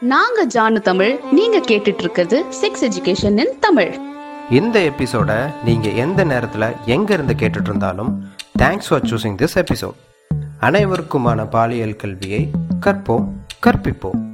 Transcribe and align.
நாங்க 0.00 0.46
ஜானு 0.46 0.80
தமிழ் 0.80 1.20
நீங்க 1.32 1.58
கேட்டுட்டு 1.58 1.98
இருக்கிறது 1.98 2.44
செக்ஸ் 2.44 2.80
எஜுகேஷன் 2.80 3.38
இன் 3.38 3.58
தமிழ். 3.60 3.98
இந்த 4.50 4.80
எபிசோட 4.80 5.50
நீங்க 5.64 5.88
எந்த 5.88 6.24
நேரத்துல 6.24 6.84
எங்க 6.84 7.14
இருந்து 7.14 7.34
கேட்டுட்டு 7.34 7.64
இருந்தாலும் 7.64 8.24
thanks 8.58 8.86
for 8.88 9.02
choosing 9.02 9.46
this 9.46 9.64
episode 9.64 9.94
அனைவருக்குமான 10.60 11.48
பாலியல் 11.50 11.96
கல்வியை 11.96 12.50
கற்போம் 12.86 13.28
கற்பிப்போம். 13.66 14.26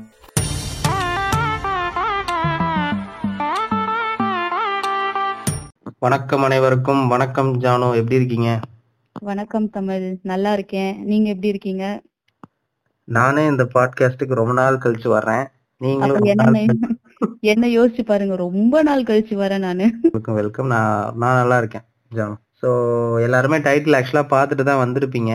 வணக்கம் 5.99 6.43
அனைவருக்கும். 6.43 7.09
வணக்கம் 7.09 7.61
ஜானு 7.61 7.95
எப்படி 7.95 8.15
இருக்கீங்க? 8.15 8.61
வணக்கம் 9.21 9.71
தமிழ் 9.71 10.19
நல்லா 10.23 10.53
இருக்கேன். 10.53 11.05
நீங்க 11.05 11.29
எப்படி 11.29 11.49
இருக்கீங்க? 11.49 12.03
நானே 13.05 13.47
இந்த 13.47 13.69
பாட்காஸ்டுக்கு 13.75 14.35
ரொம்ப 14.35 14.53
நாள் 14.53 14.79
கழிச்சு 14.79 15.09
வர்றேன். 15.09 15.47
என்ன 17.53 17.67
யோசிச்சு 17.77 18.03
பாருங்க 18.09 18.35
ரொம்ப 18.43 18.83
நாள் 18.89 19.07
கழிச்சு 19.09 19.35
வரேன் 19.41 19.65
நானு. 19.67 19.87
வெல்கம் 20.15 20.39
வெல்கம் 20.39 20.69
நான் 20.73 21.15
நான் 21.23 21.39
நல்லா 21.41 21.57
இருக்கேன் 21.63 21.85
ஜானு. 22.11 22.37
ஸோ 22.61 22.69
எல்லாருமே 23.27 23.57
டைட்டில் 23.67 23.97
ஆக்சுவலாக 23.99 24.29
பார்த்துட்டு 24.33 24.65
தான் 24.69 24.81
வந்திருப்பீங்க. 24.83 25.33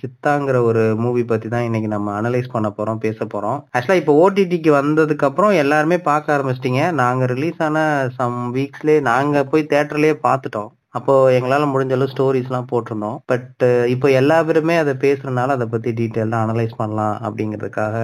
சித்தாங்கிற 0.00 0.56
ஒரு 0.70 0.82
மூவி 1.04 1.22
பற்றி 1.30 1.48
தான் 1.54 1.66
இன்னைக்கு 1.68 1.88
நம்ம 1.94 2.14
அனலைஸ் 2.20 2.54
பண்ண 2.54 2.70
போகிறோம் 2.78 3.02
பேச 3.04 3.18
போகிறோம் 3.34 3.60
ஆக்சுவலாக 3.74 4.02
இப்போ 4.02 4.14
ஓடிடிக்கு 4.24 4.72
வந்ததுக்கு 4.80 5.28
அப்புறம் 5.28 5.54
எல்லாருமே 5.62 5.98
பார்க்க 6.10 6.36
ஆரம்பிச்சிட்டிங்க. 6.36 6.82
நாங்கள் 7.02 7.30
ரிலீஸ் 7.34 7.62
ஆன 7.68 7.86
சம் 8.18 8.40
வீக்ஸ்லேயே 8.58 9.06
நாங்கள் 9.10 9.48
போய் 9.52 9.70
தேட்டர்லேயே 9.74 10.16
பார்த்துட்டோம். 10.26 10.70
அப்போ 10.98 11.14
எங்களால் 11.36 11.70
முடிஞ்ச 11.72 11.92
அளவு 11.96 12.12
ஸ்டோரிஸ்லாம் 12.12 12.70
போட்டிருந்தோம். 12.70 13.18
பட் 13.32 13.64
இப்போ 13.94 14.08
எல்லா 14.20 14.38
பேருமே 14.48 14.76
அதை 14.82 14.94
பேசுறதுனால 15.04 15.56
அதை 15.56 15.66
பற்றி 15.74 15.90
டீட்டெயிலாக 16.00 16.44
அனலைஸ் 16.46 16.78
பண்ணலாம் 16.80 17.16
அப்படிங்கிறதுக்காக 17.26 17.96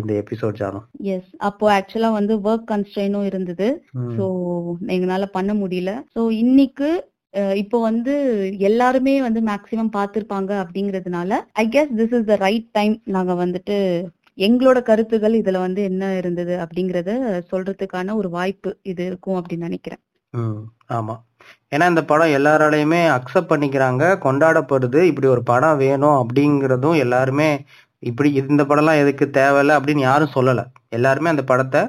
இந்த 0.00 0.12
எபிசோட் 0.22 0.60
ஜானு 0.60 0.80
எஸ் 1.14 1.30
அப்போ 1.48 1.66
ஆக்சுவலா 1.78 2.10
வந்து 2.18 2.36
ஒர்க் 2.48 2.70
கன்ஸ்ட்ரெயினும் 2.72 3.28
இருந்தது. 3.30 3.68
சோ 4.16 4.26
எங்களால 4.96 5.26
பண்ண 5.38 5.52
முடியல. 5.62 5.92
சோ 6.16 6.22
இன்னைக்கு 6.42 6.90
இப்போ 7.60 7.76
வந்து 7.86 8.12
எல்லாருமே 8.68 9.14
வந்து 9.24 9.40
மேக்சிமம் 9.48 9.94
பார்த்திருப்பாங்க 9.96 10.50
அப்படிங்கறதுனால 10.64 11.38
I 11.62 11.64
guess 11.76 11.94
this 12.00 12.14
is 12.18 12.28
the 12.28 12.36
right 12.44 12.68
time 12.78 12.94
நாங்க 13.16 13.32
வந்துட்டு 13.40 13.76
எங்களோட 14.38 14.78
கருத்துகள் 14.88 15.34
இதுல 15.40 15.58
வந்து 15.64 15.80
என்ன 15.90 16.04
இருந்தது 16.20 16.54
அப்படிங்கறத 16.62 17.10
சொல்றதுக்கான 17.50 18.14
ஒரு 18.20 18.28
வாய்ப்பு 18.36 18.70
இது 18.92 19.02
இருக்கும் 19.10 19.38
அப்படின்னு 19.40 19.68
நினைக்கிறேன். 19.68 20.00
ஆமா. 20.96 21.14
ஏன்னா 21.74 21.86
இந்த 21.92 22.02
படம் 22.10 22.34
எல்லாராலையுமே 22.38 23.00
அக்செப்ட் 23.16 23.50
பண்ணிக்கிறாங்க 23.52 24.04
கொண்டாடப்படுது. 24.26 25.00
இப்படி 25.10 25.28
ஒரு 25.34 25.42
படம் 25.52 25.80
வேணும் 25.84 26.16
அப்படிங்கிறதும் 26.22 26.96
எல்லாருமே 27.04 27.48
இப்படி 28.02 28.28
இந்த 28.52 28.62
படம்லாம் 28.70 29.02
எதுக்கு 29.02 29.26
தேவையில்ல 29.40 29.76
அப்படின்னு 29.78 30.02
யாரும் 30.10 30.34
சொல்லலை. 30.36 30.64
எல்லாருமே 30.98 31.32
அந்த 31.34 31.44
படத்தை 31.52 31.82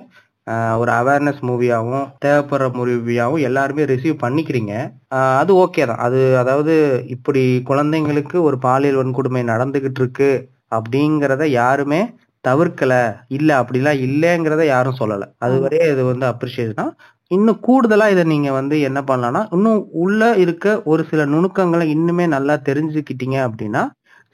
ஒரு 0.81 0.91
அவேர்னஸ் 0.99 1.39
மூவியாகவும் 1.49 2.07
தேவைப்படுற 2.25 2.65
மூவியாகவும் 2.77 3.45
எல்லாருமே 3.47 3.83
ரிசீவ் 3.91 4.23
பண்ணிக்கிறீங்க. 4.23 4.73
அது 5.41 5.51
ஓகே 5.63 5.83
தான். 5.91 6.01
அது 6.07 6.19
அதாவது 6.41 6.73
இப்படி 7.15 7.43
குழந்தைங்களுக்கு 7.69 8.37
ஒரு 8.47 8.57
பாலியல் 8.65 8.99
வன்கொடுமை 9.01 9.41
நடந்துகிட்டு 9.53 10.01
இருக்கு 10.03 10.29
அப்படிங்கிறத 10.77 11.43
யாருமே 11.61 12.01
தவிர்க்கல 12.47 12.93
இல்ல 13.37 13.49
அப்படிலாம் 13.61 14.01
இல்லைங்கிறத 14.07 14.63
யாரும் 14.73 14.99
சொல்லல. 15.01 15.25
அதுவரை 15.45 15.79
இது 15.93 16.03
வந்து 16.11 16.25
அப்ரிஷியேட் 16.31 16.79
தான். 16.81 16.91
இன்னும் 17.31 17.61
கூடுதலா 17.67 18.07
இதை 18.13 18.23
நீங்க 18.33 18.49
வந்து 18.59 18.75
என்ன 18.87 18.99
பண்ணலாம்னா 19.09 19.41
இன்னும் 19.55 19.79
உள்ள 20.03 20.21
இருக்க 20.43 20.75
ஒரு 20.91 21.03
சில 21.11 21.21
நுணுக்கங்களை 21.33 21.85
இன்னுமே 21.95 22.25
நல்லா 22.35 22.55
தெரிஞ்சுக்கிட்டீங்க 22.69 23.37
அப்படின்னா 23.47 23.83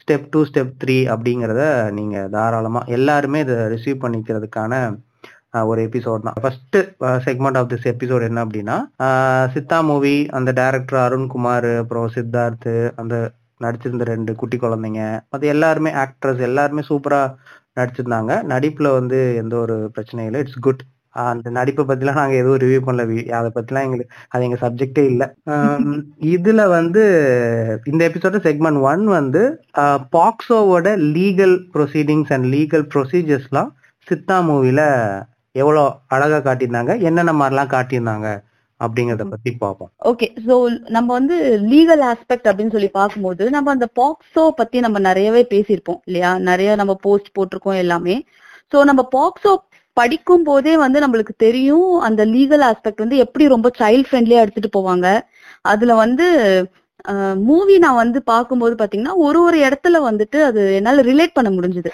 ஸ்டெப் 0.02 0.28
டூ 0.34 0.40
ஸ்டெப் 0.50 0.74
த்ரீ 0.82 0.98
அப்படிங்கிறத 1.14 1.64
நீங்க 1.98 2.16
தாராளமா 2.36 2.82
எல்லாருமே 2.98 3.40
இதை 3.46 3.58
ரிசீவ் 3.74 4.04
பண்ணிக்கிறதுக்கான 4.04 4.74
ஒரு 5.70 5.80
எபிசோட் 5.88 6.26
தான். 6.28 6.38
First 6.42 6.78
segment 7.26 7.58
of 7.60 7.70
this 7.72 7.88
episode 7.92 8.28
என்ன 8.28 8.44
அப்படின்னா 8.46 8.78
சித்தா 9.54 9.80
மூவி 9.90 10.16
அந்த 10.38 10.50
டைரக்டர் 10.60 11.00
அருண்குமார் 11.06 11.70
அப்புறம் 11.82 12.08
சித்தார்த் 12.16 12.70
அந்த 13.02 13.16
நடிச்சிருந்த 13.62 14.06
ரெண்டு 14.12 14.32
குட்டி 14.42 14.58
குழந்தைங்க 14.58 15.02
அது 15.36 15.46
எல்லாருமே 15.56 15.92
ஆக்ட்ரஸ் 16.04 16.42
எல்லாருமே 16.50 16.84
சூப்பரா 16.90 17.22
நடிச்சிருந்தாங்க. 17.82 18.34
நடிப்புல 18.54 18.90
வந்து 19.00 19.20
எந்த 19.44 19.56
ஒரு 19.66 19.78
பிரச்சனையும் 19.98 20.30
இல்லை. 20.32 20.42
இட்ஸ் 20.46 20.66
குட் 20.68 20.84
அந்த 21.24 21.48
நடிப்பை 21.56 21.84
பத்திலாம் 21.88 22.20
நாங்க 22.20 22.36
எதுவும் 22.42 22.62
ரிவ்யூ 22.64 22.82
பண்ணல. 22.88 23.06
அதை 23.38 23.50
பத்திலாம் 23.56 23.86
எங்களுக்கு 23.88 24.14
அது 24.34 24.46
எங்க 24.48 24.58
சப்ஜெக்டே 24.62 25.04
இல்ல. 25.12 25.24
இதுல 26.36 26.62
வந்து 26.76 27.02
இந்த 27.92 28.02
எபிசோட 28.10 28.40
செக்மெண்ட் 28.48 28.80
ஒன் 28.92 29.04
வந்து 29.18 29.42
பாக்ஸோவோட 30.18 30.94
லீகல் 31.18 31.56
ப்ரொசீடிங்ஸ் 31.74 32.32
அண்ட் 32.36 32.48
லீகல் 32.56 32.86
ப்ரொசீஜர்ஸ்லாம் 32.94 33.72
சித்தா 34.08 34.38
மூவில 34.52 34.82
எவ்வளோ 35.56 35.84
அழகா 36.16 36.40
காட்டியிருந்தாங்க. 36.46 36.94
என்னென்ன 37.08 37.34
மாதிரிலாம் 37.42 37.74
காட்டியிருந்தாங்க. 37.76 38.30
அப்படிங்கறத 38.86 39.26
பத்தி 39.34 39.52
பார்ப்போம். 39.64 39.92
ஓகே 40.12 40.28
சோ 40.48 40.56
நம்ம 40.96 41.08
வந்து 41.20 41.36
லீகல் 41.72 42.04
ஆஸ்பெக்ட் 42.12 42.50
அப்படின்னு 42.52 42.76
சொல்லி 42.76 42.90
பார்க்கும்போது 43.00 43.44
நம்ம 43.56 43.72
அந்த 43.76 43.88
பாக்ஸோ 44.02 44.46
பத்தி 44.60 44.80
நம்ம 44.86 45.00
நிறையவே 45.10 45.44
பேசியிருப்போம் 45.54 46.00
இல்லையா? 46.10 46.32
நிறைய 46.50 46.76
நம்ம 46.82 46.96
போஸ்ட் 47.06 47.36
போட்டிருக்கோம் 47.38 47.82
எல்லாமே. 47.84 48.16
சோ 48.74 48.80
நம்ம 48.92 49.04
பாக்ஸோ 49.18 49.54
படிக்கும் 49.98 50.46
போதே 50.50 50.74
வந்து 50.84 51.00
நம்மளுக்கு 51.04 51.34
தெரியும் 51.46 51.90
அந்த 52.08 52.22
லீகல் 52.36 52.64
ஆஸ்பெக்ட் 52.68 53.04
வந்து 53.04 53.18
எப்படி 53.26 53.46
ரொம்ப 53.56 53.68
சைல்ட் 53.80 54.08
ஃப்ரெண்ட்லியா 54.10 54.44
எடுத்துட்டு 54.44 54.70
போவாங்க. 54.78 55.08
அதுல 55.72 55.96
வந்து 56.04 56.28
மூவி 57.50 57.76
நான் 57.84 58.00
வந்து 58.04 58.20
பார்க்கும்போது 58.32 58.74
பாத்தீங்கன்னா 58.80 59.14
ஒரு 59.28 59.40
ஒரு 59.48 59.58
இடத்துல 59.68 60.00
வந்துட்டு 60.08 60.40
அது 60.50 60.62
என்னால 60.80 61.04
ரிலேட் 61.10 61.38
பண்ண 61.38 61.50
முடிஞ்சது. 61.58 61.92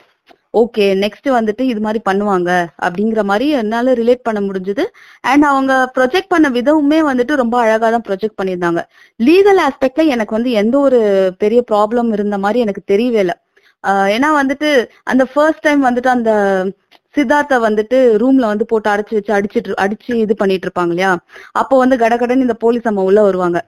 ஓகே 0.60 0.86
நெக்ஸ்ட் 1.04 1.28
வந்துட்டு 1.38 1.64
இது 1.72 1.82
மாதிரி 1.86 2.00
பண்ணுவாங்க 2.10 2.50
அப்படிங்கிற 2.86 3.22
மாதிரி 3.32 3.48
என்னால 3.62 3.94
ரிலேட் 4.02 4.24
பண்ண 4.28 4.40
முடிஞ்சது. 4.48 4.84
அண்ட் 5.32 5.46
அவங்க 5.52 5.74
ப்ரொஜெக்ட் 5.98 6.32
பண்ண 6.34 6.50
விதமுமே 6.58 7.00
வந்துட்டு 7.10 7.36
ரொம்ப 7.42 7.56
அழகா 7.64 7.90
தான் 7.96 8.06
ப்ரொஜெக்ட் 8.10 8.40
பண்ணியிருந்தாங்க. 8.42 8.82
லீகல் 9.20 9.62
ஆஸ்பெக்ட்ல 9.68 10.06
எனக்கு 10.16 10.38
வந்து 10.38 10.52
எந்த 10.64 10.76
ஒரு 10.88 11.00
பெரிய 11.44 11.62
ப்ராப்ளம் 11.72 12.12
இருந்த 12.18 12.38
மாதிரி 12.46 12.62
எனக்கு 12.68 12.84
தெரியவே 12.94 13.22
இல்லை. 13.26 13.38
ஏன்னா 14.16 14.30
வந்துட்டு 14.42 14.70
அந்த 15.12 15.24
ஃபர்ஸ்ட் 15.32 15.66
டைம் 15.68 15.82
வந்துட்டு 15.90 16.10
அந்த 16.18 16.32
சித்தார்த்த 17.16 17.56
வந்துட்டு 17.68 17.98
ரூம்ல 18.22 18.46
வந்து 18.52 18.66
போட்டு 18.72 18.90
அடைச்சு 18.94 19.14
வச்சு 19.18 19.32
அடிச்சிட்டு 19.38 19.78
அடிச்சு 19.84 20.12
இது 20.24 20.34
பண்ணிட்டு 20.42 20.66
இருப்பாங்க 20.68 20.92
இல்லையா? 20.96 21.12
அப்போ 21.62 21.76
வந்து 21.84 21.96
கடகடன்னு 22.04 22.46
இந்த 22.48 22.56
போலீஸ் 22.64 22.88
அம்மா 22.92 23.04
உள்ள 23.10 23.20
வருவாங்க. 23.28 23.60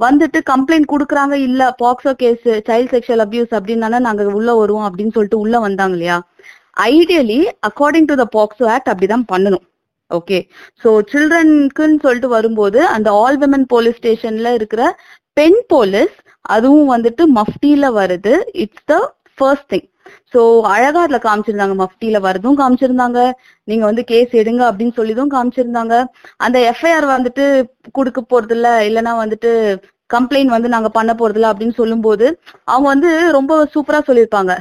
வந்துட்டு 0.00 0.38
கம்ப்ளைண்ட் 0.52 0.90
குடுக்குறாங்க 0.92 1.34
இல்ல 1.48 1.62
POCSO 1.82 2.12
case 2.22 2.46
child 2.68 2.92
sexual 2.94 3.24
abuse 3.26 3.52
அப்படின்னா 3.58 4.00
நாங்க 4.06 4.24
உள்ள 4.38 4.50
வருவோம் 4.54 4.86
அப்படின்னு 4.88 5.14
சொல்லிட்டு 5.16 5.42
உள்ள 5.44 5.58
வந்தாங்க 5.58 5.94
இல்லையா? 5.94 6.16
Ideally 6.90 7.40
according 7.68 8.08
to 8.10 8.16
the 8.22 8.26
POCSO 8.36 8.66
act 8.74 8.90
அப்படிதான் 8.92 9.26
பண்ணணும். 9.32 9.64
ஓகே 10.10 10.38
சோ 10.82 10.88
சில்ட்ரனுக்குன்னு 11.12 12.02
சொல்லிட்டு 12.06 12.28
வரும்போது 12.28 12.80
அந்த 12.86 13.08
ஆல் 13.22 13.38
விமன் 13.44 13.66
போலீஸ் 13.74 13.98
ஸ்டேஷன்ல 14.00 14.48
இருக்கிற 14.54 14.82
பெண் 15.32 15.60
போலீஸ் 15.68 16.14
அதுவும் 16.40 16.90
வந்துட்டு 16.94 17.22
மஃப்டியில 17.40 17.84
வருது. 18.00 18.34
It's 18.64 18.86
the 18.86 18.96
first 19.38 19.68
thing 19.74 19.88
so 20.34 20.40
அழகா 20.74 21.00
அதுல 21.06 21.18
காமிச்சிருந்தாங்க. 21.26 21.74
மஃப்டில 21.82 22.18
வரதும் 22.26 22.58
காமிச்சிருந்தாங்க. 22.60 23.18
நீங்க 23.68 23.84
வந்து 23.90 24.02
கேஸ் 24.12 24.32
எடுங்க 24.42 24.62
அப்படின்னு 24.70 24.94
சொல்லிதும் 25.00 25.32
காமிச்சிருந்தாங்க. 25.34 25.94
அந்த 26.40 26.58
எஃப்ஐஆர் 26.70 27.06
வந்துட்டு 27.14 27.44
கொடுக்க 27.98 28.20
போறது 28.32 28.54
இல்ல 28.58 28.68
இல்லைன்னா 28.88 29.14
வந்துட்டு 29.22 29.50
கம்ப்ளைண்ட் 30.10 30.54
வந்து 30.54 30.68
நாங்க 30.74 30.88
பண்ண 30.96 31.10
போறது 31.20 31.38
இல்ல 31.38 31.50
அப்படின்னு 31.52 31.76
சொல்லும்போது 31.80 32.26
அவங்க 32.72 32.86
வந்து 32.94 33.10
ரொம்ப 33.38 33.52
சூப்பரா 33.74 34.00
சொல்லியிருப்பாங்க. 34.08 34.52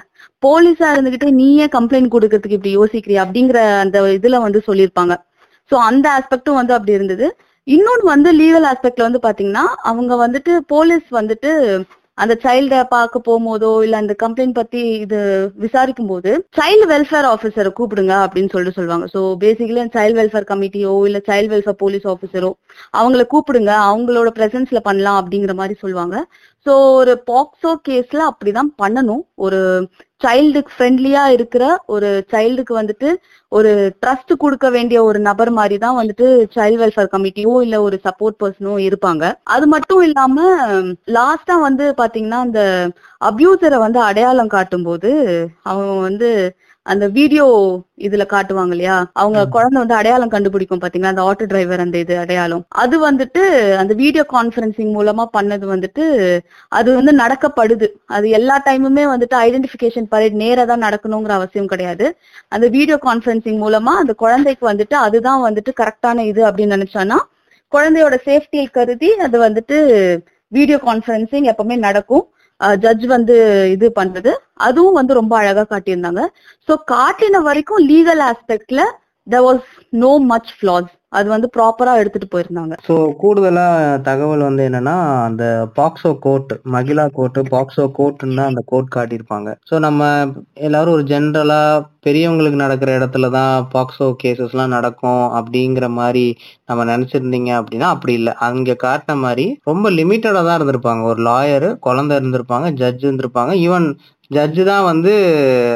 போலீஸா 0.43 0.87
இருந்துகிட்டு 0.93 1.27
நீயே 1.39 1.65
கம்ப்ளைண்ட் 1.77 2.13
கொடுக்கறதுக்கு 2.15 2.57
இப்படி 2.59 2.73
யோசிக்கிறியா 2.79 3.23
அப்படிங்கிற 3.25 3.59
அந்த 3.83 3.97
இதுல 4.17 4.39
வந்து 4.45 4.59
சொல்லியிருப்பாங்க. 4.69 5.13
சோ 5.71 5.75
அந்த 5.89 6.05
ஆஸ்பெக்டும் 6.17 6.59
வந்து 6.59 6.73
அப்படி 6.77 6.97
இருந்தது. 6.97 7.27
இன்னொன்னு 7.67 8.05
வந்து 8.13 8.29
லீகல் 8.39 8.67
ஆஸ்பெக்ட்ல 8.71 9.07
வந்து 9.07 9.21
பாத்தீங்கன்னா 9.25 9.65
அவங்க 9.89 10.13
வந்துட்டு 10.23 10.53
போலீஸ் 10.73 11.07
வந்துட்டு 11.19 11.51
அந்த 12.17 12.33
சைல்ட 12.43 12.75
பார்க்க 12.93 13.19
போகும்போதோ 13.27 13.69
இல்ல 13.85 13.95
அந்த 14.01 14.13
கம்ப்ளைண்ட் 14.23 14.55
பத்தி 14.57 14.81
இது 15.05 15.19
விசாரிக்கும் 15.63 16.11
போது 16.11 16.31
சைல்டு 16.59 16.85
வெல்ஃபேர் 16.91 17.27
ஆபீசரை 17.31 17.71
கூப்பிடுங்க 17.79 18.13
அப்படின்னு 18.25 18.51
சொல்லிட்டு 18.53 18.77
சொல்லுவாங்க. 18.79 19.05
சோ 19.13 19.19
பேசிக்கலி 19.43 19.85
சைல்டு 19.97 20.17
வெல்ஃபேர் 20.19 20.49
கமிட்டியோ 20.51 20.93
இல்ல 21.07 21.21
சைல்டு 21.29 21.51
வெல்ஃபேர் 21.53 21.79
போலீஸ் 21.83 22.05
ஆபீசரோ 22.13 22.51
அவங்கள 22.99 23.25
கூப்பிடுங்க. 23.33 23.71
அவங்களோட 23.89 24.31
பிரசன்ஸ்ல 24.39 24.81
பண்ணலாம் 24.89 25.19
அப்படிங்கிற 25.21 25.55
மாதிரி 25.61 25.77
சொல்லுவாங்க. 25.83 26.17
சோ 26.65 26.73
ஒரு 27.01 27.13
பாக்ஸோ 27.31 27.71
கேஸ்ல 27.89 28.21
அப்படிதான் 28.31 28.71
பண்ணணும். 28.83 29.23
ஒரு 29.45 29.61
சைல்டுக்கு 30.23 30.71
ஃப்ரெண்ட்லியா 30.75 31.23
இருக்கிற 31.35 31.63
ஒரு 31.85 32.09
சைல்டுக்கு 32.33 32.73
வந்துட்டு 32.79 33.09
ஒரு 33.51 33.71
ட்ரஸ்ட் 34.03 34.31
கொடுக்க 34.37 34.67
வேண்டிய 34.69 34.99
ஒரு 35.03 35.19
நபர் 35.19 35.51
மாதிரி 35.51 35.77
தான் 35.77 35.97
வந்துட்டு 35.99 36.27
சைல்ட் 36.55 36.79
வெல்ஃபேர் 36.81 37.11
கமிட்டியோ 37.13 37.53
இல்ல 37.65 37.75
ஒரு 37.81 37.97
சப்போர்ட் 38.07 38.37
பர்சனோ 38.43 38.75
இருப்பாங்க. 38.87 39.23
அது 39.55 39.65
மட்டும் 39.67 40.01
இல்லாம 40.01 40.37
லாஸ்டா 41.17 41.57
வந்து 41.67 41.87
பாத்தீங்கன்னா 42.01 42.39
அந்த 42.47 42.61
அபியூசரை 43.21 43.77
வந்து 43.77 43.99
அடையாளம் 44.09 44.53
காட்டும் 44.55 44.83
போது 44.83 45.11
அவங்க 45.63 45.93
வந்து 46.01 46.29
அந்த 46.85 47.05
வீடியோ 47.07 47.45
இதுல 48.05 48.23
காட்டுவாங்க 48.33 48.73
இல்லையா? 48.75 48.95
அவங்க. 49.21 49.41
குழந்தை 49.55 49.77
வந்து 49.81 49.95
அடையாளம் 49.99 50.31
கண்டுபிடிக்கும் 50.33 50.81
பாத்தீங்களா? 50.83 51.11
அந்த 51.13 51.23
ஆட்டோ 51.27 51.45
டிரைவர் 51.51 51.83
அந்த 51.85 51.97
இது 51.97 52.15
அடையாளம். 52.23 52.63
அது 52.83 52.95
வந்துட்டு 53.09 53.43
அந்த 53.81 53.93
வீடியோ 54.01 54.23
கான்பரன்சிங் 54.33 54.91
மூலமா 54.97 55.25
பண்ணது 55.37 55.65
வந்துட்டு 55.73 56.05
அது 56.79 56.89
வந்து 56.95 57.13
நடக்கப்படுது. 57.23 57.89
அது 58.17 58.29
எல்லா 58.39 58.57
டைமுமே 58.67 59.05
வந்துட்டு 59.13 59.37
ஐடென்டிபிகேஷன் 59.45 60.09
பரேட் 60.13 60.37
நேரா 60.43 60.65
தான் 60.65 60.85
நடக்கணுங்கிற 60.87 61.33
அவசியம் 61.39 61.71
கிடையாது. 61.73 62.07
அந்த 62.49 62.67
வீடியோ 62.77 62.99
கான்பரன்சிங் 63.07 63.61
மூலமா 63.65 63.93
அந்த 64.03 64.15
குழந்தைக்கு 64.23 64.65
வந்துட்டு 64.71 64.97
அதுதான் 65.05 65.41
வந்துட்டு 65.47 65.73
கரெக்டான 65.81 66.25
இது 66.31 66.43
அப்படின்னு 66.49 66.77
நினைச்சானா 66.77 67.19
குழந்தையோட 67.71 68.15
சேஃப்டியை 68.29 68.65
கருதி 68.71 69.09
அது 69.25 69.37
வந்துட்டு 69.47 69.77
வீடியோ 70.51 70.77
கான்பரன்சிங் 70.87 71.47
எப்பவுமே 71.51 71.75
நடக்கும். 71.87 72.25
ஜட்ஜ் 72.83 73.05
வந்து 73.05 73.35
இது 73.71 73.91
பண்றது 73.95 74.31
அதுவும் 74.53 74.93
வந்து 74.93 75.13
ரொம்ப 75.13 75.33
அழகா 75.37 75.63
காட்டியிருந்தாங்க. 75.69 76.23
சோ 76.67 76.75
காட்டின 76.91 77.41
வரைக்கும் 77.41 77.81
legal 77.87 78.23
ஆஸ்பெக்ட்ல 78.29 78.83
there 79.27 79.45
was 79.49 79.67
no 79.89 80.11
much 80.31 80.51
flaws 80.57 80.91
அது 81.19 81.27
வந்து 81.33 81.47
ப்ராப்பரா 81.55 81.93
எடுத்துட்டு 82.01 82.27
போயிருந்தாங்க. 82.33 82.75
ஸோ 82.87 82.95
கூடுதலா 83.21 83.65
தகவல் 84.09 84.47
வந்து 84.47 84.63
என்னன்னா 84.69 84.95
அந்த 85.27 85.43
POCSO 85.79 86.11
court 86.25 86.53
Mahila 86.75 87.05
court 87.17 87.39
POCSO 87.55 87.85
கோர்ட்னு 87.99 88.37
தான் 88.39 88.51
அந்த 88.51 88.63
கோர்ட் 88.71 88.89
காட்டியிருப்பாங்க. 88.97 89.49
ஸோ 89.69 89.77
நம்ம 89.87 90.01
எல்லாரும் 90.67 90.95
ஒரு 90.97 91.05
ஜென்ரலா 91.13 91.61
பெரியவங்களுக்கு 92.07 92.57
நடக்கிற 92.63 92.89
இடத்துல 92.99 93.25
தான் 93.37 93.67
பாக்ஸோ 93.73 94.07
கேசஸ்லாம் 94.23 94.73
நடக்கும் 94.77 95.23
அப்படிங்கிற 95.39 95.85
மாதிரி 95.99 96.25
நம்ம 96.69 96.81
நினைச்சிருந்தீங்க 96.91 97.51
அப்படின்னா 97.59 97.89
அப்படி 97.95 98.13
இல்லை. 98.19 98.33
அங்க 98.47 98.75
காட்டின 98.85 99.17
மாதிரி 99.25 99.45
ரொம்ப 99.69 99.85
லிமிட்டடா 99.99 100.41
தான் 100.47 100.57
இருந்திருப்பாங்க. 100.59 101.03
ஒரு 101.11 101.21
லாயரு 101.29 101.69
குழந்தை 101.87 102.13
இருந்திருப்பாங்க 102.19 102.69
ஜட்ஜ் 102.81 103.05
இருந்திருப்பாங்க. 103.07 103.53
ஈவன் 103.67 103.87
ஜட்ஜு 104.31 104.63
தான் 104.69 104.85
வந்து 104.89 105.13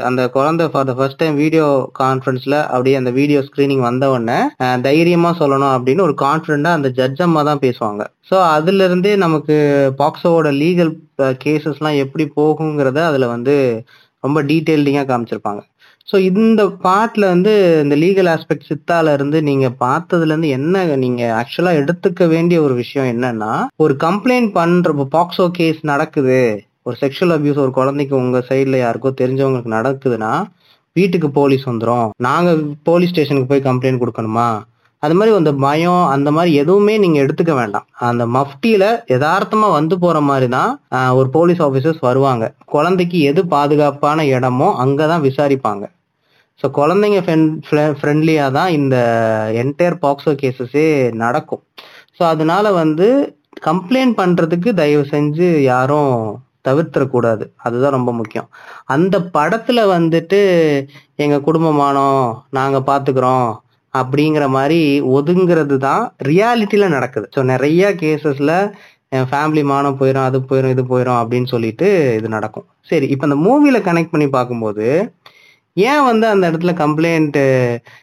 அந்த 0.08 0.22
குழந்தை 0.36 0.66
for 0.72 0.88
the 0.90 0.94
first 0.98 1.20
time 1.22 1.36
video 1.44 1.66
கான்ஃபரன்ஸ்ல 2.00 2.56
அப்படியே 2.72 2.96
அந்த 3.00 3.12
வீடியோ 3.20 3.40
ஸ்கிரீனிங் 3.48 3.84
வந்த 3.88 4.06
உடனே 4.14 4.40
தைரியமா 4.88 5.32
சொல்லணும் 5.42 5.74
அப்படின்னு 5.78 6.06
ஒரு 6.08 6.16
கான்ஃபிடண்டா 6.26 6.72
அந்த 6.78 6.90
ஜட்ஜ் 7.00 7.22
அம்மா 7.26 7.42
தான் 7.50 7.64
பேசுவாங்க. 7.66 8.04
ஸோ 8.30 8.36
அதுல 8.56 8.86
இருந்தே 8.90 9.14
நமக்கு 9.26 9.56
பாக்ஸோவோட 10.02 10.52
லீகல் 10.64 10.92
கேசஸ்லாம் 11.46 12.02
எப்படி 12.04 12.26
போகுங்கிறத 12.40 13.02
அதுல 13.10 13.28
வந்து 13.36 13.56
ரொம்ப 14.24 14.40
டீட்டெயில்டிங்காக 14.52 15.08
காமிச்சிருப்பாங்க. 15.12 15.62
ஸோ 16.08 16.16
இந்த 16.30 16.62
பார்ட்ல 16.86 17.24
வந்து 17.34 17.54
இந்த 17.84 17.96
லீகல் 18.04 18.30
ஆஸ்பெக்ட் 18.34 18.70
சித்தால 18.70 19.14
இருந்து 19.18 19.38
நீங்க 19.50 19.68
பார்த்ததுல 19.84 20.32
இருந்து 20.34 20.50
என்ன 20.58 20.84
நீங்க 21.04 21.24
ஆக்சுவலா 21.40 21.74
எடுத்துக்க 21.82 22.28
வேண்டிய 22.36 22.58
ஒரு 22.68 22.76
விஷயம் 22.84 23.10
என்னன்னா 23.14 23.52
ஒரு 23.86 23.96
கம்ப்ளைண்ட் 24.06 24.50
பண்ற 24.60 24.94
பாக்ஸோ 25.18 25.48
கேஸ் 25.60 25.82
நடக்குது 25.92 26.40
ஒரு 26.88 26.96
செக்ஷுவல் 27.02 27.36
அபியூஸ் 27.36 27.64
ஒரு 27.66 27.72
குழந்தைக்கு 27.78 28.16
உங்க 28.24 28.40
சைட்ல 28.50 28.78
யாருக்கோ 28.84 29.10
தெரிஞ்சவங்களுக்கு 29.22 29.72
நடக்குதுன்னா 29.78 30.32
வீட்டுக்கு 30.96 31.28
போலீஸ் 31.38 31.66
வந்துடும் 31.70 32.10
நாங்க 32.28 32.50
போலீஸ் 32.90 33.12
ஸ்டேஷனுக்கு 33.14 33.52
போய் 33.52 33.68
கம்ப்ளைண்ட் 33.68 34.02
கொடுக்கணுமா? 34.04 34.48
அது 35.04 35.16
மாதிரி 35.18 35.32
அந்த 35.40 35.52
பயம் 35.66 36.04
அந்த 36.14 36.30
மாதிரி 36.36 36.52
எதுவுமே 36.62 36.94
நீங்க 37.04 37.18
எடுத்துக்க 37.24 37.54
வேண்டாம். 37.60 37.86
அந்த 38.10 38.24
மஃப்டியில 38.38 38.86
யதார்த்தமா 39.14 39.68
வந்து 39.80 39.96
போற 40.04 40.18
மாதிரி 40.30 40.48
தான் 40.56 40.72
ஒரு 41.20 41.28
போலீஸ் 41.36 41.62
ஆஃபீஸர்ஸ் 41.68 42.02
வருவாங்க. 42.08 42.46
குழந்தைக்கு 42.76 43.20
எது 43.32 43.44
பாதுகாப்பான 43.56 44.26
இடமோ 44.36 44.70
அங்கதான் 44.86 45.26
விசாரிப்பாங்க. 45.28 45.86
ஸோ 46.62 46.68
குழந்தைங்க 46.80 47.20
ஃப்ரெண்ட்லியாக 48.00 48.56
தான் 48.58 48.72
இந்த 48.80 48.96
என்டையர் 49.64 50.02
பாக்ஸோ 50.06 50.34
கேசஸே 50.44 50.88
நடக்கும். 51.24 51.64
ஸோ 52.18 52.24
அதனால 52.34 52.72
வந்து 52.82 53.08
கம்ப்ளைண்ட் 53.70 54.16
பண்ணுறதுக்கு 54.22 54.70
தயவு 54.82 55.06
செஞ்சு 55.14 55.48
யாரும் 55.72 56.18
தவிர்த்திடக்கூடாது. 56.68 57.46
அதுதான் 57.68 57.96
ரொம்ப 57.98 58.12
முக்கியம். 58.20 58.50
அந்த 58.96 59.16
படத்துல 59.38 59.80
வந்துட்டு 59.96 60.42
எங்க 61.26 61.38
குடும்பமானோம் 61.48 62.26
நாங்க 62.60 62.80
பாத்துக்கிறோம் 62.92 63.48
அப்படிங்கிற 63.94 64.46
மாதிரி 64.58 64.80
ஒதுங்கிறது 65.18 65.76
தான் 65.88 66.04
ரியாலிட்டியில 66.30 66.88
நடக்குது. 66.98 67.28
ஸோ 67.36 67.42
நிறைய 67.54 67.84
கேசஸ்ல 68.02 68.54
என் 69.18 69.28
ஃபேமிலி 69.32 69.62
மானம் 69.72 69.98
போயிடும் 70.00 70.28
அது 70.30 70.38
போயிடும் 70.50 70.74
இது 70.76 70.84
போயிடும் 70.90 71.20
அப்படின்னு 71.22 71.48
சொல்லிட்டு 71.52 71.88
இது 72.20 72.28
நடக்கும். 72.38 72.66
சரி 72.90 73.08
இப்போ 73.14 73.26
இந்த 73.30 73.38
மூவியில 73.46 73.78
கனெக்ட் 73.86 74.14
பண்ணி 74.14 74.28
பார்க்கும்போது 74.36 74.86
ஏன் 75.86 76.04
வந்து 76.04 76.26
அந்த 76.28 76.46
இடத்துல 76.50 76.72
கம்ப்ளைண்ட் 76.80 77.38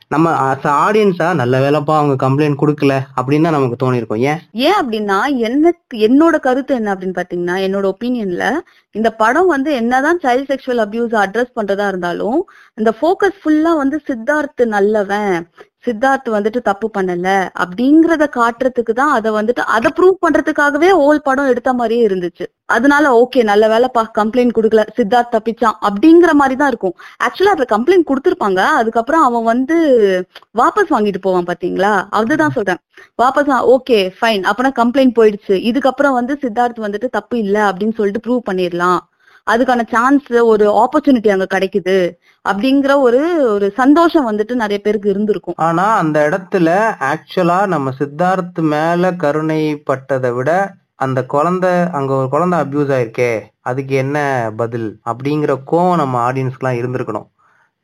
நம்ம 0.09 0.33
ஆடியன்ஸா 0.79 1.29
நல்ல 1.35 1.55
வேலைப்பா 1.61 1.95
அவங்க 1.97 2.17
கம்ப்ளைண்ட் 2.21 2.61
கொடுக்கல 2.61 2.95
அப்படின்னு 3.17 3.47
தான் 3.47 3.57
நமக்கு 3.57 3.81
தோணிருக்கும் 3.81 4.23
ஏன்? 4.25 4.41
ஏன் 4.63 4.79
அப்படின்னா 4.81 5.19
எனக்கு 5.47 5.73
என்னோட 6.07 6.39
கருத்து 6.41 6.75
என்ன 6.75 6.95
அப்படின்னு 6.95 7.19
பாத்தீங்கன்னா 7.19 7.57
என்னோட 7.67 7.87
ஒப்பீனியன்ல 7.93 8.47
இந்த 8.95 9.11
படம் 9.17 9.49
வந்து 9.49 9.73
என்னதான் 9.75 10.21
சைல்ட் 10.23 10.51
செக்ஷுவல் 10.51 10.83
அபியூஸ் 10.85 11.17
அட்ரஸ் 11.23 11.57
பண்றதா 11.57 11.87
இருந்தாலும் 11.89 12.39
இந்த 12.79 12.93
போக்கஸ் 13.01 13.41
ஃபுல்லா 13.43 13.73
வந்து 13.77 13.99
சித்தார்த் 14.07 14.65
நல்லவன் 14.75 15.35
சித்தார்த் 15.87 16.29
வந்துட்டு 16.35 16.61
தப்பு 16.63 16.91
பண்ணல 16.99 17.29
அப்படிங்கறத 17.63 18.25
காட்டுறதுக்கு 18.37 18.93
தான் 18.95 19.11
அதை 19.11 19.31
வந்துட்டு 19.33 19.63
அதை 19.77 19.91
ப்ரூவ் 19.97 20.17
பண்றதுக்காகவே 20.27 20.91
ஓல் 21.07 21.21
படம் 21.23 21.47
எடுத்த 21.47 21.73
மாதிரியே 21.73 22.07
இருந்துச்சு. 22.07 22.47
அதனால 22.67 23.11
ஓகே 23.23 23.43
நல்ல 23.43 23.65
வேலைப்பா 23.69 24.03
கம்ப்ளைண்ட் 24.19 24.55
கொடுக்கல. 24.59 24.83
சித்தார்த் 24.97 25.33
தப்பிச்சான் 25.35 25.77
அப்படிங்கிற 25.89 26.33
மாதிரி 26.33 26.57
தான் 26.57 26.69
இருக்கும். 26.69 26.95
ஆக்சுவலா 27.25 27.55
அதுல 27.55 27.67
கம்ப்ளைண்ட் 27.77 28.09
கொடுத்திருப்பாங்க. 28.11 28.61
அதுக்கப்புறம் 28.81 29.23
அவன் 29.23 29.45
வந்து 29.45 29.77
வாபஸ் 30.59 30.93
வாங்கிட்டு 30.95 31.21
போவான் 31.21 31.49
பாத்தீங்களா? 31.53 31.93
அதுதான் 32.11 32.51
சொல்றேன். 32.51 32.81
வாபஸ் 33.23 33.53
ஓகே 33.77 33.99
ஃபைன் 34.21 34.45
அப்பனா 34.53 34.73
கம்ப்ளைண்ட் 34.81 35.17
போயிடுச்சு. 35.21 35.57
இதுக்கப்புறம் 35.71 36.19
வந்து 36.21 36.39
சித்தார்த் 36.43 36.85
வந்துட்டு 36.87 37.09
தப்பு 37.11 37.39
இல்ல 37.39 37.73
அப்படின்னு 37.73 37.95
சொல்லிட்டு 37.95 38.25
ப்ரூவ் 38.27 38.49
பண்ணிடலாம். 38.51 39.01
அதுக்கான 39.47 39.83
சான்ஸ் 39.89 40.29
ஒரு 40.45 40.67
ஆப்பர்ச்சுனிட்டி 40.83 41.31
அங்க 41.31 41.47
கிடைக்குது 41.55 41.97
அப்படிங்கிற 42.45 42.93
ஒரு 43.01 43.21
ஒரு 43.49 43.67
சந்தோஷம் 43.77 44.29
வந்துட்டு 44.31 44.55
நிறைய 44.55 44.79
பேருக்கு 44.79 45.09
இருந்திருக்கும் 45.09 45.59
ஆனா 45.65 45.85
அந்த 45.97 46.19
இடத்துல 46.29 46.69
ஆக்சுவலா 47.11 47.59
நம்ம 47.67 47.93
சித்தார்த் 47.99 48.61
மேல 48.71 49.11
கருணைப்பட்டதை 49.19 50.33
விட 50.33 50.51
அந்த 50.97 51.21
குழந்தை 51.27 51.71
அங்க 51.93 52.13
ஒரு 52.15 52.29
குழந்தை 52.29 52.59
அபியூஸ் 52.59 52.93
ஆயிருக்கே 52.93 53.31
அதுக்கு 53.63 53.95
என்ன 53.97 54.19
பதில் 54.57 54.89
அப்படிங்கிற 55.05 55.53
கோவம் 55.67 55.97
நம்ம 55.97 56.19
ஆடியன்ஸ்க்குலாம் 56.27 56.81
இருந்திருக்கணும் 56.81 57.29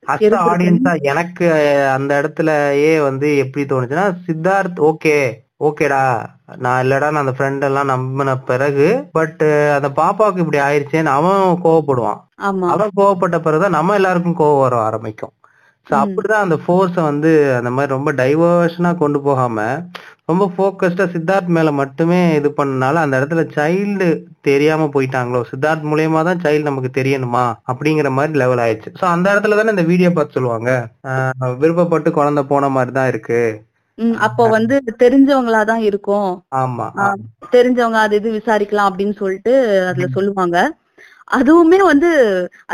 அஸ். 0.07 0.23
ஆடியன்ஸா 0.47 0.93
எனக்கு 1.05 1.47
அந்த 1.93 2.11
இடத்துலயே 2.21 2.93
வந்து 3.03 3.37
எப்படி 3.37 3.65
தோணுச்சுன்னா 3.65 4.07
சித்தார்த் 4.25 4.81
ஓகே 4.87 5.17
ஓகேடா 5.61 6.05
நான் 6.57 6.85
இல்லடா 6.85 7.11
நான் 7.11 7.27
அந்த 7.27 7.35
ஃப்ரெண்ட் 7.39 7.61
எல்லாம் 7.61 7.87
நம்பின 7.87 8.39
பிறகு 8.43 8.87
பட் 9.13 9.43
அந்த 9.77 9.89
பாப்பாவுக்கு 9.97 10.37
இப்படி 10.37 10.59
ஆயிருச்சேன்னு 10.59 11.05
அவன் 11.05 11.61
கோவப்படுவான். 11.65 12.21
அவன் 12.69 12.91
கோவப்பட்ட 12.97 13.41
பிறகுதான் 13.41 13.71
நம்ம 13.71 13.95
எல்லாருக்கும் 13.95 14.39
கோவம் 14.39 14.59
வர 14.59 14.77
ஆரம்பிக்கும். 14.81 15.35
ஸோ. 15.87 15.93
அப்படிதான் 16.01 16.41
அந்த 16.41 16.59
ஃபோர்ஸை 16.67 17.03
வந்து 17.03 17.55
அந்த 17.55 17.71
மாதிரி 17.71 17.93
ரொம்ப 17.93 18.13
டைவர்ஷனா 18.13 18.97
கொண்டு 18.97 19.21
போகாம 19.21 19.61
ரொம்ப 20.25 20.51
ஃபோக்கஸ்டா 20.57 21.05
சித்தார்த் 21.13 21.47
மேல 21.47 21.71
மட்டுமே 21.73 22.35
இது 22.35 22.55
பண்ணனால 22.57 22.95
அந்த 22.95 23.21
இடத்துல 23.21 23.51
சைல்டு 23.55 24.09
தெரியாம 24.41 24.91
போயிட்டாங்களோ 24.95 25.45
சித்தார்த் 25.51 25.89
மூலியமா 25.91 26.23
தான் 26.23 26.43
சைல்டு 26.43 26.63
நமக்கு 26.63 27.03
தெரியணுமா 27.03 27.45
அப்படிங்கிற 27.73 28.11
மாதிரி 28.11 28.39
லெவல் 28.39 28.59
ஆயிடுச்சு. 28.59 28.93
ஸோ 29.01 29.05
அந்த 29.05 29.35
இடத்துல 29.35 29.57
தானே 29.57 29.71
இந்த 29.71 29.83
வீடியோ 29.83 30.11
பார்த்து 30.11 30.33
சொல்லுவாங்க? 30.33 30.71
ஆஹ் 31.09 31.57
விருப்பப்பட்டு 31.59 32.11
குழந்தை 32.11 32.43
போன 32.45 32.69
மாதிரி 32.69 32.93
தான் 32.93 33.09
இருக்கு. 33.09 33.41
அப்போ 34.27 34.45
வந்து 34.57 34.75
தெரிஞ்சவங்களா 35.03 35.63
தான் 35.71 35.83
இருக்கும். 35.89 36.31
ஆமா 36.63 36.87
தெரிஞ்சவங்க 37.55 37.99
அது 38.05 38.17
இது 38.21 38.31
விசாரிக்கலாம் 38.39 38.91
அப்படின்னு 38.91 39.17
சொல்லிட்டு 39.23 39.55
அதுல 39.91 40.09
சொல்லுவாங்க. 40.17 40.59
அதுவுமே 41.39 41.79
வந்து 41.91 42.09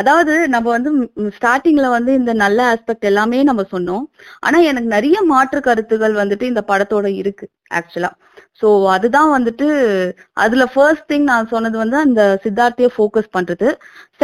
அதாவது 0.01 0.35
நம்ம 0.53 0.67
வந்து 0.77 0.91
ஸ்டார்டிங்ல 1.37 1.87
வந்து 1.97 2.13
இந்த 2.21 2.33
நல்ல 2.43 2.59
ஆஸ்பெக்ட் 2.73 3.09
எல்லாமே 3.11 3.39
நம்ம 3.49 3.63
சொன்னோம். 3.75 4.05
ஆனா 4.47 4.59
எனக்கு 4.71 4.89
நிறைய 4.95 5.19
மாற்று 5.33 5.61
கருத்துகள் 5.67 6.15
வந்துட்டு 6.23 6.47
இந்த 6.53 6.63
படத்தோட 6.71 7.09
இருக்கு 7.23 7.47
ஆக்சுவலா 7.79 8.11
சோ 8.61 8.69
அதுதான் 8.95 9.31
வந்துட்டு 9.37 9.67
அதுல 10.45 10.65
ஃபர்ஸ்ட் 10.75 11.09
திங் 11.13 11.29
நான் 11.33 11.53
சொன்னது 11.55 11.77
வந்து 11.83 11.99
அந்த 12.05 12.23
சித்தார்த்தைய 12.45 12.89
ஃபோக்கஸ் 12.97 13.35
பண்றது. 13.37 13.69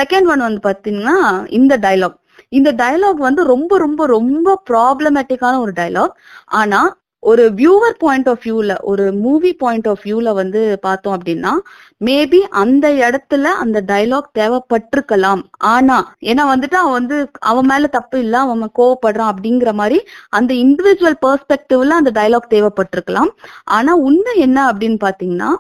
செகண்ட் 0.01 0.29
ஒன் 0.35 0.47
வந்து 0.47 0.63
பாத்தீங்கன்னா 0.69 1.17
இந்த 1.59 1.77
டயலாக் 1.85 2.19
இந்த 2.53 2.73
டயலாக் 2.73 3.23
வந்து 3.29 3.45
ரொம்ப 3.45 3.79
ரொம்ப 3.79 4.07
ரொம்ப 4.07 4.59
ப்ராப்ளமேட்டிக்கான 4.71 5.55
ஒரு 5.59 5.75
டயலாக் 5.81 6.17
ஆனா 6.61 6.81
ஒரு 7.23 7.43
வியூவர் 7.59 7.97
பாயிண்ட் 7.99 8.29
ஆஃப் 8.29 8.41
வியூல 8.45 8.73
ஒரு 8.83 9.05
மூவி 9.25 9.51
பாயிண்ட் 9.55 9.89
ஆஃப் 9.89 10.01
வியூல 10.05 10.29
வந்து 10.35 10.61
பார்த்தோம் 10.81 11.15
அப்படின்னா 11.19 11.53
மேபி 12.01 12.41
அந்த 12.63 12.87
இடத்துல 13.03 13.45
அந்த 13.65 13.79
டைலாக் 13.91 14.29
தேவைப்பட்டிருக்கலாம். 14.39 15.43
ஆனா 15.73 15.97
ஏன்னா 16.31 16.45
வந்துட்டு 16.53 16.77
அவன் 16.81 16.97
வந்து 16.99 17.17
அவன் 17.51 17.69
மேல 17.73 17.91
தப்பு 17.97 18.19
இல்ல 18.21 18.39
அவன் 18.39 18.73
கோவப்படுறான் 18.81 19.31
அப்படிங்கிற 19.33 19.73
மாதிரி 19.73 19.99
அந்த 20.39 20.53
இண்டிவிஜுவல் 20.65 21.19
பெர்ஸ்பெக்டிவ்ல 21.27 22.01
அந்த 22.01 22.13
டைலாக் 22.21 22.53
தேவைப்பட்டிருக்கலாம். 22.55 23.31
ஆனா 23.77 23.95
உண்மை 24.09 24.35
என்ன 24.39 24.59
அப்படின்னு 24.73 24.99
பாத்தீங்கன்னா 25.07 25.51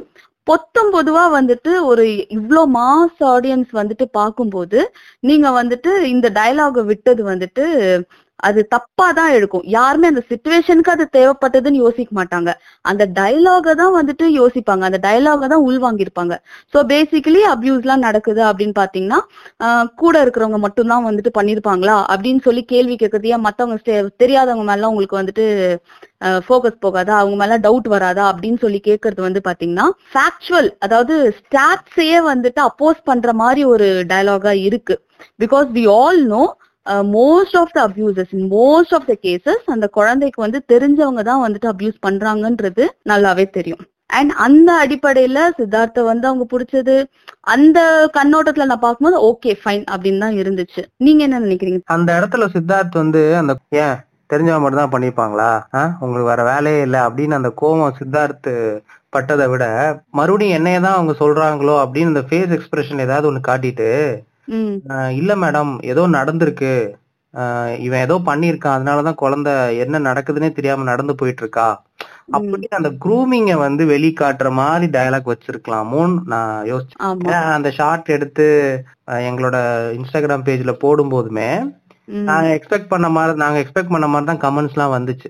பொத்தம் 0.47 0.91
பொதுவா 0.93 1.25
வந்துட்டு 1.35 1.73
ஒரு 1.85 2.05
இவ்வளோ 2.31 2.63
மாஸ் 2.75 3.21
ஆடியன்ஸ் 3.27 3.71
வந்துட்டு 3.73 4.07
பார்க்கும்போது 4.13 4.79
நீங்க 5.21 5.49
வந்துட்டு 5.61 5.91
இந்த 6.07 6.29
டயலாக 6.31 6.83
விட்டது 6.85 7.23
வந்துட்டு 7.25 7.65
அது 8.49 8.61
தப்பா 8.75 9.07
தான் 9.19 9.33
எடுக்கும். 9.37 9.65
யாருமே 9.77 10.07
அந்த 10.13 10.23
சுச்சுவேஷனுக்கு 10.31 10.93
அது 10.95 11.05
தேவைப்பட்டதுன்னு 11.17 11.83
யோசிக்க 11.85 12.11
மாட்டாங்க. 12.21 12.51
அந்த 12.91 13.03
டயலாக 13.19 13.75
தான் 13.81 13.95
வந்துட்டு 13.99 14.27
யோசிப்பாங்க. 14.41 14.83
அந்த 14.89 15.01
டயலாக 15.07 15.49
தான் 15.53 15.65
உள்வாங்கியிருப்பாங்க. 15.69 16.35
சோ 16.73 16.79
பேசிக்கலி 16.93 17.43
அபியூஸ் 17.55 17.85
எல்லாம் 17.87 18.07
நடக்குது 18.09 18.43
அப்படின்னு 18.51 18.77
பாத்தீங்கன்னா 18.83 19.21
கூட 20.03 20.15
இருக்கிறவங்க 20.25 20.61
மட்டும்தான் 20.67 21.07
வந்துட்டு 21.09 21.33
பண்ணிருப்பாங்களா 21.39 21.97
அப்படின்னு 22.15 22.43
சொல்லி 22.49 22.65
கேள்வி 22.73 22.97
கேட்கறதையா 23.03 23.39
மத்தவங்க 23.47 24.09
தெரியாதவங்க 24.23 24.67
மேல 24.71 24.91
உங்களுக்கு 24.93 25.21
வந்துட்டு 25.21 25.47
ஃபோக்கஸ் 26.47 26.83
போகாதா? 26.85 27.15
அவங்க 27.21 27.37
மேல 27.43 27.57
டவுட் 27.65 27.89
வராதா? 27.95 28.25
அப்படின்னு 28.33 28.59
சொல்லி 28.65 28.81
கேட்கறது 28.89 29.21
வந்து 29.27 29.41
பாத்தீங்கன்னா 29.49 29.87
ஃபேக்சுவல் 30.13 30.69
அதாவது 30.87 31.15
ஸ்டாட்ஸையே 31.39 32.19
வந்துட்டு 32.33 32.61
அப்போஸ் 32.69 33.01
பண்ற 33.11 33.33
மாதிரி 33.43 33.63
ஒரு 33.73 33.89
டயலாகா 34.13 34.53
இருக்கு. 34.69 34.97
Because 35.43 35.69
we 35.79 35.85
all 36.01 36.21
know 36.35 36.43
most 37.15 37.57
of 37.57 37.73
the 37.73 37.81
abuses 37.89 38.33
most 38.53 38.95
of 38.95 39.07
the 39.07 39.15
cases 39.25 39.65
அந்த 39.67 39.87
குழந்தைக்கு 39.89 40.41
வந்து 40.43 40.59
தெரிஞ்சவங்க 40.73 41.23
தான் 41.23 41.43
வந்துட்டு 41.45 41.69
அபியூஸ் 41.73 41.99
பண்றாங்கன்றது 42.07 42.85
நல்லாவே 43.11 43.45
தெரியும். 43.51 43.83
அண்ட் 44.11 44.33
அந்த 44.37 44.71
அடிப்படையில 44.85 45.39
சித்தார்த்த 45.59 46.05
வந்து 46.05 46.27
அவங்க 46.31 46.45
பிடிச்சது 46.53 46.95
அந்த 47.55 47.79
கண்ணோட்டத்துல 48.17 48.65
நான் 48.65 48.85
பார்க்கும்போது 48.87 49.19
ஓகே 49.29 49.53
ஃபைன் 49.61 49.85
அப்படின்னு 49.93 50.25
தான் 50.25 50.39
இருந்துச்சு. 50.43 50.83
நீங்க 50.97 51.23
என்ன 51.25 51.41
நினைக்கிறீங்க? 51.41 51.81
அந்த 51.97 52.11
இடத்துல 52.21 52.47
சித்தார்த் 52.57 53.01
வந்து 53.03 53.23
அந்த 53.37 53.55
ஏன் 53.85 53.97
தெரிஞ்சவங்க 54.31 54.63
மட்டும் 54.65 54.83
தான் 54.83 54.95
பண்ணிருப்பாங்களா 54.95 55.49
உங்களுக்கு 56.01 56.31
வேற 56.31 56.43
வேலையே 56.45 56.83
இல்லை 56.87 57.01
அப்படின்னு 57.07 57.39
அந்த 57.39 57.53
கோவம் 57.63 57.97
சித்தார்த் 57.99 58.51
பட்டதை 59.13 59.47
விட 59.49 59.65
மறுபடியும் 60.11 60.57
என்னையதான் 60.59 60.97
அவங்க 60.99 61.15
சொல்றாங்களோ 61.23 61.75
அப்படின்னு 61.83 62.13
இந்த 62.15 62.25
ஃபேஸ் 62.29 62.55
எக்ஸ்பிரஷன் 62.59 63.05
ஏதாவது 63.07 63.29
ஒண்ணு 63.31 63.49
காட்டிட்டு 63.49 63.89
இல்ல 65.19 65.33
மேடம் 65.37 65.73
ஏதோ 65.93 66.03
நடந்திருக்கு. 66.19 66.75
இவன் 67.85 68.05
ஏதோ 68.07 68.17
பண்ணியிருக்கான் 68.27 68.77
அதனாலதான் 68.79 69.23
குழந்தை 69.23 69.53
என்ன 69.79 70.01
நடக்குதுன்னே 70.09 70.51
தெரியாம 70.53 70.87
நடந்து 70.91 71.15
போயிட்டு 71.21 71.43
இருக்கா 71.45 71.69
அப்படின்னு 72.35 72.79
அந்த 72.79 72.91
க்ரூமிங்க 73.05 73.53
வந்து 73.63 73.83
வெளிக்காட்டுற 73.93 74.49
மாதிரி 74.59 74.87
டயலாக் 74.97 75.31
வச்சிருக்கலாமோன்னு 75.33 76.19
நான் 76.33 76.53
யோசிச்சேன். 76.71 77.55
அந்த 77.57 77.71
ஷார்ட் 77.79 78.15
எடுத்து 78.17 78.47
எங்களோட 79.29 79.57
இன்ஸ்டாகிராம் 79.99 80.47
பேஜ்ல 80.49 80.75
போடும் 80.85 81.13
போதுமே. 81.15 81.49
நாங்க 82.29 82.49
எக்ஸ்பெக்ட் 82.57 82.93
பண்ண 82.93 83.09
மாதிரி 83.17 83.41
நாங்க 83.43 83.59
எக்ஸ்பெக்ட் 83.63 83.95
பண்ண 83.95 84.07
மாதிரி 84.13 84.29
தான் 84.31 84.43
கமெண்ட்ஸ் 84.45 84.77
எல்லாம் 84.77 84.95
வந்துச்சு. 84.97 85.29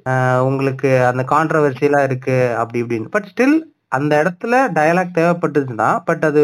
உங்களுக்கு 0.48 0.90
அந்த 1.10 1.22
கான்ட்ரவர்சி 1.32 1.84
எல்லாம் 1.88 2.06
இருக்கு 2.10 2.38
அப்படி 2.60 2.82
இப்படின்னு. 2.84 3.12
பட் 3.16 3.30
ஸ்டில் 3.32 3.56
அந்த 3.88 4.12
இடத்துல 4.22 4.54
டயலாக் 4.76 5.16
தேவைப்பட்டுச்சுன்னா 5.18 5.90
பட் 6.04 6.24
அது 6.28 6.42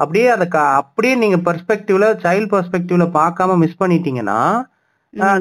அப்படியே 0.00 0.28
அதை 0.28 0.48
க- 0.48 0.74
அப்படியே 0.76 1.14
நீங்க 1.14 1.36
பெர்ஸ்பெக்டிவ்ல 1.46 2.06
சைல்ட் 2.22 2.52
பெர்ஸ்பெக்டிவ்ல 2.52 3.06
பார்க்காம 3.14 3.56
மிஸ் 3.56 3.80
பண்ணிட்டீங்கன்னா 3.82 4.40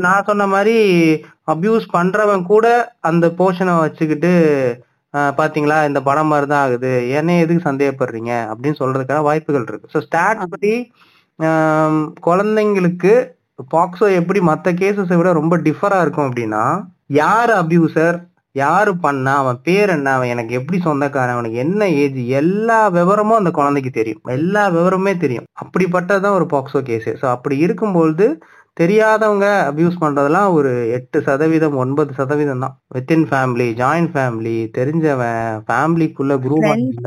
நான் 0.04 0.26
சொன்ன 0.26 0.48
மாதிரி 0.48 0.76
அபியூஸ் 1.48 1.86
பண்றவன் 1.94 2.44
கூட 2.46 2.68
அந்த 3.02 3.28
போர்ஷனை 3.38 3.74
வச்சுக்கிட்டு 3.80 4.32
பாத்தீங்களா 5.38 5.86
இந்த 5.86 6.00
படம் 6.02 6.28
மாதிரி 6.28 6.48
தான் 6.48 6.64
ஆகுது. 6.64 6.90
என்ன 7.12 7.38
எதுக்கு 7.40 7.68
சந்தேகப்படுறீங்க? 7.70 8.32
அப்படின்னு 8.50 8.80
சொல்றதுக்கான 8.80 9.22
வாய்ப்புகள் 9.22 9.66
இருக்கு. 9.68 9.90
ஸோ 9.94 10.00
ஸ்டாட் 10.02 10.42
படி 10.50 10.74
குழந்தைங்களுக்கு 12.24 13.14
பாக்ஸோ 13.72 14.16
எப்படி 14.16 14.40
மத்த 14.42 14.74
கேசஸை 14.82 15.16
விட 15.16 15.32
ரொம்ப 15.34 15.58
டிஃபரா 15.60 16.00
இருக்கும் 16.02 16.28
அப்படின்னா 16.28 16.64
யாரு 17.14 17.54
அபியூசர் 17.56 18.18
யாரு 18.56 18.92
பண்ணா 18.98 19.34
அவன் 19.36 19.60
பேர் 19.64 19.90
என்ன 19.90 20.14
அவன் 20.14 20.28
எனக்கு 20.28 20.54
எப்படி 20.56 20.78
சொந்தக்காரன் 20.82 21.34
அவனுக்கு 21.34 21.58
என்ன 21.58 21.90
ஏஜ் 21.96 22.20
எல்லா 22.32 22.88
விவரமும் 22.88 23.38
அந்த 23.38 23.52
குழந்தைக்கு 23.52 23.92
தெரியும். 23.92 24.22
எல்லா 24.32 24.70
விவரமுமே 24.70 25.14
தெரியும். 25.18 25.48
அப்படிப்பட்டதுதான் 25.64 26.38
ஒரு 26.40 26.48
பாக்ஸோ 26.54 26.82
கேஸ் 26.82 27.10
ஸோ 27.22 27.26
அப்படி 27.26 27.58
இருக்கும்பொழுது 27.58 28.28
தெரியாதவங்க 28.78 29.48
அபியூஸ் 29.70 29.96
பண்றதெல்லாம் 30.02 30.50
ஒரு 30.58 30.70
எட்டு 30.98 31.18
சதவீதம் 31.26 31.76
ஒன்பது 31.84 32.12
சதவீதம் 32.20 32.62
தான். 32.64 32.76
வித்தின் 32.96 33.26
ஃபேமிலி 33.30 33.68
ஜாயிண்ட் 33.80 34.12
ஃபேமிலி 34.14 34.54
தெரிஞ்சவன் 34.78 35.58
ஃபேமிலிக்குள்ள 35.68 36.36
குரூப் 36.44 36.64
ஃப்ரெண்ட்ஸ் 36.66 37.00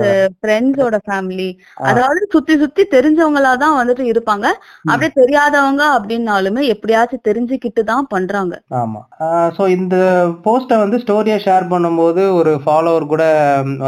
ஃப்ரெண்ட்ஸோட 0.42 0.99
ஃபேமிலி 1.07 1.49
அதாவது 1.90 2.21
சுத்தி 2.35 2.57
சுத்தி 2.62 2.85
தெரிஞ்சவங்களா 2.97 3.52
தான் 3.64 3.78
வந்துட்டு 3.78 4.04
இருப்பாங்க. 4.12 4.47
அப்படியே 4.90 5.12
தெரியாதவங்க 5.21 5.85
அப்படின்னாலுமே 5.97 6.64
எப்படியாச்சும் 6.75 7.26
தெரிஞ்சுக்கிட்டு 7.28 7.85
தான் 7.92 8.11
பண்றாங்க. 8.14 8.54
ஆமா. 8.83 9.02
ஸோ 9.57 9.62
இந்த 9.78 9.97
போஸ்ட்டை 10.47 10.78
வந்து 10.85 11.00
ஸ்டோரியா 11.04 11.38
ஷேர் 11.47 11.66
பண்ணும்போது 11.73 12.25
ஒரு 12.40 12.54
ஃபாலோவர் 12.66 13.11
கூட 13.14 13.25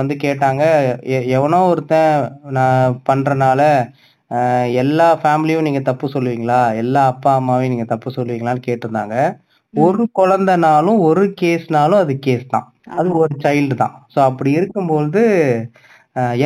வந்து 0.01 0.17
கேட்டாங்க. 0.27 0.63
எவனோ 1.37 1.61
ஒருத்தன் 1.75 2.13
நான் 2.59 2.99
பண்றனால 3.11 3.63
எல்லா 4.83 5.07
ஃபேமிலியும் 5.23 5.67
நீங்க 5.67 5.81
தப்பு 5.89 6.07
சொல்லுவீங்களா? 6.15 6.61
எல்லா 6.83 7.03
அப்பா 7.13 7.31
அம்மாவையும் 7.41 7.73
நீங்க 7.75 7.87
தப்பு 7.93 8.09
சொல்லுவீங்களான்னு 8.17 8.67
கேட்டிருந்தாங்க. 8.69 9.17
ஒரு 9.75 10.03
குழந்தைனாலும் 10.21 10.99
ஒரு 11.09 11.25
கேஸ்னாலும் 11.41 12.03
அது 12.05 12.15
கேஸ் 12.27 12.47
தான். 12.55 12.67
அது 12.99 13.09
ஒரு 13.23 13.35
சைல்டு 13.45 13.77
தான். 13.83 13.95
ஸோ 14.15 14.19
அப்படி 14.29 14.51
இருக்கும்போது 14.59 15.23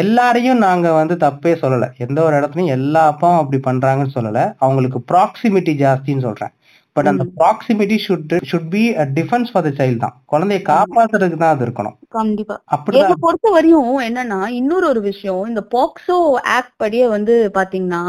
எல்லாரையும் 0.00 0.62
நாங்க 0.66 0.88
வந்து 0.92 1.14
தப்பே 1.24 1.52
சொல்லல. 1.62 1.86
எந்த 2.04 2.18
ஒரு 2.26 2.34
இடத்துலயும் 2.40 2.74
எல்லா 2.78 3.02
அப்பாவும் 3.12 3.40
அப்படி 3.42 3.58
பண்றாங்கன்னு 3.68 4.16
சொல்லல. 4.18 4.40
அவங்களுக்கு 4.64 5.00
ப்ராக்சிமிட்டி 5.12 5.72
ஜாஸ்தின்னு 5.82 6.26
சொல்றேன். 6.28 6.52
பட் 6.96 7.08
அந்த 7.10 7.24
proximity 7.40 7.96
should 8.04 8.32
should 8.50 8.68
be 8.72 8.82
a 9.02 9.04
defence 9.18 9.50
for 9.52 9.66
the 9.66 9.70
child 9.78 10.00
தான். 10.04 10.14
குழந்தைய 10.32 10.60
காப்பாத்துறதுக்கு 10.70 11.42
தான் 11.42 11.54
அது 11.54 11.64
இருக்கணும். 11.66 11.96
கண்டிப்பா. 12.16 12.54
என்ன 13.00 13.16
பொறுத்த 13.24 13.50
வரையும் 13.50 13.92
என்னன்னா 14.06 14.40
இன்னொரு 14.60 14.86
ஒரு 14.88 15.00
விஷயம் 15.00 15.42
இந்த 15.46 15.62
போக்சோ 15.74 16.16
ஆக்ட் 16.56 16.74
படியே 16.76 17.06
வந்து 17.16 17.36
பாத்தீங்கன்னா 17.58 18.02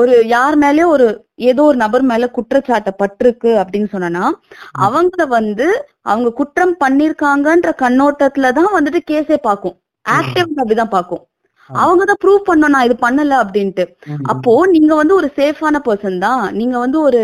ஒரு 0.00 0.14
யார் 0.34 0.58
மேலயோ 0.64 0.88
ஒரு 0.96 1.08
ஏதோ 1.50 1.62
ஒரு 1.70 1.76
நபர் 1.76 2.04
மேல 2.10 2.28
குற்றச்சாட்டு 2.36 2.92
பட்டிருக்கு 3.02 3.50
அப்படின்னு 3.62 3.90
சொன்னா 3.94 4.24
அவங்க 4.86 5.26
வந்து 5.38 5.68
அவங்க 6.12 6.28
குற்றம் 6.40 6.76
பண்ணிருக்காங்கன்ற 6.84 7.72
கண்ணோட்டத்துல 7.84 8.52
தான் 8.52 8.74
வந்துட்டு 8.76 9.02
கேஸே 9.12 9.38
பார்க்கும். 9.48 9.76
ஆக்டிவ் 10.06 10.50
அப்படிதான் 10.60 10.94
பார்க்கும். 10.96 11.22
அவங்க 11.82 12.02
தான் 12.10 12.20
ப்ரூவ் 12.24 12.42
பண்ணணும் 12.48 12.74
நான் 12.74 12.86
இது 12.88 12.96
பண்ணல 13.06 13.34
அப்படின்ட்டு. 13.44 13.84
அப்போ 14.32 14.52
நீங்க 14.74 14.92
வந்து 15.00 15.14
ஒரு 15.20 15.28
சேஃபான 15.38 15.80
பர்சன் 15.88 16.18
தான். 16.26 16.42
நீங்க 16.58 16.76
வந்து 16.84 16.98
ஒரு 17.08 17.22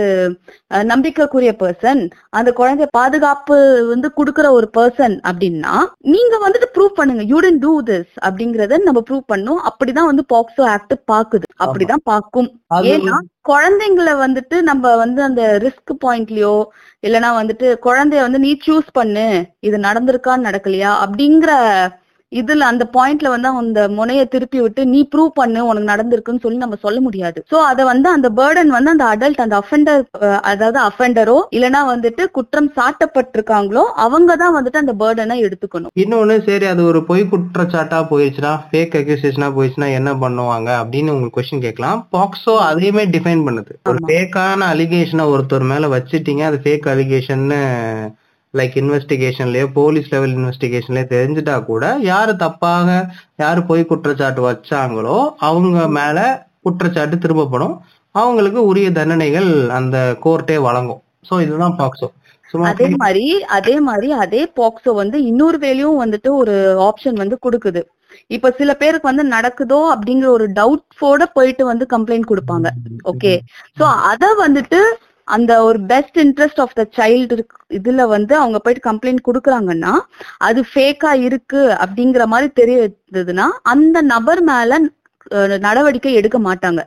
நம்பிக்கைக்குரிய 0.92 1.52
பர்சன் 1.62 2.02
அந்த 2.38 2.52
குழந்தை 2.60 2.86
பாதுகாப்பு 2.98 3.56
வந்து 3.92 4.10
குடுக்குற 4.18 4.46
ஒரு 4.58 4.68
பர்சன் 4.78 5.16
அப்படின்னா 5.30 5.74
நீங்க 6.14 6.34
வந்துட்டு 6.46 6.68
ப்ரூவ் 6.76 6.98
பண்ணுங்க. 7.00 7.24
யூ 7.32 7.40
டென்ட் 7.46 7.64
டூ 7.66 7.74
திஸ் 7.90 8.12
அப்படிங்கறத 8.28 8.80
நம்ம 8.88 9.02
ப்ரூவ் 9.10 9.24
பண்ணும். 9.34 9.60
அப்படிதான் 9.70 10.10
வந்து 10.10 10.24
பாக்ஸோ 10.34 10.64
ஆக்ட் 10.74 10.96
பாக்குது. 11.12 11.46
அப்படிதான் 11.64 12.06
பாக்கும். 12.12 12.50
ஏன்னா 12.94 13.16
குழந்தைங்களை 13.50 14.12
வந்துட்டு 14.24 14.56
நம்ம 14.68 14.94
வந்து 15.02 15.20
அந்த 15.26 15.42
ரிஸ்க் 15.64 15.92
பாயிண்ட்லயோ 16.04 16.54
இல்லனா 17.06 17.30
வந்துட்டு 17.40 17.66
குழந்தைய 17.86 18.20
வந்து 18.26 18.38
நீ 18.44 18.50
சூஸ் 18.66 18.88
பண்ணு. 18.98 19.26
இது 19.68 19.76
நடந்திருக்கா 19.88 20.34
நடக்கலையா 20.46 20.92
அப்படிங்கிற 21.04 21.52
இதுல 22.40 22.68
அந்த 22.72 22.84
பாயிண்ட்ல 22.96 23.28
வந்து 23.34 23.48
அந்த 23.62 23.82
முனைய 23.98 24.22
திருப்பி 24.34 24.58
விட்டு 24.64 24.82
நீ 24.92 25.00
ப்ரூவ் 25.12 25.30
பண்ணு 25.40 25.60
உனக்கு 25.70 25.90
நடந்திருக்குன்னு 25.92 26.44
சொல்லி 26.44 26.58
நம்ம 26.62 26.78
சொல்ல 26.84 26.98
முடியாது. 27.06 27.38
சோ 27.52 27.56
அத 27.70 27.84
வந்து 27.90 28.08
அந்த 28.16 28.28
பேர்டன் 28.38 28.72
வந்து 28.76 28.92
அந்த 28.94 29.06
அடல்ட் 29.14 29.44
அந்த 29.44 29.56
அஃபெண்டர் 29.62 30.02
அதாவது 30.52 30.80
அஃபெண்டரோ 30.88 31.38
இல்லனா 31.58 31.82
வந்துட்டு 31.92 32.24
குற்றம் 32.38 32.70
சாட்டப்பட்டிருக்காங்களோ 32.78 33.84
அவங்க 34.06 34.36
தான் 34.42 34.56
வந்துட்டு 34.58 34.82
அந்த 34.84 34.94
பேர்டனை 35.02 35.38
எடுத்துக்கணும். 35.46 35.92
இன்னொன்னு 36.04 36.38
சரி 36.48 36.68
அது 36.72 36.82
ஒரு 36.90 37.02
பொய் 37.10 37.24
குற்றச்சாட்டா 37.34 38.00
போயிடுச்சுன்னா 38.12 38.54
ஃபேக் 38.70 38.98
அக்யூசேஷனா 39.02 39.50
போயிடுச்சுன்னா 39.58 39.90
என்ன 40.00 40.10
பண்ணுவாங்க 40.24 40.70
அப்படின்னு 40.82 41.14
உங்களுக்கு 41.14 41.38
கொஸ்டின் 41.38 41.64
கேட்கலாம். 41.66 42.00
பாக்ஸோ 42.16 42.56
அதையுமே 42.70 43.06
டிஃபைன் 43.16 43.46
பண்ணுது. 43.48 43.72
ஒரு. 43.90 44.00
ஃபேக்கான 44.08 44.66
அலிகேஷனை 44.74 45.24
ஒருத்தர் 45.34 45.70
மேல 45.72 45.88
வச்சிட்டீங்க 45.96 46.44
அது 46.50 46.58
ஃபேக் 46.64 46.86
அலிகேஷன்னு 46.94 47.60
லைக் 48.58 48.74
இன்வெஸ்டிகேஷன்லயோ 48.82 49.66
போலீஸ் 49.78 50.10
லெவல் 50.14 50.34
இன்வெஸ்டிகேஷன்லயோ 50.38 51.06
தெரிஞ்சுட்டா 51.14 51.56
கூட 51.70 51.84
யாரு 52.10 52.32
தப்பாக 52.42 52.88
யாரு 53.42 53.62
பொய் 53.70 53.88
குற்றச்சாட்டு 53.90 54.42
வச்சாங்களோ 54.48 55.16
அவங்க 55.48 55.86
மேல 55.98 56.18
குற்றச்சாட்டு 56.66 57.16
திரும்பப்படும். 57.24 57.74
அவங்களுக்கு 58.14 58.60
உரிய 58.70 58.88
தண்டனைகள் 58.98 59.48
அந்த 59.78 59.96
கோர்ட்டே 60.24 60.56
வழங்கும். 60.66 61.00
சோ 61.28 61.40
இதுதான் 61.44 61.74
பாக்ஸோ 61.80 62.08
அதே 62.70 62.88
மாதிரி 63.02 63.24
அதே 63.56 63.74
மாதிரி 63.88 64.08
அதே 64.24 64.42
பாக்ஸோ 64.58 64.92
வந்து 65.00 65.16
இன்னொரு 65.30 65.58
வேலையும் 65.64 66.00
வந்துட்டு 66.02 66.30
ஒரு 66.40 66.54
ஆப்ஷன் 66.88 67.16
வந்து 67.22 67.36
கொடுக்குது. 67.46 67.80
இப்ப 68.34 68.50
சில 68.58 68.70
பேருக்கு 68.82 69.10
வந்து 69.10 69.24
நடக்குதோ 69.36 69.78
அப்படிங்கிற 69.94 70.28
ஒரு 70.36 70.46
டவுட்ஸோட 70.58 71.22
போயிட்டு 71.38 71.64
வந்து 71.70 71.86
கம்ப்ளைண்ட் 71.94 72.30
கொடுப்பாங்க. 72.30 72.68
ஓகே 73.12 73.32
சோ 73.80 73.86
அத 74.10 74.30
வந்துட்டு 74.44 74.80
அந்த 75.28 75.52
ஒரு 75.64 75.78
best 75.80 76.18
interest 76.18 76.60
of 76.60 76.74
the 76.74 76.84
child 76.96 77.36
இதுல 77.78 78.02
வந்து 78.08 78.36
அவங்க 78.36 78.58
போயிட்டு 78.58 78.88
கம்ப்ளைண்ட் 78.90 79.26
கொடுக்குறாங்கன்னா 79.28 79.92
அது 80.38 80.62
ஃபேக்கா 80.72 81.12
இருக்கு 81.28 81.62
அப்படிங்கிற 81.84 82.24
மாதிரி 82.24 82.50
தெரிய 82.52 82.78
இருந்ததுன்னா 82.88 83.46
அந்த 83.74 84.02
நபர் 84.14 84.42
மேல 84.42 84.78
நடவடிக்கை 85.58 86.14
எடுக்க 86.14 86.38
மாட்டாங்க. 86.38 86.80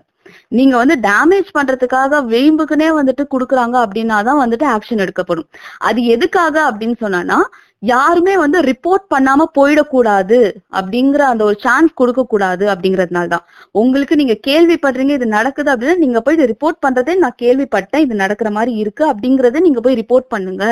நீங்க 0.47 0.75
வந்து 0.77 0.95
டேமேஜ் 1.07 1.49
பண்றதுக்காக 1.57 2.19
வேம்புக்குனே 2.33 2.87
வந்துட்டு 2.99 3.23
குடுக்குறாங்க 3.33 3.75
அப்படின்னாதான் 3.83 4.41
வந்துட்டு 4.43 4.65
ஆக்ஷன் 4.75 5.03
எடுக்கப்படும். 5.05 5.47
அது 5.79 5.99
எதுக்காக 6.15 6.55
அப்படின்னு 6.71 6.97
சொன்னானா 7.05 7.37
யாருமே 7.83 8.33
வந்து 8.43 8.59
ரிப்போர்ட் 8.69 9.05
பண்ணாம 9.13 9.45
போயிடக்கூடாது 9.57 10.39
அப்படிங்கிற 10.79 11.21
அந்த 11.31 11.43
ஒரு 11.49 11.57
சான்ஸ் 11.65 11.91
கொடுக்க 12.01 12.21
கூடாது 12.33 12.65
அப்படிங்கறதுனால 12.73 13.31
தான் 13.33 13.47
உங்களுக்கு 13.81 14.15
நீங்க 14.21 14.35
கேள்விப்படுறீங்க 14.49 15.15
இது 15.19 15.27
நடக்குது 15.37 15.71
அப்படின்னா 15.73 16.03
நீங்க 16.05 16.21
போய் 16.21 16.37
இது 16.37 16.51
ரிப்போர்ட் 16.53 16.83
பண்றதே 16.85 17.15
நான் 17.23 17.41
கேள்விப்பட்டேன் 17.43 18.05
இது 18.05 18.23
நடக்கிற 18.23 18.51
மாதிரி 18.57 18.73
இருக்கு 18.83 19.05
அப்படிங்கறத 19.13 19.61
நீங்க 19.67 19.81
போய் 19.87 19.99
ரிப்போர்ட் 20.03 20.31
பண்ணுங்க 20.35 20.65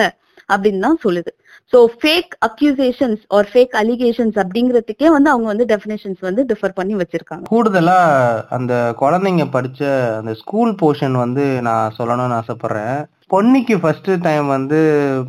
அப்படின்னு 0.53 0.85
தான் 0.85 0.99
சொல்லுது. 1.03 1.31
So 1.73 1.77
fake 1.99 2.33
accusations 2.47 3.21
or 3.35 3.47
fake 3.51 3.73
allegations 3.81 4.35
அப்படிங்கறதுக்கே 4.41 5.07
வந்து 5.15 5.29
அவங்க 5.33 5.47
வந்து 5.51 5.65
டெஃபினேஷன்ஸ் 5.71 6.21
வந்து 6.27 6.41
டிஃபர் 6.51 6.75
பண்ணி 6.79 6.95
வச்சிருக்காங்க. 6.99 7.45
கூடுதலா 7.53 7.99
அந்த 8.57 8.73
குழந்தைங்க 9.01 9.45
படிச்ச 9.55 9.81
அந்த 10.19 10.33
ஸ்கூல் 10.41 10.73
போர்ஷன் 10.81 11.17
வந்து 11.23 11.45
நான் 11.69 11.95
சொல்லணும்னு 11.99 12.37
ஆசைப்படுறேன். 12.41 12.99
பொன்னிக்கு 13.29 13.75
ஃபர்ஸ்ட் 13.81 14.09
டைம் 14.21 14.47
வந்து 14.47 14.79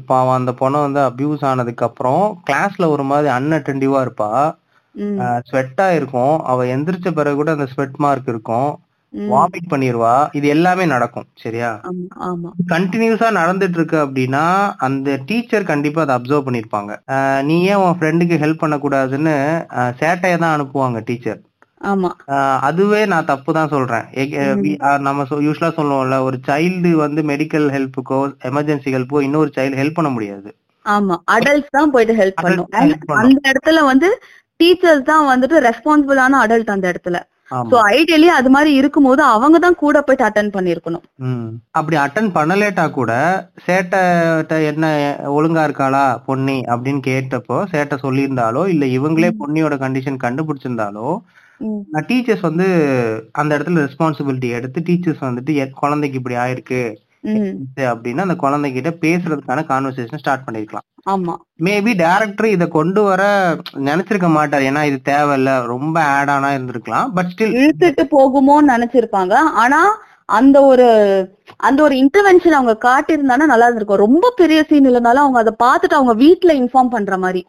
பாவம் 0.07 0.39
அந்த 0.39 0.53
பொண்ணு 0.53 0.79
வந்து 0.79 1.01
அபியூஸ் 1.01 1.45
ஆனதுக்கு 1.45 1.85
அப்புறம் 1.85 2.25
கிளாஸ்ல 2.51 2.89
ஒரு 2.95 3.03
மாதிரி 3.03 3.29
அன்அட்டென்டிவா 3.37 4.01
இருப்பா. 4.07 4.31
ஸ்வெட்டா 5.49 5.87
இருக்கும். 5.95 6.35
அவ 6.51 6.65
எந்திரிச்ச 6.75 7.11
பிறகு 7.11 7.37
கூட 7.37 7.51
அந்த 7.51 7.67
ஸ்வெட் 7.67 7.97
மார்க் 7.97 8.29
இருக்கும். 8.29 8.69
வாமிட் 9.13 9.71
பண்ணிருவா. 9.73 10.15
இது 10.33 10.47
எல்லாமே 10.49 10.85
நடக்கும் 10.87 11.27
சரியா? 11.43 11.69
கண்டினியூஸா 12.73 13.29
நடந்துட்டு 13.41 13.79
இருக்கு 13.81 13.99
அப்படின்னா 14.07 14.45
அந்த 14.87 15.19
டீச்சர் 15.27 15.71
கண்டிப்பா 15.73 16.03
அதை 16.03 16.15
அப்சர்வ் 16.17 16.47
பண்ணிருப்பாங்க. 16.47 16.93
நீ 17.43 17.57
ஏன் 17.71 17.83
உன் 17.85 17.99
ஃப்ரெண்டுக்கு 18.01 18.37
ஹெல்ப் 18.45 18.63
பண்ணக்கூடாதுன்னு 18.65 19.35
ஆஹ் 19.81 19.95
சேட்டையை 20.01 20.39
தான் 20.39 20.55
அனுப்புவாங்க 20.57 21.01
டீச்சர் 21.05 21.41
அதுவே 22.69 23.01
நான் 23.13 23.29
தப்பு 23.31 23.51
தான் 23.59 23.73
சொல்றேன் 23.75 24.07
நம்ம 25.07 25.27
யூஸ்வலா 25.47 25.71
சொல்லுவோம்ல 25.79 26.19
ஒரு 26.29 26.39
சைல்டு 26.49 26.93
வந்து 27.05 27.23
மெடிக்கல் 27.33 27.69
ஹெல்ப்புக்கோ 27.77 28.19
எமர்ஜென்சி 28.51 28.95
ஹெல்ப்புக்கோ 28.97 29.25
இன்னொரு 29.29 29.51
சைல்டு 29.57 29.81
ஹெல்ப் 29.81 29.99
பண்ண 29.99 30.11
முடியாது. 30.17 30.51
ஆமா. 30.87 31.15
அடல்ட்ஸ் 31.35 31.77
தான் 31.77 31.93
போயிட்டு 31.95 32.15
ஹெல்ப் 32.23 32.43
பண்ணும். 32.43 32.69
அந்த 33.23 33.41
இடத்துல 33.53 33.81
வந்து 33.93 34.11
டீச்சர்ஸ் 34.61 35.09
தான் 35.13 35.25
வந்துட்டு 35.31 35.57
ரெஸ்பான்சிபிளான 35.69 36.39
அடல்ட் 36.45 36.75
அந்த 36.75 36.87
இடத்துல. 36.93 37.19
சோ 37.71 37.77
ஐடியலி 37.97 38.29
அது 38.37 38.49
மாதிரி 38.55 38.71
இருக்கும்போது 38.79 39.23
அவங்க 39.33 39.57
தான் 39.65 39.77
கூட 39.83 39.97
போயிட்டு 40.07 40.25
அட்டன் 40.29 40.55
பண்ணிருக்கணும். 40.55 41.05
அப்படி 41.79 41.97
அட்டன் 42.05 42.31
பண்ணலேட்டா 42.39 42.85
கூட 42.97 43.13
சேட்டை 43.67 44.59
என்ன 44.71 44.87
ஒழுங்கா 45.37 45.65
இருக்காளா 45.69 46.05
பொன்னி 46.29 46.59
அப்படின்னு 46.73 47.03
கேட்டப்போ 47.11 47.59
சேட்டை 47.75 47.99
சொல்லியிருந்தாலோ 48.05 48.63
இல்ல 48.75 48.87
இவங்களே 48.99 49.31
பொன்னியோட 49.43 49.77
கண்டிஷன் 49.85 50.25
கண்டுபிடிச்சிருந்தாலோ 50.25 51.09
டீச்சர்ஸ் 52.09 52.47
வந்து 52.51 52.67
அந்த 53.33 53.59
இடத்துல 53.59 53.85
ரெஸ்பான்சிபிலிட்டி 53.87 54.49
எடுத்து 54.59 54.81
டீச்சர்ஸ் 54.89 55.27
வந்துட்டு 55.29 55.71
குழந்தைக்கு 55.83 56.19
இப்படி 56.19 56.39
ஆயிருக்கு 56.45 56.81
அப்படின்னா 57.91 58.25
அந்த 58.27 58.37
குழந்தைகிட்ட 58.43 58.91
பேசுறதுக்கான 59.05 59.63
கான்வர்சேஷன் 59.71 60.21
ஸ்டார்ட் 60.23 60.45
பண்ணிருக்கலாம். 60.47 60.87
ஆமா. 61.11 61.35
மேபி 61.67 61.93
டைரக்டர் 61.97 62.47
இத 62.47 62.67
கொண்டு 62.67 63.03
வர 63.03 63.23
நினைச்சிருக்க 63.89 64.29
மாட்டார். 64.31 64.63
ஏன்னா 64.63 64.83
இது 64.91 64.99
தேவையில்ல 65.13 65.53
ரொம்ப 65.73 65.97
ஆட் 66.17 66.33
ஆனா 66.35 66.49
இருந்திருக்கலாம் 66.49 67.09
பட் 67.17 67.31
ஸ்டில் 67.33 67.57
இழுத்துட்டு 67.63 68.05
போகுமோன்னு 68.17 68.75
நினைச்சிருப்பாங்க. 68.75 69.35
ஆனா 69.63 69.81
அந்த 70.25 70.57
ஒரு 70.63 70.87
அந்த 71.57 71.83
ஒரு 71.83 71.95
இன்டர்வென்ஷன் 71.95 72.59
அவங்க 72.59 72.75
காட்டியிருந்தானா 72.89 73.45
நல்லா 73.53 73.67
இருந்திருக்கும். 73.67 74.05
ரொம்ப 74.07 74.33
பெரிய 74.37 74.63
சீன் 74.63 74.89
இல்லைனாலும் 74.89 75.25
அவங்க 75.25 75.39
அதை 75.45 75.55
பார்த்துட்டு 75.65 75.99
அவங்க 75.99 76.15
வீட்ல 76.25 76.55
இன்ஃபார்ம் 76.55 76.95
பண்ற 76.97 77.19
மாதிரி. 77.19 77.43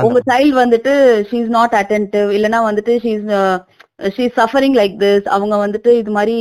உங்க 0.00 0.20
சைல்டு 0.26 0.58
வந்துட்டு 0.64 0.92
ஷீ 1.30 1.34
இஸ் 1.34 1.48
நாட் 1.48 1.72
அட்டென்டிவ் 1.72 2.28
இல்லனா 2.36 2.60
வந்துட்டு 2.68 2.92
she 2.98 3.12
is 3.16 3.30
she 4.16 4.24
suffering 4.36 4.76
like 4.80 4.96
this 4.98 5.28
அவங்க 5.28 5.66
வந்துட்டு 5.66 5.88
இது 5.92 6.10
மாதிரி 6.10 6.36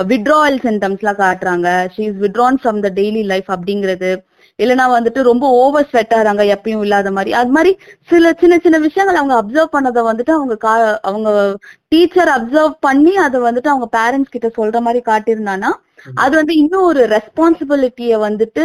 விட்ராவல் 0.00 0.58
சிம்டம்ஸ் 0.62 1.00
எல்லாம் 1.00 1.16
காட்டுறாங்க. 1.16 1.68
She 1.96 2.00
is 2.00 2.20
withdrawn 2.20 2.58
from 2.62 2.80
the 2.80 2.90
daily 2.94 3.24
life 3.24 3.50
அப்படிங்கிறது. 3.50 4.10
இல்லனா 4.58 4.84
வந்துட்டு 4.96 5.22
ரொம்ப 5.22 5.48
ஓவர் 5.48 5.88
ஸ்வெட் 5.90 6.12
ஆறாங்க 6.16 6.54
எப்பயும் 6.54 6.80
இல்லாத 6.80 7.10
மாதிரி. 7.10 7.32
அது 7.32 7.50
மாதிரி 7.50 7.78
சில 8.06 8.32
சின்ன 8.38 8.58
சின்ன 8.58 8.78
விஷயங்கள் 8.78 9.16
அவங்க 9.16 9.34
அப்சர்வ் 9.40 9.74
பண்ணதை 9.74 10.00
வந்துட்டு 10.00 10.30
அவங்க 10.30 10.56
கா- 10.64 10.98
அவங்க 11.02 11.56
டீச்சர் 11.88 12.28
அப்சர்வ் 12.28 12.72
பண்ணி 12.80 13.16
அதை 13.16 13.40
வந்துட்டு 13.40 13.68
அவங்க 13.68 13.88
பேரண்ட்ஸ் 13.96 14.30
கிட்ட 14.30 14.50
சொல்ற 14.58 14.80
மாதிரி 14.80 15.02
காட்டியிருந்தானா 15.06 15.70
அது 16.14 16.36
வந்து 16.36 16.56
இன்னும் 16.56 16.82
ஒரு 16.82 17.06
ரெஸ்பான்சிபிலிட்டிய 17.06 18.16
வந்துட்டு 18.26 18.64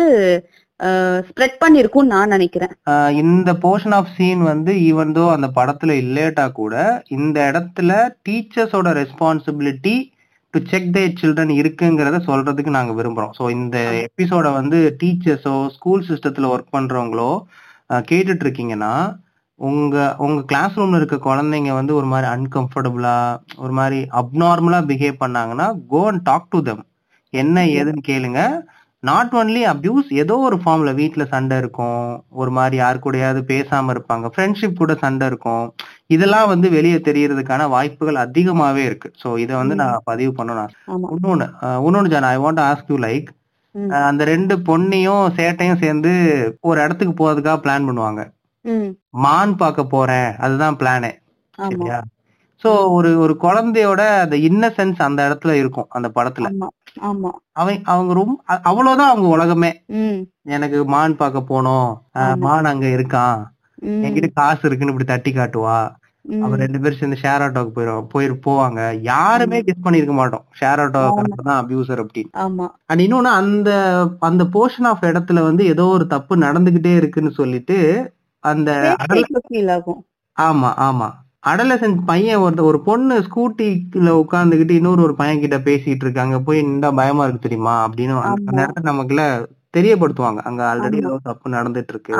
ஸ்ப்ரெட் 1.27 1.57
பண்ணிருக்கும்னு 1.63 2.13
நான் 2.15 2.33
நினைக்கிறேன். 2.35 2.73
இந்த 3.23 3.49
போர்ஷன் 3.63 3.95
ஆஃப் 3.97 4.13
சீன் 4.15 4.41
வந்து 4.51 4.71
ஈவன் 4.89 5.13
தோ 5.17 5.23
அந்த 5.35 5.47
படத்துல 5.57 5.95
இல்லேட்டா 6.03 6.45
கூட 6.59 6.75
இந்த 7.17 7.37
இடத்துல 7.51 7.91
டீச்சர்ஸோட 8.27 8.91
responsibility 9.01 9.95
to 10.53 10.59
check 10.71 10.89
the 10.95 11.03
children 11.19 11.53
இருக்குங்கிறத 11.59 12.17
சொல்றதுக்கு 12.29 12.71
நாங்க 12.77 12.93
விரும்புறோம். 12.99 13.35
ஸோ 13.39 13.43
இந்த 13.57 13.77
எபிசோட 14.07 14.47
வந்து 14.59 14.79
டீச்சர்ஸோ 15.01 15.55
ஸ்கூல் 15.75 16.07
சிஸ்டத்துல 16.09 16.49
ஒர்க் 16.53 16.75
பண்றவங்களோ 16.77 17.31
கேட்டுட்டு 18.09 18.43
இருக்கீங்கன்னா 18.45 18.93
உங்க 19.59 19.95
உங்க 20.25 20.39
கிளாஸ் 20.49 20.77
ரூம்ல 20.79 20.99
இருக்க 20.99 21.17
குழந்தைங்க 21.29 21.71
வந்து 21.79 21.93
ஒரு 21.99 22.07
மாதிரி 22.11 22.27
அன்கம்ஃபர்டபுளா 22.35 23.15
ஒரு 23.63 23.73
மாதிரி 23.79 23.99
அப்நார்மலா 24.21 24.79
பிஹேவ் 24.91 25.23
பண்ணாங்கன்னா 25.23 25.67
go 25.91 26.01
and 26.11 26.23
talk 26.29 26.51
to 26.53 26.61
them 26.69 26.83
என்ன 27.33 27.57
ஏதுன்னு 27.77 28.03
கேளுங்க. 28.11 28.39
நாட் 29.03 29.31
ஒன்லி 29.39 29.61
அபியூஸ் 29.71 30.09
ஏதோ 30.21 30.35
ஒரு 30.47 30.57
ஃபார்ம்ல 30.63 30.91
வீட்ல 30.99 31.23
சண்டை 31.25 31.55
இருக்கும். 31.57 32.03
ஒரு 32.41 32.51
மாதிரி 32.57 32.75
யாரு 32.81 32.97
கூடயாவது 33.05 33.41
பேசாம 33.51 33.93
இருப்பாங்க. 33.93 34.25
ஃப்ரெண்ட்ஷிப் 34.33 34.79
கூட 34.81 34.93
சண்டை 35.03 35.27
இருக்கும். 35.31 35.65
இதெல்லாம் 36.15 36.49
வந்து 36.51 36.67
வெளியே 36.69 36.97
தெரியறதுக்கான 37.07 37.67
வாய்ப்புகள் 37.69 38.23
அதிகமாவே 38.25 38.83
இருக்கு. 38.89 39.09
சோ 39.21 39.29
இதை 39.43 39.53
வந்து 39.61 39.75
நான் 39.81 40.05
பதிவு 40.09 40.33
பண்ணணும். 40.39 40.71
இன்னொன்னு 41.15 41.47
இன்னொன்னு 41.87 42.11
John 42.13 42.29
I 42.33 42.35
want 42.45 42.61
ask 42.69 42.91
you 42.93 42.97
like. 43.07 43.29
அந்த 44.09 44.23
ரெண்டு 44.33 44.53
பொண்ணையும் 44.69 45.25
சேட்டையும் 45.37 45.81
சேர்ந்து 45.83 46.11
ஒரு 46.69 46.79
இடத்துக்கு 46.85 47.13
போறதுக்காக 47.21 47.59
பிளான் 47.65 47.87
பண்ணுவாங்க. 47.89 48.21
மான் 49.25 49.53
பார்க்க 49.61 49.83
போறேன். 49.95 50.29
அதுதான் 50.45 50.77
பிளானே 50.81 51.11
சரியா? 51.71 51.99
சோ 52.63 52.71
ஒரு 52.95 53.09
ஒரு 53.23 53.33
குழந்தையோட 53.45 54.01
அந்த 54.23 54.35
இன்னசென்ஸ் 54.49 54.99
அந்த 55.07 55.21
இடத்துல 55.29 55.51
இருக்கும் 55.61 55.89
அந்த 55.97 56.07
படத்துல. 56.17 56.49
அவன் 57.51 57.81
அவங்க 57.83 58.13
ரொம்ப 58.13 58.35
அவ்வளவுதான் 58.63 59.09
அவங்க 59.09 59.27
உலகமே. 59.27 59.71
எனக்கு 60.43 60.85
மான் 60.85 61.17
பார்க்க 61.17 61.49
போனோம். 61.51 61.89
மான் 62.37 62.65
அங்க 62.65 62.87
இருக்கான். 62.87 63.41
என்கிட்ட 64.03 64.29
காசு 64.33 64.67
இருக்குன்னு 64.67 64.93
இப்படி 64.93 65.09
தட்டி 65.09 65.31
காட்டுவா? 65.31 65.79
ம். 66.21 66.41
அவ 66.41 66.55
ரெண்டு 66.55 66.79
பேரும் 66.79 66.97
சேர்ந்து 66.97 67.19
ஷேர் 67.21 67.43
ஆட்டோக்கு 67.45 67.71
போயிரும் 67.75 68.07
போயிரு 68.13 68.33
போவாங்க. 68.45 68.99
யாருமே 69.01 69.61
கெஸ் 69.61 69.85
பண்ணிருக்க 69.85 70.13
மாட்டோம். 70.13 70.45
ஷேர் 70.59 70.81
ஆட்டோ 70.81 71.01
தான் 71.43 71.65
அபியூசர் 71.65 72.03
அப்படின்னு. 72.03 72.31
அண்ட் 72.85 72.99
இன்னொன்னு 72.99 73.31
அந்த 73.39 73.69
அந்த 74.19 74.43
போர்ஷன் 74.43 74.83
ஆஃப் 74.83 75.03
இடத்துல 75.03 75.41
வந்து 75.43 75.65
ஏதோ 75.65 75.85
ஒரு 75.85 76.07
தப்பு 76.07 76.37
நடந்துகிட்டே 76.37 76.95
இருக்குன்னு 76.95 77.31
சொல்லிட்டு 77.31 77.77
அந்த 78.43 78.69
ஆமா 80.37 80.69
ஆமா. 80.81 81.09
அடலசன் 81.43 82.05
பையன் 82.05 82.37
ஒரு 82.37 82.63
ஒரு 82.63 82.81
பொண்ணு 82.81 83.19
ஸ்கூட்டில 83.19 84.09
உட்கார்ந்துகிட்டு 84.17 84.71
இன்னொரு 84.71 85.01
ஒரு 85.01 85.15
பையன் 85.15 85.39
கிட்ட 85.39 85.57
பேசிட்டு 85.59 86.05
இருக்காங்க 86.05 86.39
போய் 86.39 86.61
நின்றா 86.61 86.95
பயமா 86.95 87.23
இருக்கு 87.23 87.39
தெரியுமா 87.39 87.75
அப்படின்னு 87.87 88.15
அந்த. 88.25 88.51
நேரத்துல 88.51 88.81
நமக்குள்ள 88.81 89.23
தெரியப்படுத்துவாங்க. 89.73 90.39
அங்க 90.49 90.61
ஆல்ரெடி. 90.69 90.97
ஏதோ 91.01 91.17
தப்பு 91.27 91.53
நடந்துட்டு 91.53 91.91
இருக்கு 91.93 92.13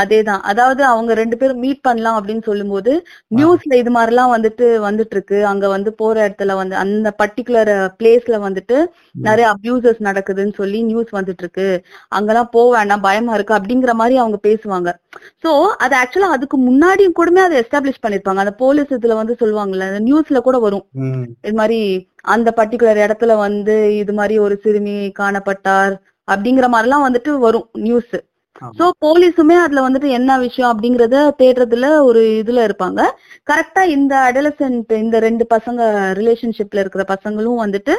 அதேதான். 0.00 0.42
அதாவது 0.50 0.82
அவங்க 0.84 1.14
ரெண்டு 1.20 1.36
பேரும் 1.40 1.60
மீட் 1.64 1.82
பண்ணலாம் 1.82 2.16
அப்படின்னு 2.18 2.44
சொல்லும்போது 2.48 2.92
நியூஸ்ல 3.38 3.78
இது 3.82 3.90
மாதிரி 3.96 4.12
எல்லாம் 4.12 4.32
வந்துட்டு 4.34 4.66
வந்துட்டு 4.86 5.14
இருக்கு 5.16 5.38
அங்க 5.50 5.64
வந்து 5.74 5.90
போற 6.00 6.14
இடத்துல 6.28 6.54
வந்து 6.60 6.76
அந்த 6.82 7.10
பர்டிகுலர் 7.22 7.72
பிளேஸ்ல 7.98 8.38
வந்துட்டு 8.46 8.78
நிறைய 9.26 9.48
அபியூசஸ் 9.54 10.00
நடக்குதுன்னு 10.08 10.54
சொல்லி 10.60 10.80
நியூஸ் 10.82 11.12
வந்துட்டு 11.18 11.44
இருக்கு 11.46 11.68
அங்கெல்லாம் 12.18 12.50
போக 12.56 12.70
வேண்டாம் 12.76 13.04
பயமா 13.08 13.34
இருக்கு 13.38 13.58
அப்படிங்கிற 13.58 13.94
மாதிரி 14.00 14.16
அவங்க 14.22 14.40
பேசுவாங்க. 14.48 14.88
சோ 15.44 15.50
அது 15.86 15.94
ஆக்சுவலா 16.00 16.32
அதுக்கு 16.36 16.56
முன்னாடியும் 16.68 17.16
கூடமே 17.20 17.44
அதை 17.46 17.58
எஸ்டாப்ளிஷ் 17.62 18.02
பண்ணிருப்பாங்க. 18.04 18.42
அந்த 18.44 18.54
போலீஸ் 18.64 18.96
இதுல 18.98 19.20
வந்து 19.20 19.36
சொல்லுவாங்கல்ல 19.42 19.90
அந்த 19.92 20.02
நியூஸ்ல 20.08 20.40
கூட 20.48 20.58
வரும். 20.58 20.86
இது 21.46 21.56
மாதிரி 21.60 21.80
அந்த 22.34 22.48
பர்டிகுலர் 22.58 23.04
இடத்துல 23.06 23.32
வந்து 23.36 23.74
இது 24.02 24.12
மாதிரி 24.18 24.34
ஒரு 24.38 24.54
சிறுமி 24.64 24.96
காணப்பட்டார். 25.18 25.94
அப்படிங்கிற 26.28 26.66
மாதிரிலாம் 26.74 27.04
வந்துட்டு 27.06 27.32
வரும் 27.46 27.66
நியூஸ். 27.86 28.16
சோ 28.78 28.84
போலீஸுமே 29.04 29.56
அதுல 29.62 29.80
வந்துட்டு 29.86 30.08
என்ன 30.18 30.32
விஷயம் 30.44 30.70
அப்படிங்கறத 30.72 31.16
தேடுறதுல 31.40 31.86
ஒரு 32.08 32.20
இதுல 32.40 32.60
இருப்பாங்க. 32.68 33.00
கரெக்டா 33.50 33.82
இந்த 33.96 34.14
அடலசென்ட் 34.28 34.92
இந்த 35.04 35.18
ரெண்டு 35.26 35.46
பசங்க 35.54 35.80
ரிலேஷன்ஷிப்ல 36.20 36.82
இருக்கிற 36.84 37.04
பசங்களும் 37.14 37.62
வந்துட்டு 37.64 37.94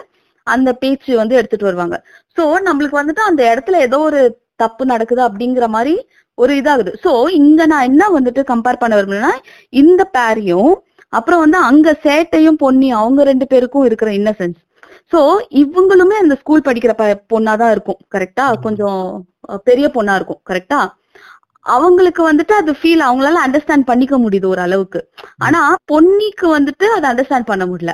அந்த 0.48 0.70
பேச்சு 0.82 1.12
வந்து 1.22 1.38
எடுத்துட்டு 1.40 1.70
வருவாங்க. 1.70 1.98
சோ 2.38 2.44
நம்மளுக்கு 2.68 3.00
வந்துட்டு 3.02 3.24
அந்த 3.30 3.42
இடத்துல 3.54 3.80
ஏதோ 3.88 4.00
ஒரு 4.10 4.22
தப்பு 4.64 4.84
நடக்குது 4.94 5.22
அப்படிங்கிற 5.28 5.68
மாதிரி 5.76 5.96
ஒரு 6.38 6.54
இதாகுது. 6.62 6.92
சோ 7.04 7.12
இங்க 7.42 7.62
நான் 7.72 7.88
என்ன 7.90 8.04
வந்துட்டு 8.18 8.42
கம்பேர் 8.52 8.82
பண்ண 8.82 8.94
விரும்புறேன்னா 8.98 9.34
இந்த 9.84 10.02
பேரையும் 10.18 10.74
அப்புறம் 11.14 11.42
வந்து 11.44 11.58
அங்க 11.70 11.90
சேட்டையும் 12.06 12.62
பொன்னி 12.64 12.88
அவங்க 13.02 13.24
ரெண்டு 13.24 13.46
பேருக்கும் 13.52 13.86
இருக்கிற 13.90 14.10
இன்னசென்ஸ் 14.20 14.60
சோ 15.12 15.20
இவங்களுமே 15.62 16.16
அந்த 16.24 16.36
ஸ்கூல் 16.42 16.68
படிக்கிற 16.68 16.94
பொண்ணாதான் 17.34 17.74
இருக்கும். 17.76 18.00
கரெக்டா 18.16 18.46
கொஞ்சம் 18.66 19.02
பெரிய 19.68 19.88
பொண்ணா 19.96 20.14
இருக்கும். 20.20 20.42
கரெக்டா 20.50 20.80
அவங்களுக்கு 21.66 22.22
வந்துட்டு 22.30 22.54
அது 22.62 22.72
ஃபீல் 22.80 23.04
அவங்களால 23.06 23.44
அண்டர்ஸ்டாண்ட் 23.46 23.90
பண்ணிக்க 23.92 24.16
முடியுது 24.24 24.48
ஒரு 24.54 24.62
அளவுக்கு. 24.66 25.00
ஆனா 25.46 25.62
பொன்னிக்கு 25.92 26.48
வந்துட்டு 26.58 26.88
அதை 26.96 27.06
அண்டர்ஸ்டாண்ட் 27.12 27.50
பண்ண 27.52 27.64
முடியல. 27.72 27.94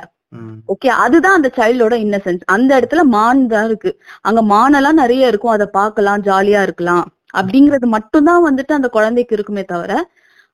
ஓகே 0.72 0.88
அதுதான் 1.04 1.36
அந்த 1.38 1.48
சைல்டோட 1.56 1.94
இன்னசென்ஸ் 2.04 2.42
அந்த 2.54 2.70
இடத்துல 2.80 3.02
மான் 3.14 3.40
தான் 3.52 3.66
இருக்கு. 3.70 3.90
அங்க 4.28 4.40
மானெல்லாம் 4.52 5.00
நிறைய 5.02 5.30
இருக்கும். 5.32 5.54
அதை 5.56 5.66
பார்க்கலாம் 5.78 6.24
ஜாலியா 6.28 6.60
இருக்கலாம். 6.66 7.06
அப்படிங்கறது 7.38 7.86
மட்டும்தான் 7.96 8.46
வந்துட்டு 8.48 8.72
அந்த 8.78 8.88
குழந்தைக்கு 8.96 9.34
இருக்குமே 9.36 9.64
தவிர 9.72 9.92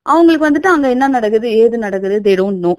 அவங்களுக்கு 0.05 0.47
வந்துட்டு 0.47 0.69
அங்க 0.73 0.87
என்ன 0.95 1.07
நடக்குது 1.15 1.47
ஏது 1.61 1.77
நடக்குது 1.85 2.17
தே 2.27 2.33
டோன்ட் 2.41 2.63
நோ 2.67 2.73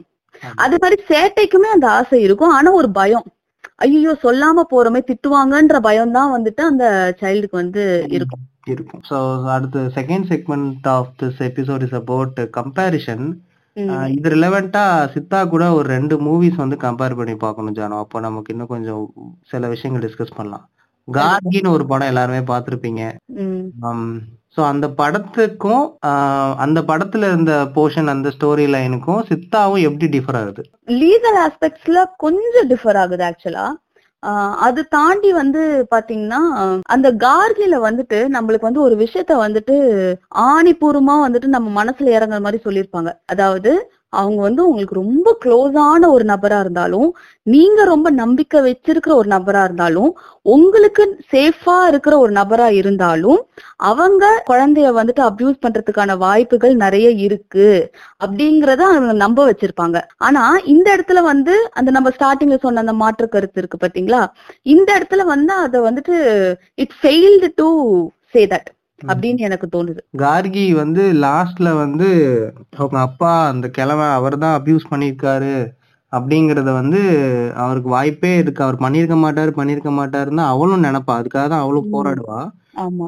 அது 0.64 0.77
மாதிரி 0.83 0.97
சேட்டைக்குமே 1.11 1.69
அந்த 1.77 1.87
ஆசை 1.99 2.21
இருக்கும். 2.27 2.55
ஆனா 2.59 2.71
ஒரு 2.81 2.90
பயம். 2.99 3.27
ஐயோ 3.81 4.12
சொல்லாம 4.25 4.64
போறோமே 4.73 5.01
திட்டுவாங்கன்ற 5.11 5.77
பயம் 5.88 6.16
தான் 6.16 6.33
வந்துட்டு 6.37 6.62
அந்த 6.71 6.87
சைல்டுக்கு 7.21 7.57
வந்து 7.62 7.83
இருக்கும். 8.16 8.43
இருக்கும். 8.73 9.03
ஸோ 9.11 9.19
அடுத்து 9.55 9.81
second 9.99 10.27
segment 10.33 10.88
of 10.97 11.12
this 11.21 11.40
episode 11.51 11.85
is 11.87 11.97
about 12.01 12.40
comparison. 12.59 13.25
இது 14.16 14.29
ரிலவெண்டா 14.35 14.83
சித்தா 15.14 15.40
கூட 15.53 15.64
ஒரு 15.79 15.87
ரெண்டு 15.97 16.14
மூவிஸ் 16.27 16.61
வந்து 16.62 16.77
கம்பேர் 16.87 17.19
பண்ணி 17.21 17.35
பார்க்கணும் 17.45 17.77
ஜானோ. 17.79 17.99
அப்போ 18.05 18.21
நமக்கு 18.27 18.53
இன்னும் 18.55 18.73
கொஞ்சம் 18.75 19.03
சில 19.53 19.69
விஷயங்கள் 19.75 20.05
டிஸ்கஸ் 20.07 20.37
பண்ணலாம். 20.38 20.66
கார்கின்னு 21.09 21.75
ஒரு 21.77 21.85
படம் 21.93 22.11
எல்லாருமே 22.12 22.43
பார்த்திருப்பீங்க. 22.53 23.05
ஸோ 24.57 24.61
அந்த 24.71 24.87
படத்துக்கும் 24.99 25.85
அந்த 26.59 26.79
படத்துல 26.83 27.29
இருந்த 27.29 27.53
போர்ஷன் 27.75 28.09
அந்த 28.09 28.29
ஸ்டோரி 28.31 28.65
லைனுக்கும் 28.73 29.21
சித்தாவும் 29.29 29.85
எப்படி 29.85 30.07
டிஃபர் 30.15 30.39
ஆகுது? 30.41 30.63
லீகல் 31.01 31.39
ஆஸ்பெக்ட்ஸ்ல 31.45 32.01
கொஞ்சம் 32.17 32.69
டிஃபர் 32.69 33.01
ஆகுது 33.03 33.25
ஆக்சுவலா 33.29 33.67
அது 34.61 34.81
தாண்டி 34.89 35.33
வந்து 35.33 35.61
பாத்தீங்கன்னா 35.91 36.41
அந்த 36.87 37.09
கார்கில 37.23 37.77
வந்துட்டு 37.87 38.19
நம்மளுக்கு 38.35 38.69
வந்து 38.69 38.83
ஒரு 38.83 38.97
விஷயத்த 38.97 39.37
வந்துட்டு 39.43 39.77
ஆணிபூர்வமா 40.51 41.15
வந்துட்டு 41.23 41.49
நம்ம 41.49 41.69
மனசுல 41.79 42.13
இறங்குற 42.17 42.41
மாதிரி 42.41 42.61
சொல்லியிருப்பாங்க. 42.67 43.13
அதாவது 43.27 43.73
அவங்க 44.12 44.40
வந்து 44.42 44.62
உங்களுக்கு 44.68 44.94
ரொம்ப 44.94 45.29
க்ளோஸான 45.44 46.09
ஒரு 46.09 46.25
நபரா 46.25 46.59
இருந்தாலும் 46.61 47.09
நீங்க 47.46 47.81
ரொம்ப 47.85 48.09
நம்பிக்கை 48.11 48.61
வச்சிருக்கிற 48.61 49.12
ஒரு 49.14 49.29
நபரா 49.29 49.62
இருந்தாலும் 49.64 50.11
உங்களுக்கு 50.46 51.03
சேஃபா 51.33 51.77
இருக்கிற 51.87 52.14
ஒரு 52.18 52.33
நபரா 52.33 52.68
இருந்தாலும் 52.70 53.40
அவங்க 53.90 54.25
குழந்தைய 54.46 54.88
வந்துட்டு 54.99 55.23
அப்யூஸ் 55.29 55.62
பண்றதுக்கான 55.64 56.16
வாய்ப்புகள் 56.16 56.75
நிறைய 56.77 57.09
இருக்கு 57.27 57.68
அப்படிங்கறத 58.25 58.83
அவங்க 58.90 59.14
நம்ப 59.25 59.40
வச்சிருப்பாங்க. 59.51 59.96
ஆனா 60.18 60.42
இந்த 60.64 60.88
இடத்துல 60.96 61.23
வந்து 61.23 61.55
அந்த 61.73 61.90
நம்ம 61.90 62.11
ஸ்டார்டிங்ல 62.16 62.59
சொன்ன 62.59 62.81
அந்த 62.81 62.94
மாற்று 63.03 63.29
கருத்து 63.29 63.61
இருக்கு 63.62 63.79
பாத்தீங்களா? 63.85 64.23
இந்த 64.66 64.88
இடத்துல 64.99 65.25
வந்து 65.25 65.53
அதை 65.64 65.81
வந்துட்டு 65.81 66.16
it 66.85 66.96
failed 67.01 67.51
to 67.57 67.68
say 68.35 68.42
that 68.46 68.68
அப்படின்னு 69.11 69.41
எனக்கு 69.49 69.67
தோணுது. 69.75 70.01
கார்கி 70.23 70.65
வந்து 70.81 71.03
லாஸ்ட்ல 71.25 71.69
வந்து 71.83 72.09
அவங்க 72.79 72.99
அப்பா 73.09 73.33
அந்த 73.53 73.69
கிழமை 73.77 74.09
அவர் 74.19 74.37
தான் 74.45 74.57
அபியூஸ் 74.59 74.91
பண்ணியிருக்காரு 74.93 75.55
அப்படிங்கறத 76.13 76.71
வந்து 76.79 77.01
அவருக்கு 77.65 77.91
வாய்ப்பே 77.97 78.33
இருக்கு. 78.43 78.61
அவர் 78.67 78.83
பண்ணியிருக்க 78.85 79.17
மாட்டாரு 79.25 79.53
பண்ணியிருக்க 79.59 79.91
மாட்டாருன்னு 79.99 80.45
அவளும் 80.53 80.87
நினைப்பா. 80.89 81.15
அதுக்காக 81.21 81.47
தான் 81.53 81.65
அவளும். 81.65 81.93
போராடுவா. 81.95 82.41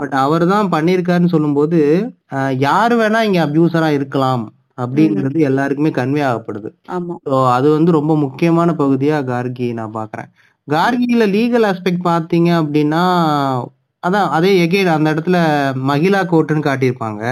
பட் 0.00 0.14
அவர் 0.24 0.44
தான் 0.54 0.72
பண்ணியிருக்காருன்னு 0.74 1.34
சொல்லும்போது 1.34 1.78
யாரு 2.66 2.94
வேணா 3.00 3.20
இங்க 3.28 3.40
அபியூசரா 3.46 3.88
இருக்கலாம் 3.98 4.44
அப்படிங்கிறது 4.82 5.40
எல்லாருக்குமே 5.48 5.90
கன்வே 5.98 6.22
ஆகப்படுது. 6.28 6.68
ஸோ 7.28 7.36
அது 7.56 7.68
வந்து 7.76 7.90
ரொம்ப 7.98 8.12
முக்கியமான 8.24 8.70
பகுதியா 8.80 9.18
கார்கி 9.30 9.68
நான் 9.78 9.96
பாக்குறேன். 9.98 10.28
கார்கில 10.68 11.24
லீகல் 11.36 11.66
ஆஸ்பெக்ட் 11.70 12.04
பாத்தீங்க 12.10 12.50
அப்படின்னா 12.62 13.04
அதான் 14.02 14.28
அதே 14.36 14.50
எகெயின் 14.64 14.94
அந்த 14.94 15.08
இடத்துல 15.14 15.38
மகிழா 15.90 16.20
கோர்ட்டுன்னு 16.30 16.68
காட்டியிருப்பாங்க. 16.68 17.22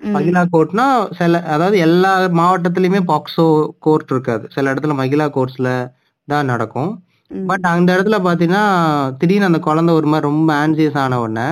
மகிழா 0.00 0.42
கோர்ட்னா 0.52 0.86
சில 1.18 1.40
அதாவது 1.54 1.76
எல்லா 1.86 2.10
மாவட்டத்திலயுமே 2.40 3.00
பாக்ஸோ 3.10 3.46
கோர்ட் 3.86 4.12
இருக்காது 4.14 4.44
சில 4.54 4.72
இடத்துல 4.72 4.94
மகிழா 5.00 5.26
கோர்ட்ஸ்ல 5.36 5.70
தான் 6.28 6.50
நடக்கும். 6.52 6.90
பட் 7.50 7.66
அந்த 7.72 7.88
இடத்துல 7.96 8.18
பாத்தீங்கன்னா 8.26 8.64
திடீர்னு 9.20 9.50
அந்த 9.50 9.60
குழந்தை 9.66 9.92
ஒரு 9.98 10.08
மாதிரி 10.12 10.28
ரொம்ப 10.30 10.50
ஆன்சியஸ் 10.62 10.98
ஆன 11.02 11.18
உடனே. 11.24 11.48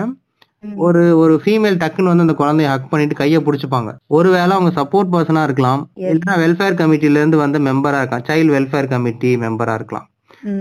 ஒரு 0.85 1.03
ஒரு 1.23 1.35
ஃபீமேல் 1.43 1.81
டக்குன்னு 1.83 2.13
வந்து 2.13 2.27
அந்த 2.27 2.37
குழந்தைய 2.41 2.71
ஹக் 2.73 2.91
பண்ணிட்டு 2.93 3.21
கையை 3.21 3.41
பிடிச்சிப்பாங்க 3.47 3.91
ஒருவேளை 4.17 4.53
அவங்க 4.57 4.73
சப்போர்ட் 4.81 5.13
பர்சனா 5.15 5.43
இருக்கலாம். 5.49 5.83
இல்லைன்னா 6.05 6.37
வெல்ஃபேர் 6.45 6.79
கமிட்டில 6.81 7.21
இருந்து 7.21 7.43
வந்த 7.45 7.59
மெம்பரா 7.69 8.01
இருக்கலாம் 8.01 8.29
சைல்டு 8.31 8.55
வெல்ஃபேர் 8.57 8.93
கமிட்டி 8.95 9.31
மெம்பரா 9.45 9.75
இருக்கலாம். 9.81 10.09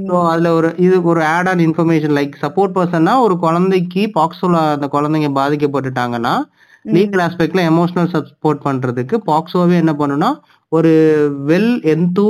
ஸோ 0.07 0.15
அதுல 0.31 0.51
ஒரு 0.53 0.69
இது 0.77 0.95
ஒரு 1.03 1.21
add 1.35 1.49
on 1.51 1.61
information 1.67 2.15
like 2.17 2.35
support 2.43 2.75
பர்சன்னா 2.77 3.13
ஒரு 3.25 3.35
குழந்தைக்கு 3.37 4.03
பாக்ஸோல 4.17 4.61
அந்த 4.75 4.87
குழந்தைங்க 4.95 5.29
பாதிக்கப்பட்டுட்டாங்கன்னா. 5.39 6.33
லீகல் 6.85 7.21
ஆஸ்பெக்ட்ல 7.23 7.61
எமோஷனல் 7.71 8.11
சப்போர்ட் 8.13 8.61
பண்றதுக்கு 8.67 9.15
பாக்ஸோவே 9.29 9.75
என்ன 9.83 9.93
பண்ணுனா 10.01 10.29
ஒரு 10.71 10.91
வெல் 11.49 11.73
என்தூ 11.93 12.27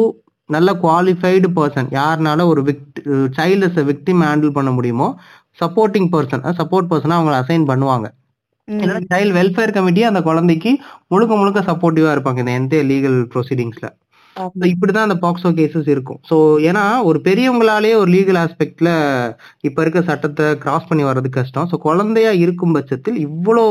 நல்ல 0.50 0.70
குவாலிஃபைடு 0.84 1.48
பர்சன் 1.58 1.90
யாருனால 2.00 2.46
ஒரு 2.48 2.62
விக்ட் 2.70 3.00
சைல்டு 3.38 3.84
விக்டிம் 3.90 4.22
ஹேண்டில் 4.28 4.56
பண்ண 4.58 4.72
முடியுமோ 4.72 5.08
சப்போர்ட்டிங் 5.62 6.10
பர்சன் 6.14 6.44
சப்போர்ட் 6.60 6.90
பர்சனா 6.92 7.18
அவங்களை 7.20 7.38
அசைன் 7.44 7.70
பண்ணுவாங்க. 7.72 8.08
சைல்டு 9.12 9.36
வெல்ஃபேர் 9.38 9.76
கமிட்டி 9.76 10.02
அந்த 10.04 10.22
குழந்தைக்கு 10.22 10.72
முழுக்க 11.08 11.34
முழுக்க 11.36 11.60
சப்போர்ட்டிவா 11.70 12.10
இருப்பாங்க 12.16 12.42
இந்த 12.44 12.54
எந்த 12.62 12.76
லீகல் 12.92 13.20
ப்ரொசீடிங்ஸ்ல. 13.34 13.88
இப்படிதான் 14.72 15.08
அந்த 15.08 15.18
பாக்ஸோ 15.24 15.50
கேசஸ் 15.60 15.90
இருக்கும். 15.94 16.20
ஸோ 16.30 16.36
ஏன்னா 16.70 16.84
ஒரு 17.10 17.20
பெரியவங்களாலேயே 17.28 17.96
ஒரு 18.02 18.10
லீகல் 18.16 18.40
ஆஸ்பெக்ட்ல 18.44 18.92
இப்ப 19.68 19.82
இருக்க 19.84 20.02
சட்டத்தை 20.10 20.48
கிராஸ் 20.64 20.88
பண்ணி 20.90 21.06
வர்றது 21.10 21.32
கஷ்டம். 21.38 21.70
ஸோ 21.72 21.78
குழந்தையா 21.88 22.32
இருக்கும் 22.44 22.76
பட்சத்தில் 22.78 23.18
இவ்வளோ 23.28 23.66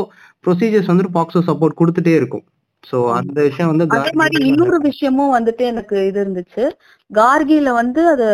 ப்ரொசீஜர்ஸ் 0.45 0.91
வந்து 0.93 1.07
பாக்ஸோ 1.17 1.41
சப்போர்ட் 1.49 1.79
கொடுத்துட்டே 1.81 2.15
இருக்கும். 2.19 2.45
ஸோ 2.83 2.97
அந்த 3.19 3.37
விஷயம் 3.47 3.71
வந்து 3.71 3.85
அதே 3.99 4.11
மாதிரி 4.21 4.43
இன்னொரு 4.51 4.79
விஷயமும் 4.89 5.35
வந்துட்டு 5.37 5.63
எனக்கு 5.73 5.95
இது 6.09 6.19
இருந்துச்சு. 6.23 6.65
கார்கில 7.11 7.71
வந்து 7.81 8.01
அது 8.13 8.27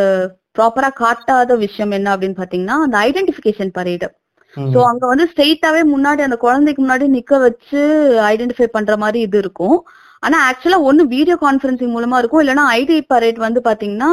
ப்ராப்பரா 0.57 0.89
காட்டாத 1.03 1.55
விஷயம் 1.65 1.95
என்ன 1.97 2.09
அப்படின்னு 2.15 2.39
பாத்தீங்கன்னா 2.41 2.77
அந்த 2.85 2.97
ஐடென்டிபிகேஷன் 3.07 3.71
பரேடு. 3.77 4.07
சோ 4.57 4.79
அங்க 4.89 5.03
வந்து 5.11 5.25
ஸ்ட்ரெயிட்டாவே 5.29 5.81
முன்னாடி 5.93 6.21
அந்த 6.25 6.37
குழந்தைக்கு 6.43 6.81
முன்னாடி 6.83 7.05
நிக்க 7.15 7.37
வச்சு 7.45 7.79
ஐடென்டிஃபை 8.31 8.67
பண்ற 8.75 8.95
மாதிரி 9.03 9.19
இது 9.27 9.37
இருக்கும். 9.43 9.77
ஆனா 10.27 10.37
ஆக்சுவலா 10.47 10.79
ஒண்ணு 10.89 11.03
வீடியோ 11.15 11.35
கான்பரன்சிங் 11.43 11.93
மூலமா 11.95 12.17
இருக்கும். 12.21 12.41
இல்லைன்னா 12.43 12.65
ஐடி 12.79 12.97
பரேட் 13.13 13.39
வந்து 13.45 13.59
பாத்தீங்கன்னா 13.67 14.11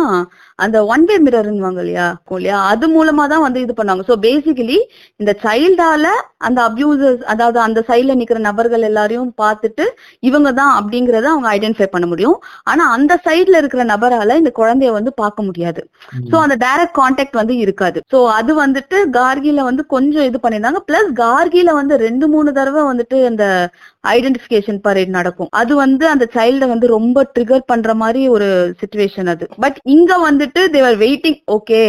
அந்த 0.64 0.78
ஒன் 0.92 1.04
வே 1.08 1.16
மிரர்னுவாங்க 1.26 1.80
இல்லையா 1.84 2.06
இல்லையா? 2.38 2.56
அது 2.72 2.86
மூலமா 2.96 3.24
தான் 3.32 3.44
வந்து 3.46 3.60
இது 3.64 3.74
பண்ணாங்க 3.78 4.02
சோ 4.08 4.14
பேசிக்கலி 4.26 4.78
இந்த 5.20 5.32
சைல்டால 5.44 6.06
அந்த 6.46 6.58
அபியூசர்ஸ் 6.68 7.22
அதாவது 7.32 7.58
அந்த 7.66 7.80
சைட்ல 7.88 8.12
நிக்கிற 8.20 8.38
நபர்கள் 8.48 8.84
எல்லாரையும் 8.90 9.30
பார்த்துட்டு 9.42 9.84
இவங்க 10.28 10.50
தான் 10.60 10.72
அப்படிங்கறத 10.80 11.28
அவங்க 11.32 11.48
ஐடென்டிஃபை 11.56 11.88
பண்ண 11.94 12.06
முடியும். 12.12 12.36
ஆனா 12.70 12.84
அந்த 12.96 13.12
சைடுல 13.26 13.60
இருக்கிற 13.62 13.84
நபரால 13.92 14.36
இந்த 14.42 14.52
குழந்தைய 14.60 14.92
வந்து 14.98 15.12
பார்க்க 15.22 15.48
முடியாது. 15.48 15.82
சோ 16.30 16.36
அந்த 16.44 16.56
டைரக்ட் 16.64 16.96
கான்டாக்ட் 17.00 17.40
வந்து 17.40 17.56
இருக்காது. 17.64 17.98
சோ 18.12 18.20
அது 18.38 18.52
வந்துட்டு 18.62 18.98
கார்கில 19.18 19.64
வந்து 19.70 19.84
கொஞ்சம் 19.96 20.28
இது 20.30 20.40
பண்ணிருந்தாங்க 20.44 20.82
பிளஸ் 20.90 21.10
கார்கில 21.24 21.72
வந்து 21.80 21.96
ரெண்டு 22.06 22.28
மூணு 22.34 22.50
தடவை 22.58 22.84
வந்துட்டு 22.90 23.18
அந்த 23.30 23.44
ஐடென்டிபிகேஷன் 24.16 24.78
பரேட் 24.86 25.16
நடக்கும். 25.16 25.50
அது 25.60 25.72
வந்து 25.84 25.99
அந்த 26.12 26.26
சைல்ட 26.36 26.66
வந்து 26.72 26.86
ரொம்ப 26.96 27.24
ட்ரிகர் 27.34 27.68
பண்ற 27.70 27.94
மாதிரி 28.02 28.22
ஒரு 28.34 28.48
சுச்சுவேஷன் 28.80 29.30
அது. 29.34 29.46
பட் 29.64 29.78
இங்க 29.96 30.12
வந்துட்டு 30.28 30.62
தேவர் 30.76 30.98
வெயிட்டிங் 31.04 31.40
ஓகே 31.56 31.82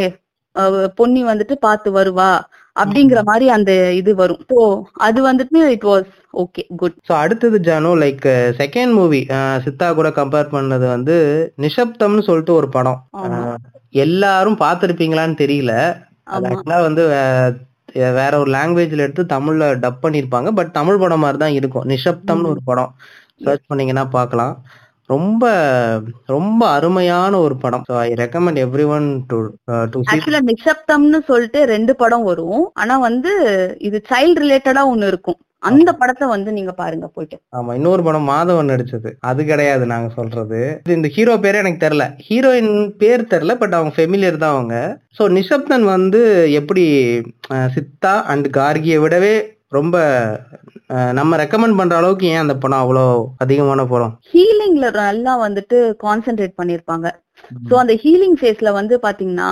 பொன்னி 1.00 1.22
வந்துட்டு 1.30 1.56
பார்த்து 1.66 1.90
வருவா 1.98 2.32
அப்படிங்கிற 2.76 3.20
மாதிரி 3.30 3.46
அந்த 3.56 3.72
இது 4.00 4.12
வரும். 4.22 4.42
சோ 4.52 4.58
அது 5.08 5.20
வந்துட்டு 5.30 5.62
it 5.76 5.88
was 5.90 6.12
okay 6.44 6.64
good 6.82 6.98
so 7.10 7.14
அடுத்தது 7.24 7.58
Janu 7.68 7.92
like 8.04 8.28
second 8.62 8.94
movie 9.00 9.22
Chithha 9.66 9.88
கூட 10.00 10.10
கம்பேர் 10.20 10.54
பண்ணது 10.56 10.86
வந்து 10.96 11.16
நிஷப்தம்னு 11.66 12.28
சொல்லிட்டு 12.30 12.54
ஒரு 12.60 12.70
படம். 12.78 13.02
எல்லாரும் 14.06 14.62
பார்த்திருப்பீங்களான்னு 14.64 15.42
தெரியல. 15.44 15.74
ஆக்சுவலா 16.36 16.80
வந்து 16.88 17.04
வேற 18.20 18.34
ஒரு 18.42 18.50
லாங்குவேஜ்ல 18.56 19.06
எடுத்து 19.06 19.24
தமிழ்ல 19.34 19.64
டப் 19.84 20.04
பண்ணிருப்பாங்க. 20.04 20.50
பட் 20.60 20.70
தமிழ் 20.78 21.02
படம் 21.02 21.24
மாதிரி 21.24 21.40
தான் 21.44 21.58
இருக்கும். 21.60 21.88
நிஷப்தம்னு 21.94 22.52
ஒரு 22.54 22.62
படம். 22.70 22.92
சர்ச் 23.42 23.68
பண்ணீங்கன்னா 23.68 24.06
பார்க்கலாம். 24.12 24.56
ரொம்ப 25.10 25.46
ரொம்ப 26.28 26.62
அருமையான 26.70 27.34
ஒரு 27.40 27.56
படம். 27.58 27.86
So 27.88 27.96
I 28.02 28.10
recommend 28.20 28.60
everyone 28.92 29.08
to 29.30 29.38
to 29.94 30.02
ஆக்சுவலா 30.12 30.42
நிசப்தம்னு 30.50 31.20
சொல்லிட்டு 31.28 31.62
ரெண்டு 31.68 31.94
படம் 31.98 32.28
வரும். 32.28 32.66
ஆனா 32.76 32.98
வந்து 33.02 33.32
இது 33.82 34.00
சைல்ட் 34.12 34.42
ரிலேட்டடா 34.44 34.84
ஒண்ணு 34.92 35.08
இருக்கும். 35.08 35.40
அந்த 35.64 35.90
படத்தை 35.98 36.26
வந்து 36.28 36.52
நீங்க 36.52 36.72
பாருங்க 36.74 37.08
போயிட்டு. 37.08 37.36
ஆமா 37.58 37.72
இன்னொரு 37.76 38.02
படம் 38.04 38.30
மாதவன் 38.30 38.72
நடிச்சது. 38.72 39.10
அது 39.22 39.42
கிடையாது 39.46 39.84
நாங்க 39.92 40.08
சொல்றது. 40.16 40.60
இந்த 40.96 41.10
ஹீரோ 41.16 41.34
பேரே 41.38 41.62
எனக்கு 41.62 41.84
தெரியல. 41.84 42.06
ஹீரோயின் 42.28 42.72
பேர் 42.98 43.32
தெரியல 43.34 43.56
பட் 43.60 43.76
அவங்க 43.78 43.94
ஃபெமிலியர் 43.98 44.42
தான் 44.44 44.56
அவங்க. 44.56 44.78
ஸோ 45.18 45.26
நிஷப்தன் 45.38 45.86
வந்து 45.90 46.22
எப்படி 46.60 46.86
அஹ், 47.54 47.70
சித்தா 47.76 48.14
அண்ட் 48.34 48.50
கார்கியை 48.58 49.00
விடவே 49.04 49.36
ரொம்ப 49.72 49.98
நம்ம 51.20 51.38
ரெக்கமெண்ட் 51.42 51.78
பண்ற 51.80 51.96
அளவுக்கு 52.00 52.26
ஏன் 52.32 52.42
அந்த 52.44 52.56
படம் 52.64 52.82
அவ்வளோ 52.84 53.04
அதிகமான 53.44 53.86
படம் 53.92 54.14
ஹீலிங்ல 54.32 54.88
நல்லா 54.98 55.34
வந்துட்டு 55.46 55.78
கான்சென்ட்ரேட் 56.06 56.60
பண்ணிருப்பாங்க. 56.60 57.08
சோ 57.70 57.74
அந்த 57.84 57.94
ஹீலிங் 58.04 58.38
ஃபேஸ்ல 58.42 58.72
வந்து 58.80 58.98
பாத்தீங்கன்னா 59.06 59.52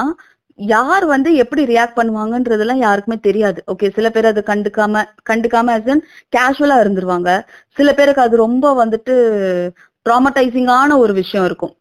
யார் 0.59 1.05
வந்து 1.13 1.29
எப்படி 1.43 1.61
ரியாக்ட் 1.71 1.97
பண்ணுவாங்கன்றதெல்லாம் 1.99 2.81
யாருக்குமே 2.85 3.17
தெரியாது. 3.27 3.59
ஓகே 3.73 3.89
சில 3.97 4.07
பேர் 4.15 4.31
அது 4.31 4.41
கண்டுக்காம 4.51 5.03
கண்டுக்காம 5.29 5.73
ஆஸ் 5.77 5.91
அன் 5.93 6.03
கேஷுவலா 6.35 6.77
இருந்துருவாங்க. 6.83 7.29
சில 7.77 7.89
பேருக்கு 7.99 8.25
அது 8.27 8.43
ரொம்ப 8.45 8.73
வந்துட்டு 8.83 9.15
ட்ராமடைசிங்கான 10.05 10.97
ஒரு 11.03 11.13
விஷயம் 11.21 11.45
இருக்கும். 11.49 11.73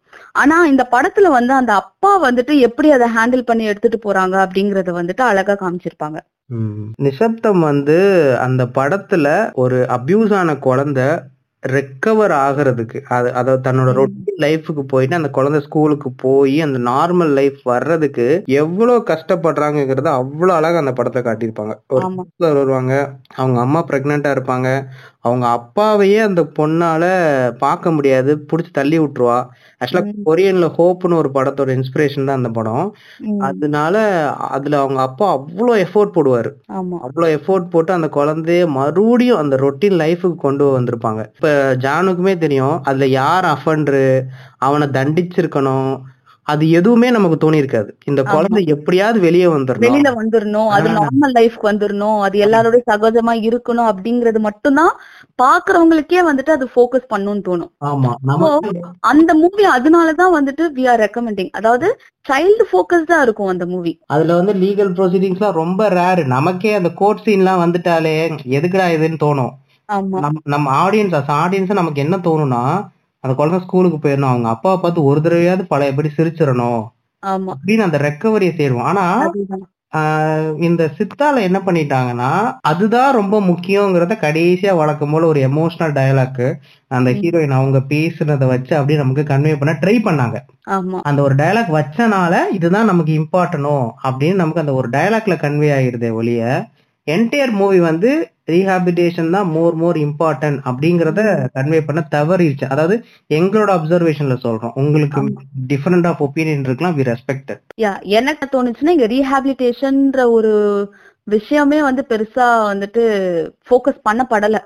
ஆனா 0.42 0.57
இந்த 0.73 0.83
படத்துல 0.94 1.29
வந்து 1.38 1.53
அந்த 1.61 1.73
அப்பா 1.83 2.12
வந்துட்டு 2.29 2.55
எப்படி 2.68 2.88
அதை 2.97 3.07
ஹேண்டில் 3.16 3.49
பண்ணி 3.51 3.64
எடுத்துட்டு 3.73 3.99
போறாங்க 4.07 4.37
அப்படிங்கறத 4.44 4.92
வந்துட்டு 5.01 5.25
அழகா 5.31 5.55
காமிச்சிருப்பாங்க. 5.62 6.18
நிசப்தம் 6.99 7.63
வந்து 7.63 7.97
அந்த 8.47 8.63
படத்துல 8.75 9.27
ஒரு 9.55 9.79
அபியூஸ் 9.97 10.33
ஆன 10.35 10.55
குழந்தை 10.61 11.09
ரெக்கவர் 11.63 12.33
ஆகுறதுக்கு. 12.45 12.99
அது 13.09 13.29
அதாவது 13.33 13.63
தன்னோட. 13.65 13.91
ரொட்டீன் 13.99 14.43
லைஃபுக்கு 14.45 14.83
போயிட்டு 14.85 15.15
அந்த 15.15 15.31
குழந்தை 15.31 15.61
ஸ்கூலுக்கு 15.61 16.09
போய் 16.23 16.57
அந்த 16.61 16.79
நார்மல் 16.89 17.33
லைஃப் 17.39 17.59
வர்றதுக்கு 17.67 18.27
எவ்வளவு 18.59 19.01
கஷ்டப்படுறாங்கிறத 19.11 20.11
அவ்வளவு 20.21 20.57
அழகா 20.59 20.83
அந்த 20.85 20.93
படத்தை 20.93 21.23
காட்டியிருப்பாங்க. 21.23 21.75
ஒரு 21.91 22.05
வருவாங்க 22.53 22.93
அவங்க 23.37 23.59
அம்மா 23.61 23.83
பிரெக்னெண்டா 23.89 24.33
இருப்பாங்க 24.37 24.69
அவங்க 25.24 25.46
அப்பாவையே 25.57 26.18
அந்த 26.20 26.42
பொண்ணால 26.57 27.04
பார்க்க 27.59 27.90
முடியாது. 27.90 28.33
புடிச்சு 28.50 28.70
தள்ளி 28.72 28.98
விட்டுருவா. 28.98 29.38
ஆக்சுவலா. 29.81 30.02
கொரியன்ல 30.24 30.66
ஹோப்னு 30.76 31.14
ஒரு 31.14 31.31
படத்தோட 31.35 31.70
இன்ஸ்பிரேஷன் 31.78 32.24
தான் 32.24 32.40
அந்த 32.40 32.50
படம். 32.50 32.87
அதனால 33.40 33.96
அதுல 34.50 34.78
அவங்க 34.78 35.00
அப்பா 35.00 35.28
அவ்வளோ 35.37 35.74
எஃபோர்ட் 35.85 36.14
போடுவாரு. 36.16 36.50
அவ்வளோ 37.07 37.28
எஃபோர்ட் 37.37 37.70
போட்டு 37.70 37.92
அந்த 37.92 38.11
குழந்தைய 38.11 38.68
மறுபடியும் 38.78 39.38
அந்த 39.38 39.57
ரொட்டீன் 39.57 39.98
லைஃபுக்கு 40.02 40.38
கொண்டு 40.38 40.66
வந்திருப்பாங்க. 40.78 41.22
இப்ப 41.37 41.50
ஜானுக்குமே 41.81 42.38
தெரியும் 42.38 42.76
அதுல 42.83 43.07
யார் 43.20 43.44
அஃபண்டரு 43.54 44.04
அவனை 44.61 44.88
தண்டிச்சிருக்கணும் 44.88 45.90
அது 46.49 46.65
எதுவுமே 46.71 47.09
நமக்கு 47.11 47.37
தோணி 47.37 47.57
இருக்காது 47.57 47.91
இந்த 48.05 48.21
குழந்தை 48.25 48.61
எப்படியாவது 48.75 49.19
வெளியே 49.21 49.49
வந்துடணும் 49.49 49.85
வெளியில 49.87 50.11
வந்துடணும் 50.19 50.69
அது. 50.69 50.89
நார்மல் 50.97 51.35
லைஃப்க்கு 51.37 51.69
வந்துடணும் 51.69 52.19
அது 52.21 52.37
எல்லாரோட 52.45 52.79
சகஜமா 52.87 53.35
இருக்கணும் 53.49 53.89
அப்படிங்கறது 53.91 54.41
மட்டும்தான் 54.41 54.93
பாக்குறவங்களுக்கே 55.39 56.21
வந்துட்டு 56.29 56.53
அது 56.53 56.67
ஃபோக்கஸ் 56.75 57.07
பண்ணும்னு 57.11 57.45
தோணும். 57.49 57.71
அந்த 59.11 59.31
மூவி 59.35 59.65
அதனாலதான் 59.75 60.35
வந்துட்டு 60.39 60.67
வி 60.75 60.87
ஆர் 60.89 61.01
ரெக்கமெண்டிங் 61.01 61.53
அதாவது 61.53 61.89
சைல்டு 62.27 62.67
ஃபோக்கஸ்டா 62.71 63.19
இருக்கும் 63.23 63.49
அந்த 63.49 63.67
மூவி 63.67 63.93
அதுல 64.07 64.35
வந்து 64.35 64.55
லீகல் 64.57 64.93
ப்ரொசீடிங்ஸ்லாம் 64.97 65.59
ரொம்ப 65.59 65.89
ரேரு 65.95 66.25
நமக்கே 66.29 66.75
அந்த 66.75 66.93
கோர்ட் 66.95 67.25
சீன்லாம் 67.27 67.63
வந்துட்டாலே 67.65 68.17
எதுக்குடா 68.57 68.87
இதுன்னு 68.97 69.25
தோணும். 69.25 69.55
நம்ம 70.47 70.67
ஆடியன்ஸ் 70.81 71.15
ஆடியன்ஸ் 71.37 71.71
நமக்கு 71.73 72.01
என்ன 72.01 72.17
தோணும்னா 72.25 72.63
அந்த 73.24 73.35
குழந்தை 73.37 73.61
ஸ்கூலுக்கு 73.61 73.98
போயிடணும் 73.98 74.33
அவங்க 74.33 74.48
அப்பாவை 74.48 74.78
பார்த்து 74.81 75.04
ஒரு 75.04 75.20
தடவையாவது 75.20 75.62
பழையபடி 75.68 76.11
சிரிச்சிடணும். 76.16 76.83
ஆமா. 77.22 77.52
அப்படின்னு 77.54 77.87
அந்த 77.87 77.98
ரெக்கவரியை 77.98 78.52
சேருவோம் 78.59 78.88
ஆனா 78.90 79.04
இந்த 80.59 80.83
சித்தால 80.98 81.37
என்ன 81.40 81.59
பண்ணிட்டாங்கன்னா 81.66 82.31
அதுதான் 82.62 83.14
ரொம்ப 83.14 83.40
முக்கியங்கிறத 83.40 84.14
கடைசியா 84.24 84.74
வழக்கம் 84.76 85.11
போல 85.11 85.26
ஒரு 85.26 85.40
எமோஷனல் 85.48 85.94
டயலாக் 85.98 86.42
அந்த. 86.90 87.11
ஹீரோயின் 87.12 87.50
அவங்க 87.50 87.78
பேசுனதை 87.88 88.46
வச்சு 88.46 88.72
அப்படியே 88.76 88.98
நமக்கு 88.98 89.22
கன்வே 89.22 89.54
பண்ண 89.59 89.72
ட்ரை 89.81 89.96
பண்ணாங்க. 90.04 90.37
அந்த 91.02 91.22
ஒரு 91.22 91.35
டயலாக் 91.35 91.74
வச்சனால 91.78 92.35
இதுதான் 92.52 92.85
நமக்கு 92.85 93.12
இம்பார்ட்டனோ 93.20 93.76
அப்படின்னு 94.04 94.35
நமக்கு 94.35 94.61
அந்த 94.61 94.74
ஒரு 94.74 94.88
டயலாக்ல 94.88 95.37
கன்வே 95.44 95.70
ஆகிருதே 95.78 96.12
ஒழிய 96.12 96.42
என்டையர் 97.07 97.52
மூவி 97.52 97.81
வந்து 97.81 98.11
ரீஹாபிலிட்டேஷன் 98.49 99.35
தான் 99.35 99.49
மோர் 99.55 99.75
மோர் 99.75 99.99
இம்பார்ட்டன்ட் 100.05 100.61
அப்படிங்கறத 100.69 101.21
கன்வே 101.57 101.81
பண்ண 101.87 102.01
தவறிடுச்சு 102.15 102.67
அதாவது 102.69 102.95
எங்களோட 103.31 103.71
அப்சர்வேஷன்ல 103.77 104.37
சொல்றோம். 104.47 104.75
உங்களுக்கு. 104.83 105.21
டிஃபரெண்ட் 105.73 106.09
ஆஃப் 106.11 106.23
ஒப்பீனியன் 106.27 106.65
இருக்கலாம் 106.67 106.97
வி 106.99 107.05
ரெஸ்பெக்டட் 107.11 107.61
யா 107.85 107.93
எனக்கு 108.19 108.47
தோணுச்சுன்னா 108.55 108.95
இங்க 108.97 109.09
ரீஹாபிலிட்டேஷன்ன்ற 109.15 110.25
ஒரு 110.31 110.53
விஷயமே 111.27 111.79
வந்து 111.83 112.03
பெருசா 112.11 112.47
வந்துட்டு 112.71 113.03
ஃபோக்கஸ் 113.67 114.05
பண்ணப்படல. 114.09 114.59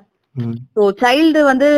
ஸோ 0.77 0.83
சைல்டு 1.01 1.41
வந்து 1.49 1.69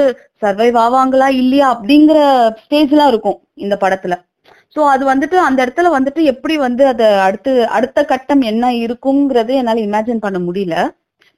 சர்வைவ் 0.42 0.76
ஆவாங்களா 0.82 1.28
இல்லையா 1.40 1.66
அப்படிங்கிற 1.74 2.18
ஸ்டேஜ்லாம் 2.60 3.10
இருக்கும் 3.12 3.38
இந்த 3.64 3.74
படத்துல. 3.84 4.14
ஸோ 4.76 4.82
அது 4.92 5.04
வந்துட்டு 5.10 5.36
அந்த 5.46 5.58
இடத்துல 5.64 5.90
வந்துட்டு 5.96 6.20
எப்படி 6.32 6.54
வந்து 6.66 6.84
அதை 6.92 7.08
அடுத்து 7.26 7.52
அடுத்த 7.78 8.04
கட்டம் 8.12 8.42
என்ன 8.50 8.70
இருக்குங்கிறது 8.84 9.54
என்னால 9.60 9.82
இமேஜின் 9.86 10.24
பண்ண 10.26 10.38
முடியல. 10.46 10.76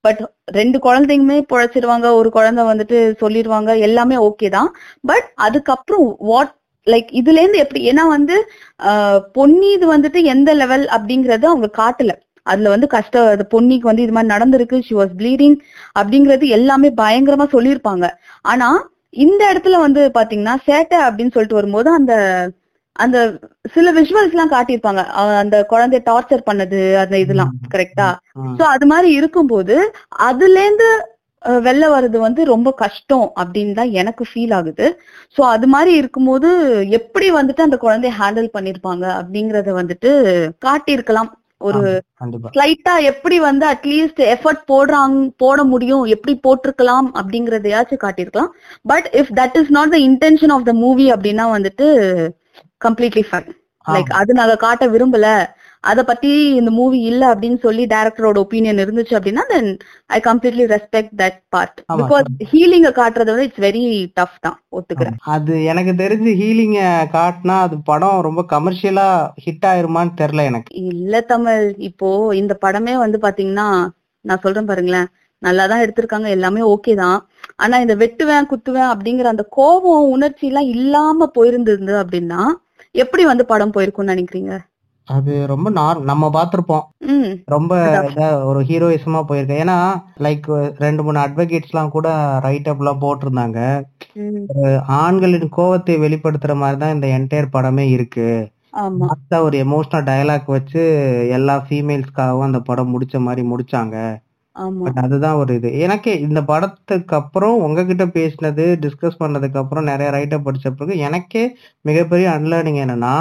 பட் 0.06 0.20
ரெண்டு 0.56 0.78
குழந்தைங்களுமே 0.82 1.38
பொழைச்சிருவாங்க 1.50 2.06
ஒரு 2.18 2.30
குழந்தை 2.32 2.62
வந்துட்டு 2.66 2.98
சொல்லிடுவாங்க 3.22 3.70
எல்லாமே 3.86 4.16
ஓகே 4.26 4.48
தான். 4.50 4.70
பட் 5.04 5.28
அதுக்கப்புறம் 5.46 6.02
வாட் 6.28 6.52
லைக் 6.86 7.08
இதுல 7.20 7.40
இருந்து 7.42 7.62
எப்படி 7.62 7.80
ஏன்னா 7.90 8.04
வந்து 8.10 8.34
ஆஹ், 8.80 9.20
பொன்னி 9.34 9.68
இது 9.72 9.86
வந்துட்டு 9.92 10.18
எந்த 10.32 10.50
லெவல் 10.54 10.84
அப்படிங்கறது 10.96 11.46
அவங்க 11.46 11.68
காட்டல. 11.78 12.12
அதுல 12.46 12.68
வந்து 12.72 12.88
கஷ்டம் 12.88 13.30
அது 13.30 13.44
பொன்னிக்கு 13.52 13.88
வந்து 13.88 14.02
இது 14.02 14.12
மாதிரி 14.12 14.32
நடந்திருக்கு 14.34 14.76
ஷி 14.86 14.94
வாஸ் 14.94 15.14
ப்ளீடிங் 15.20 15.56
அப்படிங்கறது 16.00 16.46
எல்லாமே 16.56 16.88
பயங்கரமா 17.00 17.46
சொல்லியிருப்பாங்க. 17.54 18.04
ஆனா 18.44 18.68
இந்த 19.16 19.42
இடத்துல 19.50 19.76
வந்து 19.82 20.00
பாத்தீங்கன்னா 20.14 20.54
சேட்டை 20.66 20.98
அப்படின்னு 21.06 21.34
சொல்லிட்டு 21.34 21.58
வரும்போது 21.58 21.88
அந்த 21.92 22.14
அந்த 23.04 23.18
சில 23.74 23.92
விஷுவல்ஸ் 23.98 24.34
எல்லாம் 24.34 24.52
காட்டியிருப்பாங்க. 24.54 25.02
அந்த 25.42 25.56
குழந்தைய 25.72 26.00
டார்ச்சர் 26.08 26.46
பண்ணது 26.48 26.80
அந்த 27.02 27.16
இதெல்லாம். 27.24 27.52
கரெக்டா 27.74 28.08
சோ 28.58 28.64
அது 28.74 28.86
மாதிரி 28.92 29.10
இருக்கும்போது 29.20 29.76
அதுல 30.28 30.64
இருந்து 30.64 30.88
வெளில 31.66 31.88
வர்றது 31.94 32.18
வந்து 32.26 32.42
ரொம்ப 32.52 32.68
கஷ்டம் 32.82 33.26
அப்படின்னு 33.40 33.74
தான் 33.78 33.92
எனக்கு 34.00 34.22
ஃபீல் 34.28 34.54
ஆகுது. 34.58 34.86
சோ 35.36 35.42
அது 35.54 35.66
மாதிரி 35.74 35.92
இருக்கும்போது 36.00 36.48
எப்படி 36.98 37.26
வந்துட்டு 37.38 37.66
அந்த 37.66 37.76
குழந்தைய 37.84 38.12
ஹேண்டில் 38.20 38.48
பண்ணிருப்பாங்க 38.56 39.04
அப்படிங்கறத 39.18 39.74
வந்துட்டு 39.80 40.12
காட்டியிருக்கலாம். 40.66 41.30
ஒரு 41.66 41.82
ஸ்லைட்டா 42.54 42.94
எப்படி 43.10 43.36
வந்து 43.46 43.64
அட்லீஸ்ட் 43.74 44.22
எஃபர்ட் 44.32 44.64
போடுறாங்க 44.72 45.20
போட 45.42 45.58
முடியும் 45.70 46.02
எப்படி 46.14 46.34
போட்டிருக்கலாம் 46.46 47.08
அப்படிங்கறதையாச்சும் 47.20 48.02
காட்டியிருக்கலாம். 48.02 48.50
But 48.92 49.06
if 49.20 49.32
that 49.40 49.56
is 49.60 49.72
not 49.78 49.94
the 49.94 50.00
intention 50.08 50.54
of 50.56 50.66
the 50.70 50.74
movie 50.82 51.06
அப்படின்னா 51.14 51.46
வந்துட்டு 51.54 51.86
கம்ப்ளீட்லி 52.80 53.24
ஃபைன் 53.28 53.48
லைக் 53.86 54.10
அது 54.20 54.32
நாங்க 54.38 54.54
காட்ட 54.62 54.84
விரும்பல. 54.92 55.26
அத 55.90 56.00
பத்தி 56.04 56.30
இந்த 56.58 56.70
மூவி 56.78 56.98
இல்ல 57.10 57.22
அப்படின்னு 57.32 57.58
சொல்லி 57.64 57.82
டைரக்டரோட 57.92 58.36
ஒப்பீனியன் 58.42 58.80
இருந்துச்சு 58.84 59.14
அப்படின்னா 59.18 59.42
then 59.50 59.68
I 60.16 60.18
completely 60.20 60.64
respect 60.72 61.14
that 61.20 61.38
part. 61.54 61.76
Because 62.00 62.26
ஹீலிங்க 62.52 62.90
காட்டுறது 62.98 63.32
வந்து 63.32 63.46
இட்ஸ் 63.48 63.62
வெரி 63.66 63.84
டஃப் 64.18 64.40
தான். 64.40 64.56
ஒத்துக்கிறேன். 64.78 65.18
அது 65.34 65.52
எனக்கு 65.64 65.94
தெரிஞ்சு 66.02 66.32
ஹீலிங்க 66.40 66.80
காட்டினா 67.14 67.58
அது 67.66 67.78
படம் 67.90 68.18
ரொம்ப 68.28 68.44
கமர்ஷியலா 68.54 69.08
ஹிட் 69.44 69.68
ஆயிருமான்னு 69.72 70.18
தெரியல 70.22 70.48
எனக்கு. 70.50 70.72
இல்ல 70.94 71.20
தமிழ். 71.32 71.68
இப்போ 71.90 72.10
இந்த 72.42 72.56
படமே 72.66 72.96
வந்து 73.04 73.20
பாத்தீங்கன்னா 73.26 73.68
நான் 74.24 74.44
சொல்றேன் 74.44 74.70
பாருங்களேன். 74.72 75.08
நல்லா 75.42 75.64
தான் 75.70 75.82
எடுத்திருக்காங்க. 75.84 76.28
எல்லாமே 76.36 76.60
ஓகே 76.74 76.92
தான். 77.04 77.18
ஆனா 77.56 77.76
இந்த 77.78 77.94
வெட்டுவேன் 78.04 78.50
குத்துவேன் 78.52 78.92
அப்படிங்கிற 78.92 79.28
அந்த 79.34 79.44
கோபம் 79.58 80.12
உணர்ச்சி 80.14 80.46
எல்லாம் 80.52 80.70
இல்லாம 80.76 81.28
போயிருந்தது 81.38 81.94
அப்படின்னா 82.04 82.42
எப்படி 82.96 83.24
வந்து 83.24 83.44
படம் 83.44 83.74
போயிருக்கும்னு 83.76 84.12
நினைக்கிறீங்க? 84.12 84.54
அது 85.08 85.32
ரொம்ப 85.46 85.70
நம்ம 86.10 86.30
பார்த்திருப்போம். 86.36 86.86
ம். 87.14 87.32
ரொம்ப 87.44 87.72
ஒரு 88.44 88.60
ஹீரோயிசமா 88.60 89.20
போயிருக்கு 89.28 89.54
ஏன்னா 89.62 89.76
லைக் 90.18 90.46
ரெண்டு 90.84 91.02
மூணு 91.02 91.18
அட்வொகேட்ஸ் 91.20 91.72
எல்லாம் 91.72 91.90
கூட 91.90 92.08
ரைட் 92.38 92.68
அப் 92.68 92.80
எல்லாம் 92.80 93.00
போட்டிருந்தாங்க 93.00 93.58
ஆண்களின் 94.98 95.48
கோவத்தை 95.56 95.94
வெளிப்படுத்துற 96.04 96.54
மாதிரி 96.56 96.80
தான் 96.80 96.94
இந்த 96.94 97.06
என்டையர் 97.18 97.54
படமே 97.56 97.84
இருக்கு. 97.90 98.28
ஒரு 99.42 99.56
எமோஷனல் 99.58 100.06
டயலாக் 100.08 100.52
வச்சு 100.54 100.82
எல்லா 101.30 101.54
ஃபீமேல்ஸ்க்காகவும் 101.68 102.48
அந்த 102.48 102.60
படம் 102.60 102.92
முடிச்ச 102.94 103.18
மாதிரி 103.18 103.42
முடிச்சாங்க. 103.48 103.96
ஆமா. 104.56 104.78
பட் 104.78 104.96
அதுதான் 104.96 105.34
ஒரு 105.34 105.54
இது. 105.54 105.78
எனக்கு 105.78 106.20
இந்த 106.20 106.44
படத்துக்கு 106.44 107.16
அப்புறம் 107.16 107.56
உங்ககிட்ட 107.58 108.06
பேசினது 108.06 108.64
டிஸ்கஸ் 108.80 109.20
பண்ணதுக்கு 109.20 109.56
அப்புறம் 109.56 109.84
நிறைய 109.84 110.12
ரைட்டப் 110.12 110.46
படிச்ச 110.46 110.70
பிறகு 110.70 110.98
எனக்கே 110.98 111.56
மிகப்பெரிய 111.80 112.28
அன்லேர்னிங் 112.30 112.80
என்னன்னா 112.84 113.16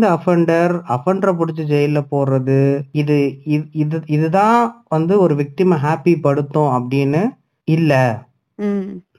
த 0.00 0.14
அஃபண்டர் 0.14 0.74
அஃபண்டரை 0.88 1.34
பிடிச்சி 1.34 1.64
ஜெயில 1.64 2.06
போடுறது 2.10 2.58
இது 2.92 3.16
இது- 3.46 3.68
இது 3.72 4.00
இதுதான் 4.06 4.84
வந்து 4.88 5.18
ஒரு 5.18 5.34
விக்டிமை 5.34 5.76
ஹாப்பி 5.84 6.20
படுத்தும் 6.20 6.72
அப்படின்னு 6.72 7.22
இல்ல. 7.68 7.92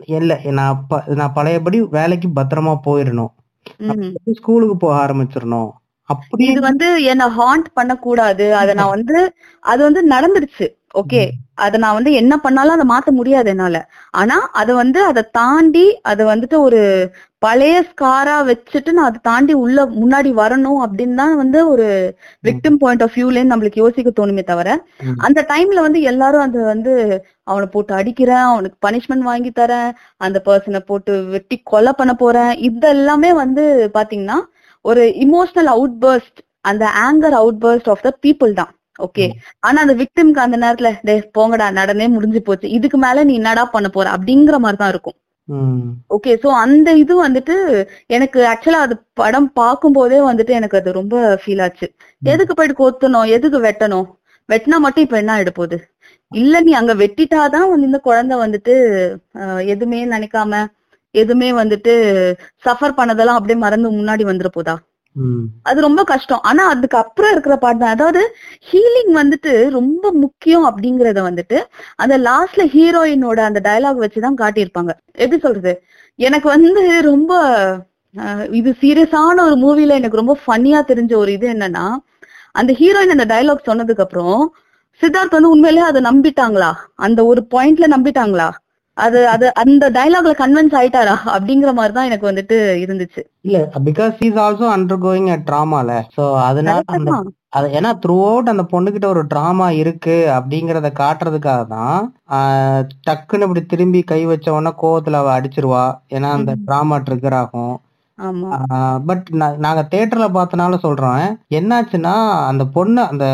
இல்ல 0.08 0.42
நான் 0.52 0.86
நான் 1.06 1.34
பழையபடி 1.34 1.82
வேலைக்கு 1.82 2.30
பத்திரமா 2.36 2.80
போயிடணும். 2.86 3.34
ஸ்கூலுக்கு 4.32 4.78
போக 4.78 5.06
ஆரம்பிச்சிடணும் 5.06 5.72
அப்படி 6.10 6.46
இது 6.46 6.62
வந்து 6.62 7.04
என்ன 7.04 7.28
ஹாண்ட் 7.28 7.66
பண்ண 7.74 7.96
கூடாது 7.96 8.56
அத 8.56 8.74
நான் 8.74 8.90
வந்து 8.90 9.34
அது 9.64 9.84
வந்து 9.84 10.02
நடந்துருச்சு. 10.10 10.68
ஓகே 10.94 11.22
அத 11.56 11.78
நான் 11.78 11.96
வந்து 11.98 12.12
என்ன 12.12 12.34
பண்ணாலும் 12.38 12.76
அதை 12.76 12.86
மாத்த 12.90 13.12
முடியாது 13.12 13.50
என்னால. 13.50 13.78
ஆனா 14.12 14.36
அத 14.52 14.74
வந்து 14.74 15.00
அதை 15.06 15.22
தாண்டி 15.32 15.86
அது 16.02 16.22
வந்துட்டு 16.26 16.58
ஒரு 16.60 16.82
பழைய 17.40 17.78
ஸ்காரா 17.90 18.36
வச்சுட்டு 18.50 18.92
நான் 18.92 19.10
அதை 19.10 19.20
தாண்டி 19.22 19.54
உள்ள 19.54 19.86
முன்னாடி 20.02 20.30
வரணும் 20.42 20.80
அப்படின்னு 20.86 21.16
தான் 21.16 21.36
வந்து 21.36 21.60
ஒரு 21.68 21.88
விக்டிம் 22.44 22.78
பாயிண்ட் 22.78 23.04
ஆஃப் 23.04 23.16
வியூல 23.18 23.44
நம்மளுக்கு 23.52 23.82
யோசிக்க 23.84 24.12
தோணுமே 24.20 24.44
தவிர. 24.44 24.70
அந்த 25.18 25.46
டைம்ல 25.50 25.82
வந்து 25.82 26.02
எல்லாரும் 26.02 26.42
அது 26.42 26.60
வந்து 26.64 26.94
அவனை 27.44 27.68
போட்டு 27.68 27.94
அடிக்கிறேன் 27.96 28.46
அவனுக்கு 28.52 28.78
பனிஷ்மெண்ட் 28.88 29.28
வாங்கி 29.30 29.52
தரேன் 29.52 29.90
அந்த 30.18 30.40
பர்சனை 30.46 30.80
போட்டு 30.86 31.16
வெட்டி 31.26 31.62
கொலை 31.64 31.94
பண்ண 31.94 32.14
போறேன் 32.14 32.54
இதெல்லாமே 32.70 33.32
வந்து 33.34 33.66
பாத்தீங்கன்னா 33.98 34.40
ஒரு 34.86 35.04
இமோஷனல் 35.26 35.72
அவுட்பர்ஸ்ட் 35.76 36.40
அந்த 36.62 36.86
anger 37.08 37.36
outburst 37.42 37.90
of 37.90 38.02
the 38.02 38.12
people 38.24 38.54
தான். 38.54 38.72
ஓகே. 39.00 39.26
ஆனா 39.60 39.78
அந்த 39.82 39.94
விக்டிம்க்கு 40.02 40.46
அந்த 40.46 40.58
நேரத்துல 40.58 40.90
டே 41.04 41.14
போங்கடா 41.38 41.68
நடனே 41.80 42.08
முடிஞ்சு 42.08 42.42
போச்சு. 42.42 42.68
இதுக்கு 42.70 42.98
மேல 42.98 43.24
நீ 43.24 43.34
என்னடா 43.34 43.66
பண்ண 43.66 43.88
போற? 43.90 44.08
அப்படிங்கிற 44.18 44.58
மாதிரி 44.58 44.78
தான் 44.78 44.94
இருக்கும். 44.96 45.18
ஓகே. 46.10 46.32
சோ 46.44 46.50
அந்த 46.66 46.90
இது 46.96 47.14
வந்துட்டு 47.26 47.56
எனக்கு 48.08 48.40
ஆக்சுவலா 48.52 48.82
அது 48.86 48.96
படம் 49.14 49.50
பார்க்கும் 49.54 49.94
போதே 49.94 50.20
வந்துட்டு 50.30 50.54
எனக்கு 50.60 50.78
அது 50.78 50.92
ரொம்ப 50.92 51.16
ஃபீல் 51.42 51.64
ஆச்சு. 51.66 51.88
எதுக்கு 52.22 52.54
போயிட்டு 52.54 52.78
கொத்தணும்? 52.84 53.28
எதுக்கு 53.38 53.60
வெட்டணும்? 53.68 54.08
வெட்டினா 54.50 54.78
மட்டும் 54.78 55.06
இப்ப 55.06 55.18
என்ன 55.18 55.34
ஆயிட 55.36 55.50
போகுது? 55.50 55.78
இல்ல 56.32 56.62
நீ 56.62 56.72
அங்க 56.74 56.94
வெட்டிட்டாதான் 56.94 57.70
வந்து 57.70 57.86
இந்த 57.86 58.00
குழந்தை 58.00 58.38
வந்துட்டு 58.38 58.74
எதுவுமே 59.74 60.00
நினைக்காம 60.06 60.62
எதுவுமே 61.16 61.50
வந்துட்டு 61.54 61.94
சஃபர் 62.66 62.98
பண்ணதெல்லாம் 62.98 63.40
அப்படியே 63.40 63.58
மறந்து 63.60 63.90
முன்னாடி 63.92 64.24
வந்துட 64.30 64.48
போதா? 64.48 64.76
அது 65.64 65.80
ரொம்ப 65.82 66.02
கஷ்டம். 66.04 66.42
ஆனா 66.50 66.64
அதுக்கு 66.74 66.98
அப்புறம் 66.98 67.32
இருக்கிற 67.32 67.56
பாட்டு 67.58 67.80
தான். 67.80 67.96
அதாவது 67.96 68.22
ஹீலிங் 68.72 69.12
வந்துட்டு 69.22 69.52
ரொம்ப 69.70 70.12
முக்கியம் 70.24 70.66
அப்படிங்கறத 70.70 71.20
வந்துட்டு 71.30 71.58
அந்த 71.96 72.16
லாஸ்ட்ல 72.28 72.66
ஹீரோயினோட 72.76 73.40
அந்த 73.50 73.62
டயலாக் 73.68 74.04
வச்சுதான் 74.06 74.40
காட்டியிருப்பாங்க. 74.44 74.92
எப்படி 75.24 75.40
சொல்றது? 75.42 75.74
எனக்கு 76.20 76.48
வந்து 76.56 76.84
ரொம்ப 77.12 77.32
இது 78.52 78.72
சீரியஸான 78.82 79.44
ஒரு 79.50 79.56
மூவில 79.66 79.96
எனக்கு 80.00 80.20
ரொம்ப 80.22 80.36
ஃபன்னியா 80.44 80.80
தெரிஞ்ச 80.92 81.14
ஒரு 81.16 81.32
இது 81.38 81.48
என்னன்னா 81.54 81.86
அந்த 82.56 82.72
ஹீரோயின் 82.80 83.16
அந்த 83.16 83.26
டயலாக் 83.32 83.68
சொன்னதுக்கு 83.70 84.04
அப்புறம் 84.06 84.42
சித்தார்த் 85.02 85.38
வந்து 85.38 85.54
உண்மையிலேயே 85.56 85.86
அதை 85.92 86.02
நம்பிட்டாங்களா? 86.02 86.72
அந்த 87.06 87.20
ஒரு 87.26 87.42
பாயிண்ட்ல 87.54 87.86
நம்பிட்டாங்களா? 87.96 88.48
அது 88.98 89.20
அது 89.28 89.46
அந்த 89.62 89.86
டயலாக்ல 89.90 90.34
கன்வின்ஸ் 90.40 90.76
ஆயிட்டாரா? 90.80 91.14
அப்படிங்கிற 91.34 91.70
மாதிரி 91.74 91.94
தான் 91.94 92.10
எனக்கு 92.10 92.30
வந்துட்டு 92.30 92.56
இருந்துச்சு. 92.84 93.22
இல்ல 93.48 93.58
because 93.88 94.20
is 94.28 94.42
also 94.44 94.66
under 94.74 95.02
going 95.06 95.30
ட்ராமால 95.48 95.94
சோ 96.16 96.26
அதனால 96.42 96.84
அந்த. 96.98 97.14
அது 97.58 97.68
ஏன்னா 97.78 97.90
த்ரூ 98.04 98.18
அவுட் 98.28 98.52
அந்த 98.52 98.64
பொண்ணுகிட்ட 98.72 99.08
ஒரு 99.14 99.22
ட்ராமா 99.32 99.68
இருக்கு 99.82 100.16
அப்படிங்கறத 100.36 100.90
காட்டுறதுக்காக 101.02 101.64
தான் 101.74 101.98
டக்குன்னு 103.08 103.48
இப்படி 103.48 103.64
திரும்பி 103.66 104.02
கை 104.12 104.22
வச்ச 104.26 104.48
உடனே 104.56 104.72
கோவத்துல 104.82 105.22
அவ 105.24 105.32
அடிச்சிருவா. 105.38 105.84
ஏன்னா 106.16 106.30
அந்த. 106.38 106.54
ட்ராமா 106.68 106.98
ட்ரிகர் 107.08 107.38
ஆகும். 107.42 107.76
பட் 109.08 109.28
நாங்க 109.66 109.82
தேட்டர்ல 109.94 110.28
பார்த்தனால 110.36 110.78
சொல்றோம் 110.84 111.22
என்னாச்சுன்னா 111.60 112.16
அந்த 112.50 112.64
பொண்ணு 112.76 113.02
அந்த 113.12 113.26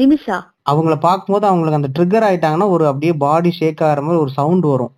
நிமிஷா. 0.00 0.38
அவங்கள 0.70 0.94
பார்க்கும்போது 1.00 1.46
அவங்களுக்கு 1.48 1.80
அந்த 1.80 1.90
ட்ரிகர் 1.96 2.26
ஆயிட்டாங்கன்னா 2.28 2.68
ஒரு 2.74 2.84
அப்படியே 2.90 3.14
பாடி 3.24 3.50
ஷேக் 3.58 3.82
ஆகிற 3.88 4.02
மாதிரி 4.02 4.22
ஒரு 4.24 4.32
சவுண்ட் 4.38 4.66
வரும். 4.72 4.92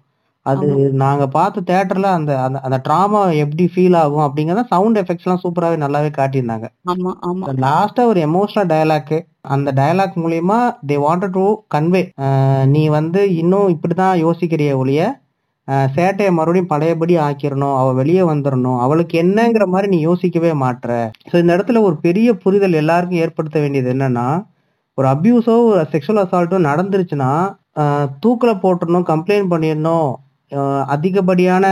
அது 0.46 0.66
நாங்க 1.00 1.24
பார்த்த 1.32 1.64
தேட்டர்ல 1.68 2.08
அந்த 2.16 2.32
அந்த 2.40 2.58
அந்த 2.64 2.78
ட்ராமா 2.84 3.20
எப்படி 3.42 3.64
ஃபீல் 3.70 3.96
ஆகும் 4.00 4.24
அப்படிங்கறத 4.24 4.64
சவுண்ட் 4.70 4.98
எஃபெக்ட்ஸ் 5.00 5.26
எல்லாம் 5.26 5.42
சூப்பராகவே 5.42 5.78
நல்லாவே 5.82 6.10
காட்டியிருந்தாங்க. 6.16 6.66
ஆமா 6.86 7.12
ஆமா. 7.28 7.52
லாஸ்டா 7.64 8.02
ஒரு 8.06 8.20
எமோஷனல் 8.26 8.70
டயலாக் 8.72 9.16
அந்த 9.50 9.70
டயலாக் 9.78 10.16
மூலியமா 10.22 10.58
தே 10.88 10.96
வாண்டட் 11.02 11.34
டு 11.34 11.44
கன்வே 11.74 12.02
நீ 12.72 12.82
வந்து 12.96 13.20
இன்னும் 13.40 13.72
இப்படிதான் 13.74 14.16
யோசிக்கிறிய 14.22 14.72
ஒழிய 14.80 15.00
அஹ், 15.68 15.88
சேட்டையை 15.94 16.32
மறுபடியும் 16.34 16.68
பழையபடி 16.70 17.14
ஆக்கிரணும் 17.22 17.76
அவ 17.78 17.88
வெளியே 17.96 18.24
வந்துடணும் 18.26 18.80
அவளுக்கு 18.82 19.14
என்னங்கிற 19.22 19.64
மாதிரி 19.70 19.88
நீ 19.92 19.98
யோசிக்கவே 20.04 20.52
மாட்ற. 20.60 20.88
ஸோ 21.30 21.42
இந்த 21.42 21.50
இடத்துல 21.56 21.80
ஒரு 21.86 21.96
பெரிய 22.04 22.28
புரிதல் 22.42 22.80
எல்லாருக்கும் 22.80 23.22
ஏற்படுத்த 23.22 23.56
வேண்டியது 23.62 23.90
என்னன்னா 23.94 24.26
ஒரு 24.98 25.08
அபியூஸோ 25.10 25.54
ஒரு 25.68 25.82
செக்ஷுவல் 25.90 26.22
அசால்ட்டோ 26.22 26.58
நடந்துருச்சுன்னா 26.68 27.30
தூக்குல 28.22 28.52
போட்டுறணும் 28.60 29.08
கம்ப்ளைண்ட் 29.08 29.50
பண்ணிடணும் 29.50 30.06
அதிகப்படியான 30.86 31.66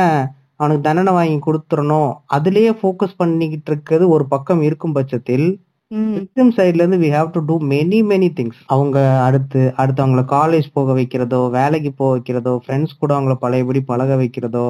அவனுக்கு 0.57 0.83
தண்டனை 0.83 1.13
வாங்கி 1.13 1.39
கொடுத்துடணும் 1.41 2.11
அதுலயே 2.35 2.73
ஃபோக்கஸ் 2.81 3.17
பண்ணிக்கிட்டு 3.17 3.71
இருக்கிறது 3.71 4.05
ஒரு 4.09 4.25
பக்கம் 4.27 4.63
இருக்கும் 4.63 4.95
பட்சத்தில் 4.95 5.47
விக்டிம் 5.91 6.53
சைட்ல 6.57 6.83
இருந்து 6.83 6.99
we 6.99 7.09
have 7.09 7.29
to 7.31 7.41
do 7.41 7.57
many 7.65 7.99
many 8.03 8.29
things 8.33 8.61
அவங்க 8.67 8.99
அடுத்து 9.25 9.61
அடுத்து 9.77 10.03
அவங்கள 10.03 10.23
காலேஜ் 10.33 10.69
போக 10.73 10.93
வைக்கிறதோ 10.93 11.41
வேலைக்கு 11.51 11.91
போக 11.93 12.11
வைக்கிறதோ 12.13 12.55
ஃப்ரெண்ட்ஸ் 12.65 12.97
கூட 12.99 13.11
அவங்கள 13.15 13.35
பழையபடி 13.37 13.81
பழக 13.83 14.17
வைக்கிறதோ 14.17 14.67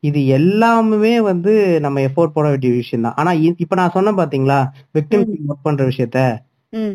இது 0.00 0.20
எல்லாமே 0.30 1.14
வந்து 1.22 1.54
நம்ம 1.80 2.00
எஃபோர்ட் 2.00 2.36
போட 2.36 2.46
வேண்டிய 2.48 2.72
விஷயம் 2.74 3.06
தான் 3.08 3.16
ஆனா 3.16 3.32
இப்ப 3.56 3.76
நான் 3.76 3.96
சொன்னேன் 3.96 4.20
பாத்தீங்களா 4.20 4.60
விக்டிம் 4.94 5.26
ஒர்க் 5.46 5.66
பண்ற 5.68 5.84
விஷயத்த 5.84 6.20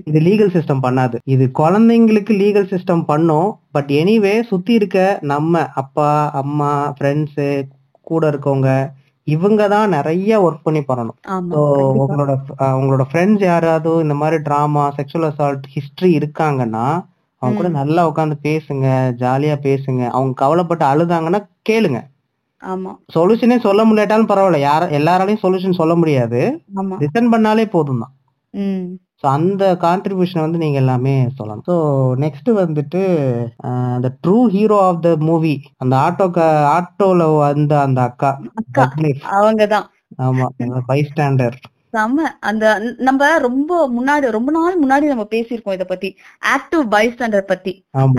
இது 0.09 0.19
லீகல் 0.27 0.51
சிஸ்டம் 0.55 0.83
பண்ணாது. 0.85 1.17
இது 1.33 1.45
குழந்தைங்களுக்கு 1.61 2.33
லீகல் 2.41 2.67
சிஸ்டம் 2.73 3.03
பண்ணும். 3.11 3.47
பட் 3.71 3.89
எனிவே 4.01 4.33
சுத்தி 4.51 4.73
இருக்க 4.79 4.97
நம்ம 5.31 5.53
அப்பா 5.81 6.09
அம்மா 6.41 6.71
ஃப்ரெண்ட்ஸு 6.97 7.47
கூட 8.07 8.23
இருக்கவங்க 8.31 8.69
இவங்க 9.27 9.61
தான் 9.73 9.93
நிறைய 9.95 10.31
ஒர்க் 10.45 10.65
பண்ணி 10.67 10.81
பண்ணணும். 10.87 11.17
ஸோ. 11.53 11.59
உங்களோட 12.03 12.31
உங்களோட 12.79 13.03
ஃப்ரெண்ட்ஸ் 13.09 13.43
யாராவது 13.51 13.91
இந்த 14.05 14.15
மாதிரி 14.21 14.37
ட்ராமா 14.47 14.83
செக்ஷுவல் 14.97 15.27
அசால்ட் 15.29 15.67
ஹிஸ்டரி 15.75 16.11
இருக்காங்கன்னா 16.19 16.85
அவங்க 17.41 17.57
கூட. 17.59 17.69
நல்லா 17.79 18.01
உட்காந்து 18.09 18.35
பேசுங்க 18.47 18.87
ஜாலியா 19.21 19.55
பேசுங்க. 19.67 20.01
அவங்க 20.15 20.33
கவலைப்பட்டு 20.43 20.85
அழுதாங்கன்னா 20.91 21.41
கேளுங்க. 21.69 21.99
சொல்யூஷனே 23.15 23.57
சொல்ல 23.67 23.81
முடியாட்டாலும் 23.87 24.29
பரவாயில்ல. 24.29 24.59
யார 24.67 24.83
எல்லாராலையும் 24.99 25.43
சொல்யூஷன் 25.45 25.79
சொல்ல 25.81 25.95
முடியாது. 26.01 26.41
லிசன் 27.03 27.31
பண்ணாலே 27.33 27.65
போதும் 27.77 28.03
தான் 28.03 28.13
ஸோ 29.23 29.29
அந்த 29.29 29.65
கான்ட்ரிபியூஷன் 29.81 30.41
வந்து 30.41 30.57
நீங்க 30.57 30.77
எல்லாமே 30.77 31.13
சொல்லலாம் 31.35 31.61
ஸோ 31.67 31.75
நெக்ஸ்ட் 32.23 32.49
வந்துட்டு 32.53 33.01
அந்த 33.93 34.07
true 34.23 34.39
hero 34.47 34.77
of 34.81 35.01
the 35.01 35.15
movie 35.21 35.53
அந்த 35.77 35.93
ஆட்டோ 35.97 36.25
ஆட்டோல 36.73 37.27
வந்த 37.37 37.73
அந்த 37.79 38.01
அக்கா 38.01 38.31
Douglas. 38.77 39.19
அவங்கதான். 39.37 39.87
ஆமா 40.21 40.47
ஃபைவ் 40.87 41.07
ஸ்டாண்டர்ட் 41.11 41.63
செம்ம 41.93 42.27
அந்த 42.39 42.65
நம்ம 42.99 43.39
ரொம்ப 43.39 43.71
முன்னாடி 43.97 44.29
ரொம்ப 44.31 44.51
நாள் 44.51 44.79
முன்னாடி 44.79 45.05
நம்ம 45.05 45.25
பேசியிருக்கோம் 45.31 45.73
இத 45.73 45.85
பத்தி. 45.85 46.09
ஆக்டிவ் 46.55 46.83
பைஸ்டாண்டர் 46.93 47.45
பத்தி. 47.45 47.73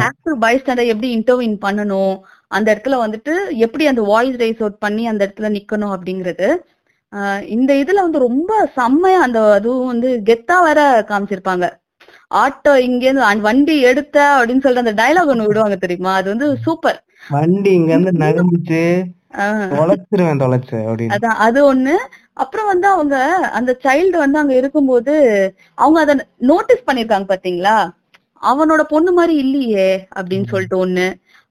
ஆக்டிவ் 0.06 0.36
பைஸ்டாண்டர் 0.40 0.90
எப்படி 0.92 1.10
இன்டர்வின் 1.18 1.56
பண்ணணும்? 1.66 2.14
அந்த 2.50 2.66
இடத்துல 2.74 2.98
வந்துட்டு 3.04 3.34
எப்படி 3.58 3.86
அந்த 3.86 4.02
வாய்ஸ் 4.02 4.36
ரைஸ் 4.36 4.62
அவுட் 4.62 4.78
பண்ணி 4.78 5.04
அந்த 5.06 5.20
இடத்துல 5.26 5.50
நிக்கணும் 5.56 5.94
அப்படிங்கிறது. 5.96 6.48
இந்த 7.56 7.72
இதுல 7.82 8.04
வந்து 8.06 8.18
ரொம்ப 8.18 8.52
செம்மையா 8.78 9.18
அந்த 9.20 9.40
அதுவும் 9.56 9.90
வந்து 9.92 10.10
கெத்தா 10.28 10.56
வேற 10.66 10.80
காமிச்சிருப்பாங்க. 11.10 11.66
ஆட்டோ 12.42 12.72
இங்க 12.86 13.02
இருந்து 13.06 13.42
வண்டி 13.48 13.74
எடுத்த 13.90 14.16
அப்படின்னு 14.36 14.64
சொல்லிட்டு 14.64 14.84
அந்த 14.84 14.96
டயலாக் 15.02 15.32
ஒண்ணு 15.32 15.48
விடுவாங்க 15.48 15.76
தெரியுமா? 15.76 16.12
அது 16.20 16.28
வந்து 16.34 16.46
சூப்பர் 16.66 16.98
வண்டி 17.30 17.70
இங்க 17.70 17.90
இருந்து 17.92 18.12
நகர்ந்துச்சு. 18.24 18.82
தொலைச்சிருவேன் 19.78 20.42
தொலைச்சு 20.42 20.76
அப்படின்னு. 20.88 21.14
அதான் 21.14 21.40
அது 21.46 21.60
ஒண்ணு. 21.72 21.94
அப்புறம் 22.42 22.70
வந்து 22.72 22.86
அவங்க 22.88 23.16
அந்த 23.58 23.70
சைல்டு 23.84 24.16
வந்து 24.22 24.38
அங்க 24.38 24.54
இருக்கும்போது 24.60 25.14
அவங்க 25.74 25.98
அத 26.00 26.14
நோட்டீஸ் 26.50 26.86
பண்ணிருக்காங்க 26.88 27.28
பாத்தீங்களா? 27.32 27.76
அவனோட 28.42 28.82
பொண்ணு 28.84 29.12
மாதிரி 29.12 29.34
இல்லையே 29.44 29.88
அப்படின்னு 30.16 30.50
சொல்லிட்டு 30.52 30.78
ஒண்ணு. 30.84 31.06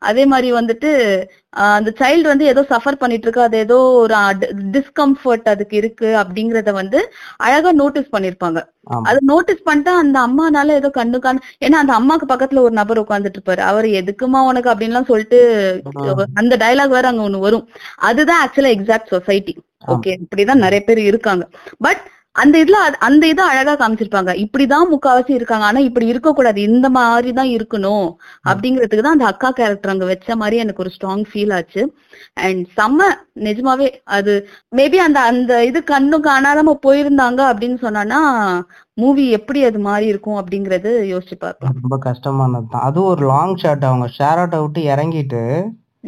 அதே 0.09 0.23
மாதிரி 0.25 0.49
வந்துட்டு 0.57 0.89
அந்த 1.73 1.89
சைல்டு 1.99 2.27
வந்து 2.31 2.45
ஏதோ 2.51 2.61
சஃபர் 2.71 2.99
பண்ணிட்டு 3.01 3.25
இருக்கு 3.27 3.43
அது 3.45 3.57
ஏதோ 3.65 3.77
ஒரு 4.01 4.15
டிஸ்கம்ஃபர்ட் 4.75 5.47
அதுக்கு 5.53 5.75
இருக்கு 5.81 6.09
அப்படிங்கறத 6.21 6.71
வந்து 6.79 6.99
அழகா 7.45 7.71
நோட்டீஸ் 7.81 8.13
பண்ணிருப்பாங்க. 8.15 8.59
அதை 9.09 9.19
நோட்டீஸ் 9.31 9.65
பண்ணிட்டு 9.67 9.91
அந்த 10.01 10.17
அம்மானால 10.27 10.75
ஏதோ 10.79 10.89
கண்ணு 10.99 11.19
கண்ணு 11.25 11.45
ஏன்னா 11.65 11.77
அந்த 11.83 11.93
அம்மாக்கு 11.99 12.27
பக்கத்துல 12.31 12.63
ஒரு 12.67 12.73
நபர் 12.79 13.01
உட்கார்ந்துட்டு 13.03 13.39
இருப்பாரு 13.39 13.63
அவர் 13.71 13.87
எதுக்குமா 14.01 14.41
உனக்கு? 14.49 14.71
அப்படின்லாம் 14.73 15.09
சொல்லிட்டு 15.11 15.39
அந்த 16.41 16.53
டயலாக் 16.63 16.95
வேற 16.97 17.07
அங்க 17.11 17.23
ஒண்ணு 17.27 17.45
வரும். 17.47 17.65
அதுதான் 18.09 18.41
ஆக்சுவலா 18.45 18.73
எக்ஸாக்ட் 18.77 19.13
சொசைட்டி 19.15 19.55
ஓகே 19.93 20.11
இப்படிதான் 20.23 20.63
நிறைய 20.65 20.81
பேர் 20.89 21.01
இருக்காங்க. 21.11 21.45
பட் 21.85 22.03
அந்த 22.35 22.63
இதுல 22.63 22.77
அது- 22.83 22.99
அந்த 22.99 23.27
இதை 23.27 23.43
அழகா 23.45 23.73
காமிச்சிருப்பாங்க. 23.75 24.31
இப்படிதான் 24.43 24.87
முக்காவாசி 24.91 25.29
இருக்காங்க. 25.29 25.65
ஆனா 25.65 25.79
இப்படி 25.79 26.05
இருக்க 26.07 26.33
கூடாது 26.33 26.61
இந்த 26.61 26.89
மாதிரி 26.89 27.33
தான் 27.33 27.47
இருக்கணும் 27.47 28.07
அப்படிங்கிறதுக்கு 28.45 29.01
தான் 29.01 29.17
அந்த 29.17 29.25
அக்கா 29.25 29.49
கேரக்டர் 29.51 29.91
அங்க 29.91 30.05
வச்ச 30.05 30.35
மாதிரி 30.35 30.57
எனக்கு 30.57 30.83
ஒரு 30.83 30.91
ஸ்ட்ராங் 30.95 31.25
ஃபீல் 31.29 31.53
ஆச்சு. 31.53 31.81
அண்ட் 32.41 32.67
செம்ம 32.77 33.09
நிஜமாவே 33.39 33.87
அது 34.11 34.33
மேபி 34.75 34.95
அந்த 34.99 35.19
அந்த 35.23 35.65
இது 35.65 35.83
கண்ணும் 35.83 36.23
காணாம 36.23 36.75
போயிருந்தாங்க 36.85 37.41
அப்படின்னு 37.51 37.77
சொன்னானா 37.81 38.19
மூவி 38.93 39.29
எப்படி 39.29 39.63
அது 39.63 39.79
மாறி 39.79 40.05
இருக்கும் 40.05 40.39
அப்படிங்கறது 40.39 40.91
யோசிச்சு 41.13 41.37
பார்க்கலாம் 41.37 41.77
ரொம்ப 41.79 41.97
கஷ்டமானது 41.99 42.67
தான் 42.69 42.81
அதுவும் 42.81 43.09
ஒரு 43.09 43.25
லாங் 43.27 43.55
ஷாட் 43.55 43.85
அவங்க 43.85 44.09
ஷேர் 44.17 44.37
ஆட்டை 44.37 44.59
விட்டு 44.61 44.81
இறங்கிட்டு 44.87 45.43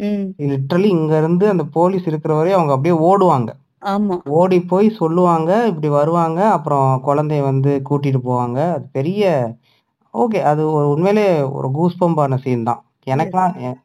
உம் 0.00 0.24
லிட்டரலி 0.48 0.90
இங்க 0.96 1.16
இருந்து 1.18 1.48
அந்த 1.48 1.64
போலீஸ் 1.72 2.06
இருக்கிற 2.06 2.34
வரையும் 2.34 2.58
அவங்க 2.58 2.72
அப்படியே 2.72 2.96
ஓடுவாங்க. 3.06 3.50
ஆமா. 3.86 4.16
ஓடி 4.34 4.60
போய் 4.64 4.88
சொல்லுவாங்க 4.92 5.50
இப்படி 5.66 5.88
வருவாங்க 5.90 6.40
அப்புறம் 6.50 7.02
குழந்தைய 7.06 7.42
வந்து 7.42 7.82
கூட்டிட்டு 7.90 8.20
போவாங்க. 8.24 8.58
அது 8.72 8.86
பெரிய 8.92 9.24
ஓகே 10.14 10.38
அது 10.42 10.72
ஒரு 10.72 10.86
உண்மையிலே 10.88 11.26
ஒரு 11.52 11.68
கூஸ்பம்பான 11.70 12.36
சீன் 12.36 12.62
தான். 12.62 12.80
எனக்குலாம் 13.06 13.54
எ- 13.64 13.78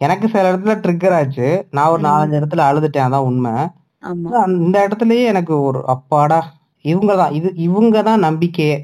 எனக்கு 0.00 0.28
சில 0.28 0.52
இடத்துல 0.52 0.74
ட்ரிக்கர் 0.80 1.14
ஆச்சு. 1.14 1.48
நான் 1.70 1.90
ஒரு 1.90 2.02
ம். 2.02 2.06
நாலஞ்சு 2.06 2.38
இடத்துல 2.40 2.64
அழுதுட்டேன் 2.64 3.06
அதான் 3.06 3.26
உண்மை. 3.26 3.54
ஆமா. 4.02 4.30
இந்த 4.58 4.88
இடத்துலயே 4.88 5.24
எனக்கு 5.24 5.60
ஒரு 5.62 5.80
அப்பாடா 5.86 6.40
இவங்க 6.84 7.16
தான் 7.16 7.32
இது 7.32 7.52
இவங்க 7.58 8.02
தான் 8.02 8.20
நம்பிக்கையே. 8.20 8.76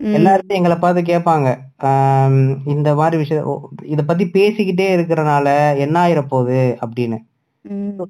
எல்லாருமே 0.00 0.54
எங்களை 0.54 0.76
பார்த்து 0.76 1.02
கேட்பாங்க 1.02 1.48
ஆம், 1.88 2.40
இந்த 2.66 2.94
மாதிரி 2.94 3.16
விஷயம் 3.16 3.46
இத 3.84 4.02
பத்தி 4.04 4.24
பேசிக்கிட்டே 4.32 4.86
இருக்கிறனால 4.96 5.46
என்ன 5.78 5.98
ஆயிர 5.98 6.22
போகுது 6.24 6.78
அப்படின்னு. 6.80 7.18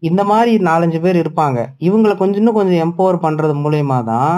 இந்த 0.03 0.23
மாதிரி 0.31 0.53
நாலஞ்சு 0.69 0.99
பேர் 1.05 1.19
இருப்பாங்க. 1.23 1.59
இவங்களை 1.87 2.15
கொஞ்சம் 2.17 2.41
இன்னும் 2.43 2.59
கொஞ்சம் 2.59 2.83
எம்பவர் 2.85 3.25
பண்றது 3.25 3.55
மூலியமா 3.63 3.99
தான் 4.11 4.35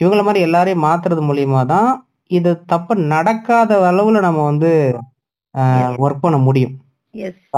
இவங்கள 0.00 0.22
மாதிரி 0.26 0.40
எல்லாரையும் 0.48 0.84
மாத்துறது 0.84 1.22
மூலியமா 1.28 1.62
தான் 1.72 1.88
இது 2.30 2.50
தப்பு 2.72 2.92
நடக்காத 3.12 3.78
அளவுல 3.90 4.20
நம்ம 4.26 4.44
வந்து 4.50 4.70
ஒர்க் 6.04 6.24
பண்ண 6.24 6.38
முடியும். 6.46 6.74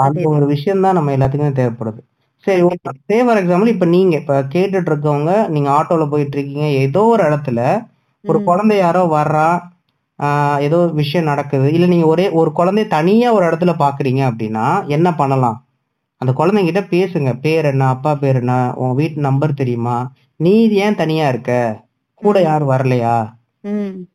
அந்த 0.04 0.22
ஒரு 0.32 0.46
விஷயம் 0.54 0.84
தான் 0.86 0.96
நம்ம 0.98 1.12
எல்லாத்துக்குமே 1.16 1.52
தேவைப்படுது. 1.58 2.00
சரி 2.46 2.62
ஓகே 2.68 2.92
சே 3.08 3.16
ஃபார் 3.24 3.40
எக்ஸாம்பிள் 3.40 3.72
இப்ப 3.74 3.86
நீங்க 3.94 4.14
இப்ப 4.20 4.36
கேட்டுட்டு 4.54 4.90
இருக்கவங்க 4.92 5.32
நீங்க 5.54 5.68
ஆட்டோல 5.78 6.06
போயிட்டு 6.12 6.36
இருக்கீங்க 6.36 6.66
ஏதோ 6.84 7.02
ஒரு 7.12 7.22
இடத்துல 7.28 7.60
ஒரு. 8.24 8.38
குழந்தை 8.48 8.76
யாரோ 8.78 9.02
வர்றா 9.14 9.48
ஆஹ் 10.18 10.58
ஏதோ 10.66 10.78
விஷயம் 11.00 11.30
நடக்குது 11.30 11.68
இல்ல 11.76 11.86
நீங்க 11.86 12.06
ஒரே 12.06 12.26
ஒரு 12.40 12.50
குழந்தைய 12.58 12.86
தனியா 12.96 13.28
ஒரு 13.36 13.44
இடத்துல 13.48 13.72
பாக்குறீங்க 13.80 14.22
அப்படின்னா 14.30 14.66
என்ன 14.96 15.08
பண்ணலாம்? 15.14 15.56
அந்த 16.22 16.32
குழந்தைங்கிட்ட 16.32 16.82
பேசுங்க. 16.90 17.30
பேர் 17.40 17.64
என்ன 17.64 17.88
அப்பா 17.88 18.14
பேர் 18.14 18.36
என்ன 18.36 18.54
உன் 18.76 18.94
வீட்டு 18.94 19.20
நம்பர் 19.20 19.54
தெரியுமா? 19.54 19.96
நீ 20.40 20.52
ஏன் 20.84 20.94
தனியா 20.94 21.28
இருக்க? 21.28 21.52
கூட. 22.22 22.36
யாரும் 22.42 22.70
வரலையா? 22.70 23.16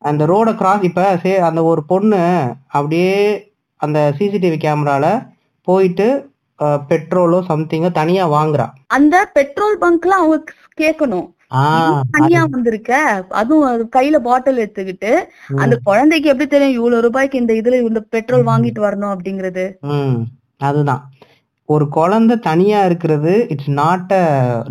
அந்த 0.08 0.22
ரோட 0.26 0.48
கிராஸ் 0.54 0.82
இப்ப 0.82 1.02
அந்த 1.42 1.60
ஒரு 1.64 1.82
பொண்ணு 1.84 2.22
அப்படியே 2.68 3.12
அந்த 3.80 3.98
சிசிடிவி 4.18 4.58
கேமரால 4.58 5.06
போயிட்டு 5.68 6.06
பெட்ரோலோ 6.88 7.38
சம்திங்கோ 7.48 7.90
தனியா 7.92 8.24
வாங்குறா. 8.28 8.66
அந்த 8.88 9.16
பெட்ரோல் 9.32 9.76
பங்க்ல 9.80 10.14
அவங்க 10.20 10.38
கேட்கணும் 10.80 11.26
ஆஹ் 11.58 12.00
தனியா 12.10 12.40
வந்திருக்க? 12.44 12.92
அதுவும் 13.40 13.68
அது 13.68 13.84
கையில 13.96 14.16
பாட்டில் 14.18 14.62
எடுத்துக்கிட்டு 14.64 15.12
அந்த 15.56 15.74
குழந்தைக்கு 15.84 16.28
எப்படி 16.28 16.48
தெரியும் 16.48 16.78
இவ்வளவு 16.78 17.02
ரூபாய்க்கு 17.02 17.38
இந்த 17.38 17.52
இதுல 17.52 17.78
இந்த 17.82 18.02
பெட்ரோல் 18.10 18.44
வாங்கிட்டு 18.44 18.80
வரணும் 18.82 19.12
அப்படிங்கறது? 19.14 19.64
அதுதான். 20.60 21.02
ஒரு 21.68 21.88
குழந்தை 21.88 22.34
தனியா 22.38 22.84
இருக்கிறது 22.84 23.46
it's 23.48 23.70
not 23.70 24.12
a 24.12 24.22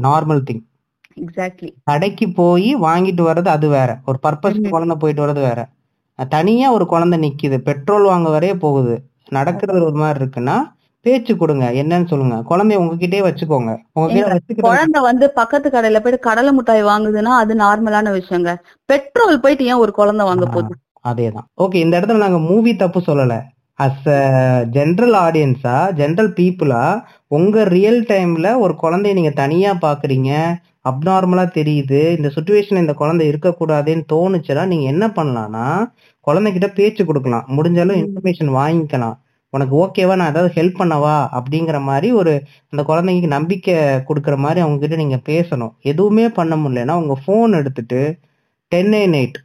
normal 0.01 0.41
thing 0.47 0.63
exactly 1.21 1.69
கடைக்கு 1.83 2.25
போய் 2.31 2.69
வாங்கிட்டு 2.75 3.23
வர்றது 3.27 3.47
அது 3.47 3.67
வேற. 3.67 3.89
ஒரு 4.05 4.17
பர்பஸ். 4.23 4.69
குழந்தை 4.69 4.95
போயிட்டு 4.99 5.21
வர்றது 5.25 5.41
வேற. 5.47 5.59
தனியா 6.29 6.67
ஒரு 6.71 6.85
குழந்தை 6.85 7.17
நிக்குது 7.19 7.57
பெட்ரோல் 7.57 8.03
வாங்க 8.03 8.29
வரைய 8.29 8.53
போகுது. 8.59 8.95
நடக்கிறது 9.29 9.79
ஒரு 9.85 9.95
மாதிரி 9.95 10.19
இருக்குன்னா 10.23 10.57
பேச்சு 11.05 11.33
கொடுங்க. 11.37 11.65
என்னன்னு 11.81 12.07
சொல்லுங்க. 12.07 12.37
குழந்தைய 12.51 12.79
உங்ககிட்டயே 12.83 13.21
வச்சுக்கோங்க. 13.27 13.71
குழந்தை 14.61 15.01
வந்து 15.01 15.25
பக்கத்து 15.31 15.69
கடையில 15.69 15.99
போயிட்டு 15.99 16.19
கடலை 16.19 16.53
மிட்டாய் 16.53 16.83
வாங்குதுன்னா 16.83 17.33
அது 17.41 17.55
நார்மலான 17.55 18.13
விஷயங்க. 18.17 18.51
பெட்ரோல் 18.89 19.39
போயிட்டு 19.39 19.65
ஏன் 19.65 19.81
ஒரு 19.83 19.91
குழந்தை 19.91 20.25
வாங்க 20.25 20.45
போகுது? 20.45 20.73
அதேதான். 21.07 21.47
ஓகே 21.61 21.79
இந்த 21.85 21.95
இடத்துல 21.99 22.17
நாங்க 22.17 22.39
மூவி 22.49 22.75
தப்பு 22.75 23.01
சொல்லல. 23.05 23.35
அஸ் 23.79 24.05
அ 24.11 24.19
ஜென்ரல் 24.75 25.15
ஆடியன்ஸா 25.17 25.75
ஜென்ரல் 25.99 26.31
பீப்புளா 26.37 26.83
உங்க 27.27 27.63
ரியல் 27.75 28.01
டைம்ல 28.07 28.47
ஒரு 28.59 28.73
குழந்தைய 28.83 29.13
நீங்க 29.13 29.31
தனியா 29.35 29.71
பாக்குறீங்க 29.81 30.31
அப்நார்மலா 30.85 31.45
தெரியுது 31.57 32.01
இந்த 32.17 32.29
சுச்சுவேஷன் 32.35 32.81
இந்த 32.81 32.93
குழந்தை 32.93 33.23
இருக்கக்கூடாதுன்னு 33.31 34.05
தோணுச்சுன்னா 34.13 34.63
நீங்க 34.65 34.85
என்ன 34.85 35.05
பண்ணலாம்னா 35.17 35.65
குழந்தைகிட்ட 36.27 36.67
பேச்சு 36.73 37.01
கொடுக்கலாம் 37.05 37.47
முடிஞ்சாலும். 37.57 37.99
இன்ஃபர்மேஷன் 38.01 38.51
வாங்கிக்கலாம் 38.57 39.15
உனக்கு 39.53 39.73
ஓகேவா 39.83 40.15
நான் 40.15 40.31
ஏதாவது 40.33 40.51
ஹெல்ப் 40.55 40.79
பண்ணவா 40.79 41.15
அப்படிங்கிற 41.37 41.77
மாதிரி 41.81 42.07
ஒரு 42.13 42.33
அந்த 42.73 42.81
குழந்தைக்கு 42.83 43.29
நம்பிக்கை 43.37 43.75
கொடுக்குற 44.09 44.35
மாதிரி 44.37 44.59
அவங்க 44.63 44.79
கிட்ட 44.79 44.95
நீங்க 44.95 45.19
பேசணும் 45.29 45.73
எதுவுமே 45.91 46.25
பண்ண 46.39 46.55
முடியலன்னா 46.63 46.95
உங்க 47.01 47.15
ஃபோன் 47.23 47.57
எடுத்துட்டு 47.61 48.01
டென் 48.71 48.91
நைன் 48.93 49.15
எயிட். 49.19 49.37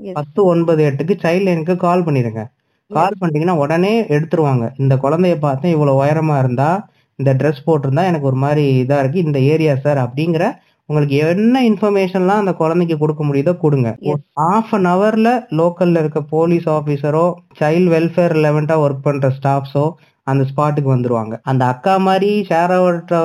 பத்து 0.00 0.40
ஒன்பது 0.52 0.82
எட்டுக்கு 0.90 1.14
சைல்ட் 1.24 1.46
லைனுக்கு 1.48 1.76
கால் 1.86 2.06
பண்ணிருங்க 2.06 2.42
கால் 2.90 3.18
பண்ணிட்டீங்கன்னா 3.20 3.56
உடனே 3.56 4.02
எடுத்துருவாங்க 4.02 4.70
இந்த 4.76 4.96
குழந்தைய 4.96 5.38
பார்த்தேன் 5.38 5.72
இவ்வளவு 5.72 6.04
உயரமா 6.04 6.38
இருந்தா 6.38 6.70
இந்த 7.18 7.34
ட்ரெஸ் 7.34 7.66
போட்டிருந்தா 7.66 8.04
எனக்கு 8.04 8.26
ஒரு 8.26 8.36
மாதிரி 8.36 8.84
இதா 8.84 8.98
இருக்கு 8.98 9.24
இந்த 9.24 9.38
ஏரியா 9.52 9.76
சார் 9.76 9.98
அப்படிங்கிற 9.98 10.44
உங்களுக்கு 10.88 11.16
என்ன 11.16 11.56
இன்ஃபர்மேஷன்லாம் 11.62 12.40
அந்த 12.42 12.52
குழந்தைக்கு 12.52 12.98
கொடுக்க 12.98 13.24
முடியுதோ 13.24 13.52
கொடுங்க. 13.56 13.88
ஹாஃப் 14.36 14.70
அன் 14.70 14.86
ஹவர்ல 14.86 15.28
லோக்கல்ல 15.50 15.98
இருக்க 15.98 16.20
போலீஸ் 16.20 16.68
ஆபீசரோ 16.68 17.26
சைல்ட் 17.60 17.90
வெல்ஃபேர் 17.90 18.34
ரிலவெண்டா 18.36 18.76
ஒர்க் 18.84 19.02
பண்ற 19.02 19.28
ஸ்டாஃப்ஸோ 19.28 19.84
அந்த 20.26 20.44
ஸ்பாட்டுக்கு 20.50 20.90
வந்துருவாங்க 20.96 21.40
அந்த 21.42 21.64
அக்கா 21.64 21.96
மாதிரி 21.98 22.46
ஷேர் 22.48 22.74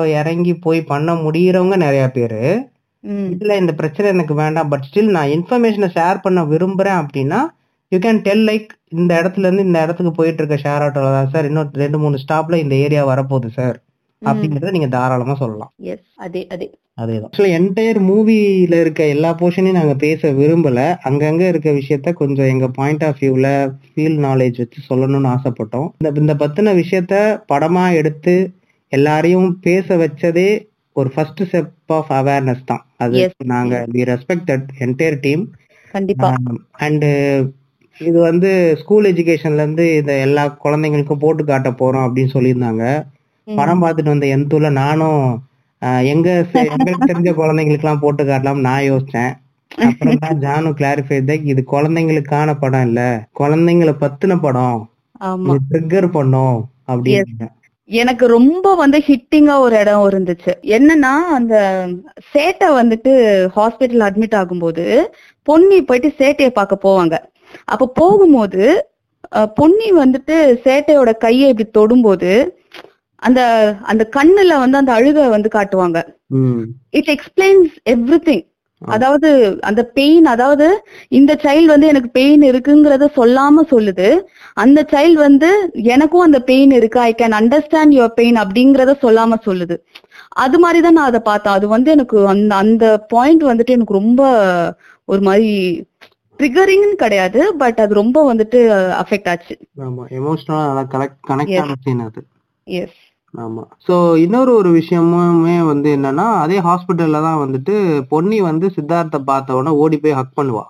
இறங்கி 0.06 0.54
போய் 0.56 0.82
பண்ண 0.82 1.14
முடியறவங்க 1.14 1.76
நிறைய 1.76 2.10
பேரு. 2.10 2.42
இதுல 3.04 3.56
இந்த 3.56 3.72
பிரச்சனை 3.74 4.10
எனக்கு 4.10 4.34
வேண்டாம் 4.34 4.68
பட் 4.68 4.86
ஸ்டில் 4.88 5.10
நான் 5.10 5.28
இன்ஃபர்மேஷனை 5.28 5.88
ஷேர் 5.94 6.22
பண்ண 6.22 6.42
விரும்புறேன் 6.44 7.00
அப்படின்னா 7.02 7.40
யூ 7.88 7.98
கேன் 7.98 8.20
டெல் 8.22 8.46
லைக் 8.46 8.68
இந்த 8.88 9.22
இடத்துல 9.22 9.38
இருந்து 9.38 9.64
இந்த 9.64 9.82
இடத்துக்கு 9.82 10.12
போயிட்டு 10.12 10.44
இருக்க 10.44 10.68
ஷேர் 10.68 10.82
ஆட்டோல 10.82 11.12
தான் 11.16 11.28
சார் 11.28 11.44
இன்னும் 11.44 11.70
ரெண்டு 11.72 11.98
மூணு 11.98 12.18
ஸ்டாப்ல 12.28 12.56
இந்த 12.56 12.74
ஏரியா 12.74 13.06
வரப்போகுது 13.08 13.48
சார். 13.48 13.76
அப்படிங்கறத 14.22 14.70
நீங்க 14.70 14.88
தாராளமா 14.88 15.34
சொல்லலாம். 15.34 15.72
Yes. 15.82 16.00
அதே 16.16 16.46
அதே. 16.46 16.66
அதேதான். 17.00 17.30
ஆக்சுவலி 17.32 17.50
என்டையர் 17.56 17.98
மூவில 18.02 18.80
இருக்க 18.80 19.06
எல்லா 19.06 19.34
போர்ஷனையும் 19.34 19.72
நாங்க 19.72 19.94
பேச 19.94 20.32
விரும்பல. 20.32 20.96
அங்கங்க 21.04 21.48
இருக்க 21.48 21.70
விஷயத்த 21.70 22.12
கொஞ்சம் 22.12 22.46
எங்க 22.46 22.68
பாயிண்ட் 22.68 23.04
ஆஃப் 23.04 23.16
வியூல 23.20 23.48
ஃபீல் 23.86 24.18
நாலேஜ் 24.26 24.58
வச்சு 24.58 24.80
சொல்லணும்னு 24.88 25.30
ஆசைப்பட்டோம். 25.34 25.88
இந்த 25.98 26.20
இந்த 26.20 26.34
பத்தின 26.34 26.74
விஷயத்த 26.82 27.14
படமா 27.52 27.94
எடுத்து 27.94 28.34
எல்லாரையும் 28.92 29.58
பேச 29.60 29.96
வச்சதே 29.96 30.48
ஒரு 30.92 31.10
ஃபர்ஸ்ட் 31.10 31.42
ஸ்டெப் 31.42 31.70
ஆஃப் 31.86 32.10
அவேர்னஸ் 32.10 32.64
தான். 32.64 32.86
அது. 32.96 33.30
நாங்க 33.44 33.84
we 33.92 34.02
respect 34.12 34.48
that 34.50 34.66
entire 34.78 35.20
team 35.20 35.44
கண்டிப்பா. 35.90 36.34
அண்டு 36.78 37.10
இது 38.00 38.18
வந்து 38.28 38.50
ஸ்கூல் 38.80 39.08
எஜுகேஷன்ல 39.10 39.64
இருந்து 39.64 39.84
இந்த 40.00 40.12
எல்லா 40.26 40.44
குழந்தைங்களுக்கும் 40.64 41.22
போட்டு 41.24 41.42
காட்ட 41.44 41.70
போறோம் 41.80 42.06
அப்படின்னு 42.06 42.34
சொல்லியிருந்தாங்க. 42.36 42.84
படம் 43.48 43.82
பார்த்துட்டு 43.82 44.14
வந்த 44.14 44.28
எந்தூர்ல 44.36 44.70
நானும் 44.82 45.20
எங்க 46.12 46.28
எங்களுக்கு 46.62 47.10
தெரிஞ்ச 47.10 47.32
குழந்தைங்களுக்கு 47.40 47.86
எல்லாம் 47.86 48.04
போட்டு 48.04 48.22
காட்டலாம் 48.28 48.64
நான் 48.68 48.86
யோசிச்சேன். 48.90 49.32
அப்புறம் 49.86 50.20
தான் 50.24 50.40
ஜானு 50.44 50.70
கிளாரிஃபை 50.78 51.18
இது 51.52 51.62
குழந்தைங்களுக்கான 51.74 52.54
படம் 52.62 52.86
இல்ல. 52.88 53.00
குழந்தைங்களை 53.40 53.94
பத்தின 54.04 54.38
படம். 54.46 54.80
ட்ரிகர் 55.70 56.08
பண்ணும் 56.16 56.58
அப்படின்னு 56.92 57.48
எனக்கு 57.90 58.24
ரொம்ப 58.36 58.68
வந்து 58.80 58.98
ஹிட்டிங்கா 59.08 59.54
ஒரு 59.64 59.74
இடம் 59.82 60.06
இருந்துச்சு. 60.10 60.52
என்னன்னா 60.76 61.12
அந்த 61.36 61.54
சேட்டை 62.32 62.68
வந்துட்டு 62.78 63.12
ஹாஸ்பிட்டல் 63.56 64.04
அட்மிட் 64.06 64.36
ஆகும்போது 64.40 64.84
பொன்னி 65.48 65.78
போயிட்டு 65.88 66.08
சேட்டையை 66.20 66.52
பார்க்க 66.58 66.86
போவாங்க. 66.86 67.14
அப்ப 67.64 67.90
போகும்போது 68.00 68.64
பொன்னி 69.58 69.88
வந்துட்டு 69.92 70.36
சேட்டையோட 70.64 71.12
கையை 71.18 71.46
இப்படி 71.48 71.68
தொடும்போது 71.78 72.32
அந்த 73.22 73.40
அந்த 73.82 74.02
கண்ணுல 74.16 74.58
வந்து 74.62 74.80
அந்த 74.80 74.92
அழுகை 74.92 75.24
வந்து 75.28 75.50
காட்டுவாங்க. 75.54 75.98
It 76.98 77.10
explains 77.14 77.72
every 77.94 78.38
ah. 78.82 78.86
அதாவது 78.94 79.28
அந்த 79.62 79.82
பெயின் 79.98 80.26
அதாவது 80.32 80.66
இந்த 81.08 81.32
சைல்டு 81.44 81.70
வந்து 81.74 81.86
எனக்கு 81.86 82.10
பெயின் 82.10 82.42
இருக்குங்கிறத 82.42 83.06
சொல்லாம 83.18 83.62
சொல்லுது. 83.70 84.08
அந்த 84.54 84.80
சைல்டு 84.92 85.18
வந்து 85.18 85.50
எனக்கும் 85.94 86.24
அந்த 86.26 86.38
பெயின் 86.50 86.72
இருக்கு? 86.78 86.98
I 87.00 87.12
can 87.14 87.36
understand 87.38 87.96
your 87.98 88.16
pain 88.20 88.38
அப்படிங்கறத 88.42 88.94
சொல்லாம 89.04 89.38
சொல்லுது. 89.48 89.76
அது 90.44 90.58
மாதிரி 90.58 90.80
தான் 90.80 90.96
நான் 90.98 91.10
அதை 91.12 91.22
பார்த்தேன். 91.30 91.56
அது 91.58 91.68
வந்து 91.68 91.90
எனக்கு 91.90 92.18
அந்த 92.34 92.54
அந்த 92.64 92.84
பாயிண்ட் 93.14 93.44
வந்துட்டு 93.50 93.76
எனக்கு 93.78 94.00
ரொம்ப 94.00 94.20
ஒரு 95.08 95.22
மாதிரி 95.22 95.50
ட்ரிகரிங்னு 96.38 96.96
கிடையாது 97.02 97.40
பட் 97.62 97.78
அது 97.84 97.92
ரொம்ப 98.00 98.18
வந்துட்டு 98.30 98.58
அஃபெக்ட் 99.02 99.28
ஆச்சு. 99.32 99.54
ஆமா 99.86 100.04
எமோஷனலா 100.20 100.84
கனெக்ட் 100.94 101.54
Yes. 101.54 101.62
ஆன 101.64 101.76
சீன் 101.84 102.04
அது. 102.06 102.20
எஸ் 102.66 102.98
ஆமா. 103.34 103.62
சோ 103.86 103.94
இன்னொரு 104.24 104.52
ஒரு 104.60 104.70
விஷயமுமே 104.78 105.56
வந்து 105.70 105.88
என்னன்னா 105.96 106.26
அதே 106.44 106.58
ஹாஸ்பிட்டல்ல 106.68 107.18
தான் 107.26 107.42
வந்துட்டு 107.42 107.74
பொன்னி 108.12 108.38
வந்து 108.48 108.66
சித்தார்த்த 108.76 109.18
பார்த்த 109.30 109.56
உடனே 109.58 109.72
ஓடி 109.82 109.96
போய் 110.04 110.18
ஹக் 110.18 110.36
பண்ணுவா. 110.38 110.64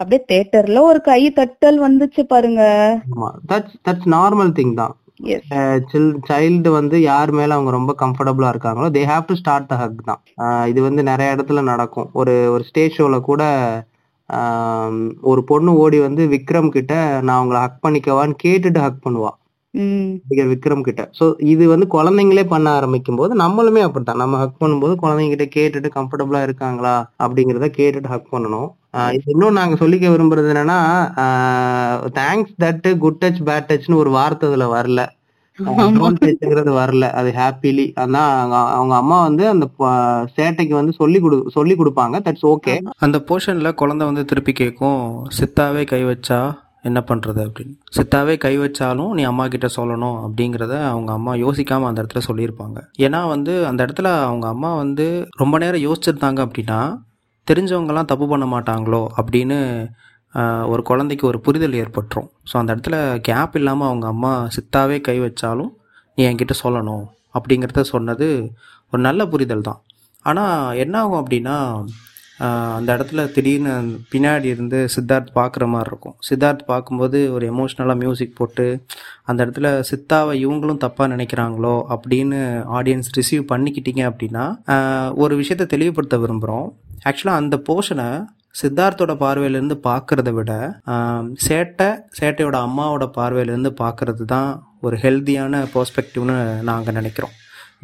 அப்படியே 0.00 0.20
தேட்டர்ல 0.30 0.80
ஒரு 0.90 1.00
கை 1.10 1.20
தட்டல் 1.38 1.78
வந்துச்சு 1.86 2.22
பாருங்க. 2.32 2.62
ஆமா. 3.12 3.28
தட்ஸ் 3.50 3.78
தட்ஸ் 3.88 4.08
நார்மல் 4.16 4.52
திங் 4.58 4.74
தான். 4.80 4.94
எஸ் 5.34 5.50
சைல்டு 6.30 6.70
வந்து 6.78 6.96
யார் 7.02 7.30
மேல 7.38 7.56
அவங்க 7.56 7.72
ரொம்ப 7.76 7.92
கம்ஃபர்டபுளா 8.02 8.48
இருக்காங்களோ 8.52 8.88
they 8.96 9.02
have 9.10 9.28
to 9.28 9.34
start 9.40 9.70
the 9.72 9.76
hug 9.82 10.00
தான். 10.08 10.20
இது 10.70 10.80
வந்து 10.88 11.02
நிறைய 11.10 11.34
இடத்துல 11.36 11.62
நடக்கும். 11.72 12.08
ஒரு 12.20 12.34
ஒரு 12.54 12.64
ஸ்டேஜ் 12.70 12.96
ஷோல 12.98 13.18
கூட 13.30 13.42
ஒரு 15.30 15.42
பொண்ணு 15.50 15.70
ஓடி 15.84 15.98
வந்து 16.06 16.22
விக்ரம் 16.34 16.74
கிட்ட 16.76 16.94
நான் 17.26 17.38
அவங்கள 17.40 17.58
ஹக் 17.64 17.82
பண்ணிக்கவான்னு 17.86 18.34
கேட்டுட்டு 18.44 18.80
ஹக் 18.86 19.04
பண்ணுவா. 19.06 19.32
நடிகர் 19.74 20.50
விக்ரம் 20.52 20.84
கிட்ட. 20.86 21.02
சோ 21.18 21.24
இது 21.52 21.64
வந்து 21.72 21.86
குழந்தைங்களே 21.94 22.44
பண்ண 22.50 22.66
ஆரம்பிக்கும் 22.78 23.18
போது 23.20 23.32
நம்மளுமே 23.42 23.82
அப்படித்தான். 23.86 24.20
நம்ம 24.22 24.38
ஹக் 24.42 24.60
பண்ணும்போது 24.62 24.94
குழந்தைங்க 25.02 25.34
கிட்ட 25.34 25.46
கேட்டுட்டு 25.56 25.88
கம்ஃபர்டபுளா 25.98 26.40
இருக்காங்களா 26.48 26.94
அப்படிங்கறத 27.24 27.68
கேட்டுட்டு 27.78 28.12
ஹக் 28.14 28.32
பண்ணணும். 28.34 28.68
இன்னும் 29.32 29.58
நாங்க 29.58 29.74
சொல்லிக்க 29.82 30.06
விரும்புறது 30.14 30.50
என்னன்னா 30.52 30.78
thanks 32.18 32.54
that 32.64 32.88
good 33.04 33.20
touch 33.24 33.42
bad 33.48 33.68
டச்னு 33.70 34.00
ஒரு 34.02 34.10
வார்த்தை 34.18 34.48
அதுல 34.50 34.66
வரல. 34.76 35.02
Touchங்கிறது 35.58 36.72
வரல. 36.72 37.00
அது 37.00 37.32
ஹாப்பிலி 37.36 37.84
அதான் 37.88 38.40
அவங்க- 38.70 38.94
அம்மா 38.94 39.22
வந்து 39.22 39.48
அந்த 39.48 39.68
சேட்டைக்கு 40.36 40.74
வந்து 40.74 40.92
சொல்லி 40.92 41.20
கொடு 41.20 41.44
சொல்லி 41.50 41.74
கொடுப்பாங்க. 41.74 42.18
தட்ஸ் 42.20 42.56
ஓகே 42.56 42.80
அந்த 42.98 43.18
போர்ஷனில் 43.18 43.72
குழந்தை 43.72 44.06
வந்து 44.06 44.24
திருப்பி 44.24 44.52
கேட்கும் 44.52 45.24
சித்தாவே 45.38 45.86
கை 45.86 46.04
வச்சா 46.04 46.58
என்ன 46.82 47.04
பண்ணுறது 47.08 47.48
அப்படின்னு. 47.48 47.74
சித்தாவே 47.96 48.38
கை 48.38 48.58
வச்சாலும் 48.58 49.10
நீ 49.10 49.22
அம்மா 49.22 49.48
கிட்ட 49.48 49.68
சொல்லணும் 49.76 50.28
அப்படிங்கிறத 50.28 50.88
அவங்க 50.88 51.12
அம்மா 51.12 51.34
யோசிக்காமல் 51.34 51.86
அந்த 51.86 52.02
இடத்துல 52.02 52.20
சொல்லியிருப்பாங்க. 52.26 52.80
ஏன்னா 52.98 53.28
வந்து 53.28 53.66
அந்த 53.66 53.84
இடத்துல 53.84 54.22
அவங்க 54.24 54.48
அம்மா 54.48 54.74
வந்து 54.74 55.28
ரொம்ப 55.30 55.58
நேரம் 55.58 55.80
யோசிச்சிருந்தாங்க 55.80 56.48
அப்படின்னா 56.48 56.98
தெரிஞ்சவங்கலாம் 57.50 58.04
தப்பு 58.04 58.28
பண்ண 58.28 58.46
மாட்டாங்களோ 58.46 59.06
அப்படின்னு 59.16 59.88
ஒரு 60.72 60.82
குழந்தைக்கு 60.90 61.24
ஒரு 61.30 61.38
புரிதல் 61.46 61.78
ஏற்பட்டுரும். 61.82 62.28
ஸோ 62.50 62.54
அந்த 62.60 62.70
இடத்துல 62.74 62.96
கேப் 63.28 63.56
இல்லாமல் 63.60 63.88
அவங்க 63.90 64.06
அம்மா 64.14 64.32
சித்தாவே 64.56 64.98
கை 65.08 65.16
வச்சாலும் 65.24 65.72
நீ 66.18 66.22
என்கிட்ட 66.30 66.54
சொல்லணும் 66.64 67.04
அப்படிங்கிறத 67.36 67.82
சொன்னது 67.94 68.28
ஒரு 68.92 69.00
நல்ல 69.08 69.22
புரிதல் 69.34 69.66
தான். 69.68 69.80
ஆனால் 70.24 70.76
என்ன 70.84 70.94
ஆகும் 71.02 71.20
அப்படின்னா 71.22 71.56
அந்த 72.76 72.90
இடத்துல 72.96 73.20
திடீர்னு 73.34 73.72
பின்னாடி 74.12 74.48
இருந்து 74.54 74.78
சித்தார்த் 74.94 75.28
பார்க்குற 75.38 75.64
மாதிரி 75.72 75.90
இருக்கும். 75.92 76.16
சித்தார்த் 76.28 76.62
பார்க்கும்போது 76.70 77.18
ஒரு 77.34 77.44
எமோஷ்னலாக 77.52 78.00
மியூசிக் 78.02 78.36
போட்டு 78.38 78.66
அந்த 79.28 79.38
இடத்துல 79.44 79.68
சித்தாவை 79.90 80.34
இவங்களும் 80.44 80.82
தப்பாக 80.84 81.08
நினைக்கிறாங்களோ 81.14 81.74
அப்படின்னு 81.94 82.40
ஆடியன்ஸ் 82.78 83.10
ரிசீவ் 83.18 83.44
பண்ணிக்கிட்டீங்க 83.52 84.04
அப்படின்னா 84.10 84.44
ஒரு 85.24 85.36
விஷயத்தை 85.42 85.66
தெளிவுபடுத்த 85.74 86.18
விரும்புகிறோம் 86.24 86.68
ஆக்சுவலாக 87.08 87.42
அந்த 87.42 87.58
போர்ஷனை 87.68 88.08
சித்தார்த்தோட 88.54 89.12
பார்வையிலேருந்து 89.22 89.76
பார்க்கறத 89.86 90.30
விட 90.38 90.52
சேட்டை 91.44 91.86
சேட்டையோட 92.18 92.56
அம்மாவோட 92.66 93.04
பார்வையிலேருந்து 93.18 93.70
பார்க்கறது 93.82 94.24
தான் 94.34 94.50
ஒரு 94.86 94.96
ஹெல்த்தியான 95.04 95.62
பர்ஸ்பெக்டிவ்னு 95.74 96.36
நாங்கள் 96.68 96.96
நினைக்கிறோம். 96.98 97.34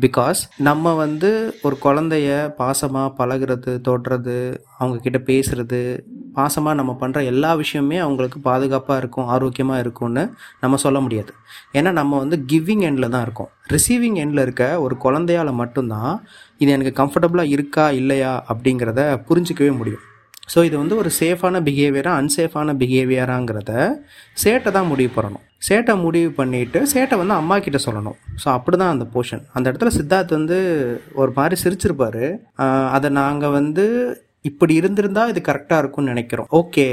பிகாஸ் 0.05 0.41
நம்ம 0.67 0.93
வந்து 1.05 1.31
ஒரு 1.67 1.77
குழந்தைய 1.85 2.29
பாசமாக 2.59 3.15
பழகுறது 3.21 3.73
தொடுறது 3.87 4.37
அவங்கக்கிட்ட 4.79 5.19
பேசுகிறது 5.31 5.81
பாசமாக 6.37 6.79
நம்ம 6.81 6.93
பண்ணுற 7.01 7.19
எல்லா 7.31 7.51
விஷயமே 7.63 7.97
அவங்களுக்கு 8.05 8.41
பாதுகாப்பாக 8.49 9.01
இருக்கும் 9.03 9.31
ஆரோக்கியமாக 9.37 9.83
இருக்கும்னு 9.85 10.25
நம்ம 10.63 10.79
சொல்ல 10.85 11.01
முடியாது. 11.07 11.33
ஏன்னா 11.79 11.93
நம்ம 12.01 12.19
வந்து 12.25 12.39
கிவிங் 12.53 12.85
எண்டில் 12.89 13.13
தான் 13.15 13.25
இருக்கோம். 13.27 13.51
ரிசீவிங் 13.75 14.21
எண்டில் 14.25 14.45
இருக்க 14.47 14.67
ஒரு 14.85 14.97
குழந்தையால 15.07 15.53
மட்டும்தான் 15.63 16.13
இது 16.63 16.71
எனக்கு 16.77 16.95
கம்ஃபர்டபுளாக 17.01 17.55
இருக்கா 17.57 17.89
இல்லையா 18.03 18.35
அப்படிங்கிறத 18.53 19.01
புரிஞ்சிக்கவே 19.31 19.73
முடியும். 19.81 20.05
ஸோ 20.53 20.59
இது 20.69 20.77
வந்து 20.83 20.95
ஒரு 21.03 21.11
சேஃபான 21.21 21.61
பிஹேவியரா 21.67 22.13
அன்சேஃபான 22.21 22.75
பிஹேவியராங்கிறத 22.83 23.73
சேட்டை 24.43 24.71
தான் 24.77 24.89
முடிவு 24.93 25.11
பண்ணணும். 25.17 25.45
சேட்டை 25.69 25.95
முடிவு 26.05 26.31
பண்ணிவிட்டு 26.39 26.81
சேட்டை 26.93 27.17
வந்து 27.21 27.35
அம்மா 27.41 27.57
கிட்ட 27.67 27.79
சொல்லணும். 27.87 28.17
ஸோ 28.43 28.47
அப்படி 28.57 28.77
தான் 28.83 28.95
அந்த 28.95 29.07
போர்ஷன் 29.15 29.45
அந்த 29.57 29.67
இடத்துல 29.71 29.93
சித்தார்த் 29.99 30.35
வந்து 30.39 30.59
ஒரு 31.21 31.33
மாதிரி 31.39 31.57
சிரிச்சிருப்பார். 31.65 32.25
அதை 32.97 33.11
நாங்கள் 33.21 33.55
வந்து 33.59 33.87
இப்படி 34.51 34.75
இருந்திருந்தா 34.81 35.23
இது 35.33 35.41
கரெக்டாக 35.49 35.83
இருக்கும்னு 35.83 36.13
நினைக்கிறோம். 36.15 36.51
ஓகே 36.61 36.89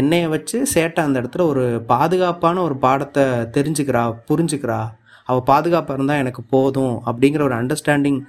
என்னைய 0.00 0.28
வச்சு 0.34 0.58
சேட்டை 0.74 1.02
அந்த 1.06 1.16
இடத்துல 1.22 1.42
ஒரு 1.52 1.64
பாதுகாப்பான 1.92 2.62
ஒரு 2.68 2.76
பாடத்தை 2.86 3.24
தெரிஞ்சுக்கிறா 3.56 4.02
புரிஞ்சுக்கிறா. 4.30 4.80
அவள் 5.28 5.46
பாதுகாப்பாக 5.50 5.96
இருந்தால் 5.98 6.20
எனக்கு 6.24 6.42
போதும் 6.54 6.96
அப்படிங்கிற 7.08 7.42
ஒரு 7.48 7.56
அண்டர்ஸ்டாண்டிங் 7.60 8.20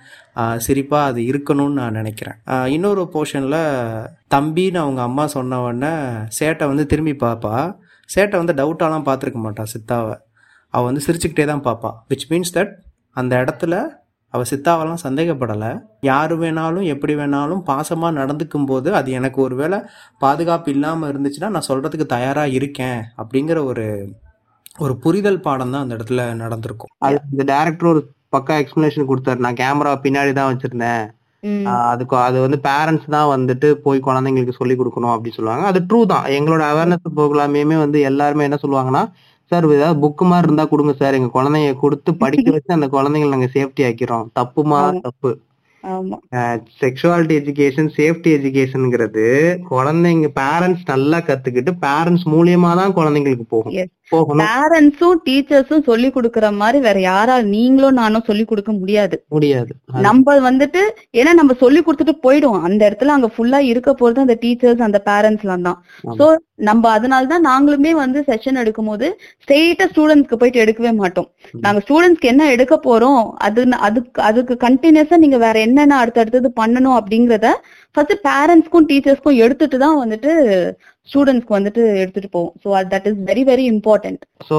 சிரிப்பாக 0.66 1.10
அது 1.10 1.22
இருக்கணும்னு 1.32 1.80
நான் 1.82 1.98
நினைக்கிறேன். 2.00 2.38
இன்னொரு 2.76 3.04
போர்ஷனில் 3.14 3.60
தம்பின்னு 4.36 4.82
அவங்க 4.86 5.02
அம்மா 5.10 5.26
சொன்ன 5.36 5.62
உடனே 5.66 5.94
சேட்டை 6.40 6.68
வந்து 6.72 6.86
திரும்பி 6.94 7.16
பார்ப்பா 7.26 7.56
சேட்டை 8.10 8.38
வந்து 8.42 8.58
டவுட்டாலாம் 8.62 9.08
பார்த்துருக்க 9.08 9.42
மாட்டான் 9.46 9.72
சித்தாவை. 9.76 10.16
அவள் 10.74 10.90
வந்து 10.90 11.06
சிரிச்சுக்கிட்டே 11.08 11.48
தான் 11.52 11.66
பார்ப்பான் 11.70 11.96
விச் 12.12 12.28
மீன்ஸ் 12.32 12.56
தட் 12.58 12.74
அந்த 13.16 13.34
இடத்துல 13.44 13.76
அவள் 14.34 14.50
சித்தாவெல்லாம் 14.50 15.04
சந்தேகப்படலை. 15.06 15.70
யார் 16.08 16.34
வேணாலும் 16.42 16.88
எப்படி 16.94 17.14
வேணாலும் 17.20 17.62
பாசமாக 17.70 18.18
நடந்துக்கும் 18.20 18.68
போது 18.72 18.90
அது 19.00 19.10
எனக்கு 19.20 19.40
ஒரு 19.46 19.56
வேளை 19.62 19.78
பாதுகாப்பு 20.24 20.72
இல்லாமல் 20.76 21.10
இருந்துச்சுன்னா 21.12 21.50
நான் 21.56 21.70
சொல்கிறதுக்கு 21.70 22.08
தயாராக 22.16 22.56
இருக்கேன் 22.58 23.00
அப்படிங்கிற 23.22 23.60
ஒரு 23.72 23.86
ஒரு 24.78 24.94
புரிதல் 25.04 25.44
பாடம் 25.46 25.74
தான் 25.74 25.84
அந்த 25.84 25.98
இடத்துல 25.98 26.24
நடந்திருக்கும். 26.44 26.92
அது 27.06 27.18
இந்த 27.34 27.44
டேரக்டர் 27.52 27.92
ஒரு 27.92 28.02
பக்கா 28.36 28.56
எக்ஸ்பிளனேஷன் 28.62 29.10
கொடுத்தாரு. 29.12 29.40
நான் 29.46 29.60
கேமரா 29.62 29.94
பின்னாடி 30.06 30.34
தான் 30.40 30.50
வச்சிருந்தேன். 30.52 31.06
அதுக்கு 31.92 32.16
அது 32.26 32.38
வந்து 32.46 32.58
பேரண்ட்ஸ் 32.68 33.08
தான் 33.16 33.32
வந்துட்டு 33.34 33.68
போய் 33.86 34.06
குழந்தைங்களுக்கு 34.08 34.60
சொல்லி 34.60 34.76
கொடுக்கணும் 34.80 35.14
அப்படின்னு 35.14 35.38
சொல்லுவாங்க. 35.40 35.66
அது 35.72 35.80
ட்ரூ 35.90 36.00
தான். 36.14 36.26
எங்களோட 36.38 36.64
அவேர்னஸ் 36.72 37.16
ப்ரோக்ராமையுமே 37.18 37.78
வந்து 37.86 38.00
எல்லாருமே 38.12 38.48
என்ன 38.48 38.60
சொல்லுவாங்கன்னா 38.64 39.04
சார் 39.52 39.66
ஏதாவது 39.76 40.02
புக்கு 40.04 40.24
மாதிரி 40.30 40.48
இருந்தா 40.48 40.66
கொடுங்க 40.72 40.94
சார் 41.02 41.18
எங்க 41.18 41.30
குழந்தைங்க 41.36 41.76
கொடுத்து 41.84 42.12
படிக்க 42.24 42.48
வச்சு 42.56 42.78
அந்த 42.78 42.88
குழந்தைங்களை 42.96 43.32
நாங்க 43.36 43.50
சேஃப்டி 43.58 43.84
ஆக்கிறோம் 43.90 44.26
தப்புமா. 44.40 44.80
தப்பு. 45.06 45.30
ஆமா. 45.84 46.18
செக்ஷுவாலிட்டி 46.82 47.36
எஜுகேஷன் 47.42 47.90
சேஃப்டி 47.98 48.30
எஜுகேஷன்ங்கிறது 48.38 49.26
குழந்தைங்க 49.70 50.30
பேரண்ட்ஸ் 50.40 50.84
நல்லா 50.92 51.20
கத்துக்கிட்டு 51.28 51.72
பேரண்ட்ஸ் 51.86 52.26
மூலியமா 52.34 52.72
தான் 52.82 52.96
குழந்தைங்களுக்கு 52.98 53.46
போகும். 53.56 53.76
பேரண்ட்ஸும் 54.42 55.22
டீச்சர்ஸும் 55.28 55.86
சொல்லி 55.90 56.10
கொடுக்கற 56.16 56.46
மாதிரி 56.62 56.80
வேற 56.86 56.98
யாரால் 57.00 57.46
நீங்களும் 57.56 58.00
நானும் 58.02 58.28
சொல்லி 58.28 58.46
கொடுக்க 58.46 58.72
முடியாது. 58.72 59.16
முடியாது. 59.36 59.72
நம்ம 60.08 60.36
வந்துட்டு 60.50 60.82
ஏன்னா 61.20 61.34
நம்ம 61.40 61.56
சொல்லி 61.64 61.82
கொடுத்துட்டு 61.82 62.16
போயிடுவோம். 62.26 62.66
அந்த 62.68 62.82
இடத்துல 62.90 63.16
அங்க 63.18 63.30
ஃபுல்லா 63.36 63.62
இருக்க 63.72 63.92
போறது 64.02 64.26
அந்த 64.26 64.38
டீச்சர்ஸ் 64.44 64.86
அந்த 64.88 65.02
பேரண்ட்ஸ் 65.10 65.46
எல்லாம் 65.46 65.66
தான். 65.70 65.80
சோ 66.20 66.28
நம்ம 66.70 66.84
அதனாலதான் 66.98 67.48
நாங்களுமே 67.50 67.92
வந்து 68.04 68.20
செஷன் 68.30 68.62
எடுக்கும் 68.62 68.90
போது 68.92 69.08
ஸ்ட்ரெயிட்டா 69.44 69.86
ஸ்டூடெண்ட்ஸ்க்கு 69.92 70.40
போயிட்டு 70.42 70.64
எடுக்கவே 70.64 70.94
மாட்டோம். 71.02 71.28
நாங்க 71.66 71.82
ஸ்டூடெண்ட்ஸ்க்கு 71.86 72.32
என்ன 72.34 72.48
எடுக்க 72.56 72.76
போறோம்? 72.88 73.22
அது 73.48 73.66
அதுக்கு 73.88 74.22
அதுக்கு 74.30 74.54
கண்டினியூஸா 74.68 75.18
நீங்க 75.18 75.38
வேற 75.38 75.60
என்னென்ன 75.60 76.00
அடுத்தடுத்தது 76.04 76.52
பண்ணணும் 76.62 76.98
அப்படிங்கறத 77.00 77.50
ஃபர்ஸ்ட் 77.98 78.26
பேரண்ட்ஸ்க்கும் 78.28 78.88
டீச்சர்ஸ்க்கும் 78.90 79.42
எடுத்துட்டு 79.44 79.78
தான் 79.84 80.00
வந்துட்டு 80.02 80.32
ஸ்டூடெண்ட்ஸ்க்கு 81.10 81.56
வந்துட்டு 81.58 81.82
எடுத்துட்டு 82.02 82.30
போவோம். 82.36 82.54
So 82.64 82.68
that 82.94 83.06
is 83.10 83.20
very 83.30 83.44
very 83.50 83.66
important 83.74 84.24
so 84.50 84.58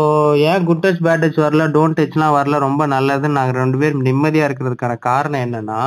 ஏன் 0.50 0.64
குட் 0.68 0.82
டச் 0.84 1.02
பேட் 1.06 1.22
டச் 1.24 1.40
வரல 1.44 1.64
டோன்ட் 1.76 1.98
டச்லாம் 2.00 2.36
வரல 2.38 2.58
ரொம்ப 2.66 2.82
நல்லதுன்னு 2.94 3.38
நாங்க 3.38 3.54
ரெண்டு 3.62 3.80
பேரும் 3.82 4.06
நிம்மதியா 4.08 4.46
இருக்கிறதுக்கான 4.48 4.96
காரணம் 5.08 5.44
என்னன்னா 5.46 5.80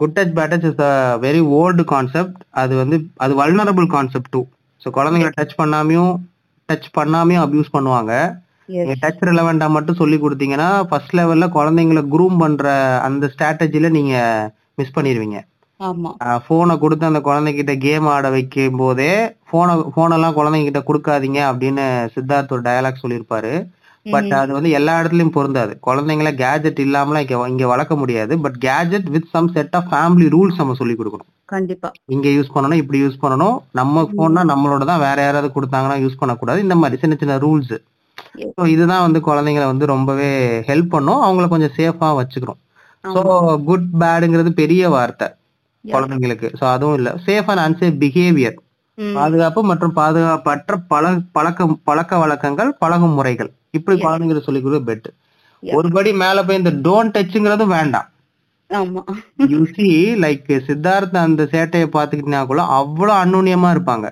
good 0.00 0.16
touch 0.16 0.32
bad 0.38 0.52
touch 0.54 0.68
is 0.70 0.82
a 0.90 0.92
very 1.24 1.40
old 1.58 1.84
concept 1.94 2.38
அது 2.62 2.74
வந்து 2.82 2.98
அது 3.26 3.34
வல்னரபிள் 3.40 3.88
கான்செப்ட் 3.96 4.32
டூ 4.36 4.42
ஸோ 4.82 4.90
குழந்தைங்களை 4.98 5.32
டச் 5.40 5.58
பண்ணாமையும் 5.60 6.14
டச் 6.68 6.88
பண்ணாமையும் 6.98 7.44
அபியூஸ் 7.44 7.74
பண்ணுவாங்க. 7.76 8.12
நீங்க 8.70 8.94
டச் 9.02 9.20
ரிலவெண்டா 9.28 9.66
மட்டும் 9.74 10.00
சொல்லி 10.00 10.16
கொடுத்தீங்கன்னா 10.22 10.70
ஃபர்ஸ்ட் 10.88 11.14
லெவல்ல 11.18 11.46
குழந்தைங்களை 11.56 12.02
குரூம் 12.14 12.40
பண்ற 12.42 12.64
அந்த 13.08 13.30
ஸ்ட்ராட்டஜில 13.34 13.90
நீங்க 13.98 14.14
மிஸ் 14.80 14.96
பண்ணிடுவீங்க. 14.96 15.38
போனை 16.48 16.74
கொடுத்து 16.82 17.04
அந்த 17.08 17.20
குழந்தைகிட்ட 17.26 17.72
கேம் 17.86 18.06
ஆட 18.12 18.26
வைக்கும் 18.34 18.78
போதே 18.82 19.12
போனை 19.50 19.72
போனெல்லாம் 19.96 20.36
குழந்தைங்க 20.38 20.68
கிட்ட 20.68 20.80
கொடுக்காதீங்க 20.88 21.40
அப்படின்னு 21.48 21.84
சித்தார்த் 22.14 22.54
ஒரு 22.56 22.62
டயலாக் 22.68 23.02
சொல்லியிருப்பாரு. 23.02 23.52
பட் 24.06 24.32
அது 24.40 24.50
வந்து 24.56 24.70
எல்லா 24.78 24.92
இடத்துலயும் 25.00 25.34
பொருந்தாது. 25.36 25.72
குழந்தைங்கள 25.86 26.30
கேஜெட் 26.42 26.80
இல்லாமலாம் 26.84 27.22
இங்க 27.24 27.36
இங்க 27.52 27.66
வளர்க்க 27.72 27.94
முடியாது. 28.02 28.34
But 28.44 28.58
gadget 28.66 29.08
with 29.14 29.30
some 29.34 29.48
set 29.56 29.74
of 29.78 29.88
family 29.92 30.26
rules 30.34 30.60
நம்ம 30.60 30.76
சொல்லி 30.80 30.94
கொடுக்கணும். 30.98 31.30
கண்டிப்பா. 31.54 31.88
இங்க 32.14 32.28
யூஸ் 32.36 32.52
பண்ணணும் 32.54 32.80
இப்படி 32.82 32.98
யூஸ் 33.04 33.22
பண்ணணும். 33.24 33.56
நம்ம 33.80 34.04
போன்னா 34.18 34.42
நம்மளோட 34.52 34.84
தான் 34.92 35.02
வேற 35.06 35.18
யாராவது 35.26 35.50
கொடுத்தாங்கன்னா 35.56 35.96
யூஸ் 36.04 36.20
பண்ணக்கூடாது. 36.20 36.60
இந்த 36.66 36.76
மாதிரி 36.82 37.00
சின்ன 37.02 37.16
சின்ன 37.22 37.36
ரூல்ஸ். 37.46 37.74
ஸோ 38.56 38.62
இதுதான் 38.74 39.04
வந்து 39.06 39.20
குழந்தைங்களை 39.28 39.66
வந்து 39.72 39.86
ரொம்பவே 39.94 40.30
ஹெல்ப் 40.70 40.94
பண்ணும். 40.94 41.20
அவங்கள 41.26 41.48
கொஞ்சம் 41.54 41.76
சேஃபா 41.80 42.10
வச்சுக்கிறோம் 42.20 42.60
ஸோ 43.04 43.22
குட் 43.70 43.90
பேடுங்கிறது 44.02 44.52
பெரிய 44.62 44.88
வார்த்தை. 44.96 45.28
குழந்தைங்களுக்கு. 45.92 46.48
ஸோ 46.60 46.64
அதுவும் 46.74 46.96
இல்ல. 46.98 47.10
Safe 47.26 47.50
and 47.52 47.64
unsafe 47.66 48.00
behaviour. 48.02 48.56
பாதுகாப்பு 48.98 49.60
மற்றும் 49.70 49.94
பாதுகாப்பற்ற 49.98 50.76
பழ 50.92 51.04
பழக்க 51.36 51.66
பழக்க 51.88 52.18
வழக்கங்கள் 52.18 52.70
பழகும் 52.82 53.16
முறைகள். 53.18 53.50
இப்படி. 53.70 53.96
குழந்தைங்களுக்கு 54.04 54.48
சொல்லி 54.48 54.62
கொடுக்க 54.62 54.84
பெட் 54.90 55.08
Yeah. 55.62 55.74
ஒரு 55.76 55.88
படி 55.94 56.10
மேல 56.20 56.38
போய் 56.46 56.58
இந்த 56.60 56.72
டோன்ட் 56.86 57.12
டச்சுங்கிறதும் 57.14 57.72
வேண்டாம். 57.74 58.08
ஆமா. 58.70 59.02
யூ 59.52 59.60
சி 59.74 59.86
லைக் 60.24 60.50
சித்தார்த் 60.66 61.16
அந்த 61.22 61.42
சேட்டையை 61.52 61.86
பாத்துக்கிட்டா 61.94 62.40
கூட 62.50 62.62
அவ்வளவு 62.78 63.16
அந்நுண்ணியமா 63.22 63.68
இருப்பாங்க. 63.74 64.06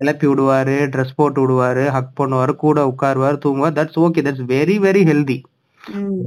கிளப்பி 0.00 0.26
விடுவாரு 0.28 0.76
ட்ரெஸ் 0.92 1.16
போட்டு 1.16 1.40
விடுவாரு 1.42 1.84
ஹக் 1.96 2.14
பண்ணுவாரு 2.20 2.52
கூட 2.56 2.80
உட்காருவாரு 2.92 3.38
தூங்குவார். 3.44 3.76
That's 3.78 3.98
okay 4.04 4.22
that's 4.26 4.46
very 4.52 4.76
very 4.86 5.02
healthy. 5.10 5.38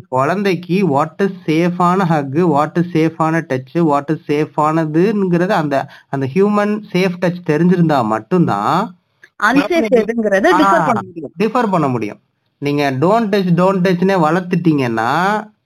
குழந்தைக்கு 0.10 0.78
வாட் 0.88 1.22
இஸ் 1.22 1.38
சேஃபான 1.48 2.06
ஹக் 2.06 2.38
வாட் 2.48 2.78
இஸ் 2.78 2.92
சேஃபான 2.94 3.42
டச் 3.50 3.78
வாட் 3.82 4.10
இஸ் 4.10 4.26
சேஃபானதுங்கிறது 4.28 5.54
அந்த 5.54 5.76
அந்த 6.10 6.26
ஹியூமன் 6.36 6.74
சேஃப் 6.94 7.18
டச் 7.22 7.42
தெரிஞ்சிருந்தா 7.46 8.00
மட்டும்தான் 8.08 8.78
அன்சேஃப் 9.40 9.98
எதுங்கிறத 10.02 10.50
டிஃபர் 10.60 10.86
பண்ண 10.88 11.02
முடியும். 11.06 11.34
டிஃபர் 11.38 11.72
பண்ண 11.72 11.88
முடியும். 11.88 12.20
நீங்க 12.62 12.84
டோன்ட் 13.02 13.32
டச் 13.34 13.52
டோன்ட் 13.56 13.84
டச்னே 13.86 14.16
வளர்த்துட்டீங்கன்னா 14.26 15.10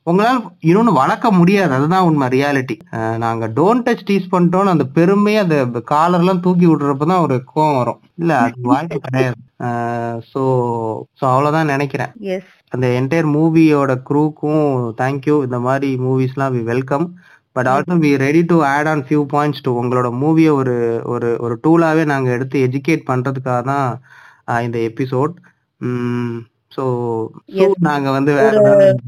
உங்களால 0.10 0.38
இன்னொன்னு 0.70 0.92
வளர்க்க 1.00 1.32
முடியாது. 1.40 1.72
அதுதான் 1.78 2.06
உண்மை 2.10 2.28
ரியாலிட்டி 2.36 2.76
நாங்க 3.24 3.48
டோன்ட் 3.58 3.86
டச் 3.88 4.06
டீஸ் 4.10 4.32
பண்ணிட்டோம்னு 4.34 4.74
அந்த 4.76 4.86
பெருமையை 4.98 5.42
அந்த 5.46 5.82
காலர் 5.94 6.24
எல்லாம் 6.24 6.44
தூக்கி 6.46 6.68
விடுறப்பதான் 6.68 7.24
ஒரு 7.26 7.38
கோவம் 7.52 7.80
வரும். 7.80 8.00
இல்ல 8.22 8.32
அது 8.46 8.70
வாய்ப்பு 8.72 9.00
கிடையாது. 9.08 9.38
சோ 10.32 10.42
சோ 11.20 11.24
அவ்வளவுதான் 11.34 11.72
நினைக்கிறேன். 11.74 12.14
அந்த 12.74 12.86
என்டையர் 13.00 13.28
மூவியோட 13.36 13.92
க்ரூக்கும் 14.10 14.64
தேங்க்யூ 15.02 15.36
இந்த 15.48 15.60
மாதிரி 15.68 15.90
மூவிஸ்லாம் 16.06 16.56
we 16.58 16.64
welcome 16.72 17.08
but 17.56 17.70
also 17.72 17.96
we 18.04 18.12
ready 18.26 18.42
to 18.52 18.58
add 18.74 18.90
on 18.92 19.02
few 19.08 19.22
points 19.34 19.64
to 19.66 19.72
உங்களோட 19.82 20.08
மூவியை 20.24 20.52
ஒரு 20.62 20.76
ஒரு 21.14 21.30
ஒரு 21.46 21.56
டூலாவே 21.64 22.04
நாங்க 22.12 22.30
எடுத்து 22.38 22.58
எஜுகேட் 22.68 23.10
பண்றதுக்காக 23.12 23.62
தான் 23.72 23.88
இந்த 24.68 24.78
எபிசோட் 24.90 25.34
Yes. 27.60 27.72
நாங்க 27.82 28.10
வந்து 28.12 28.34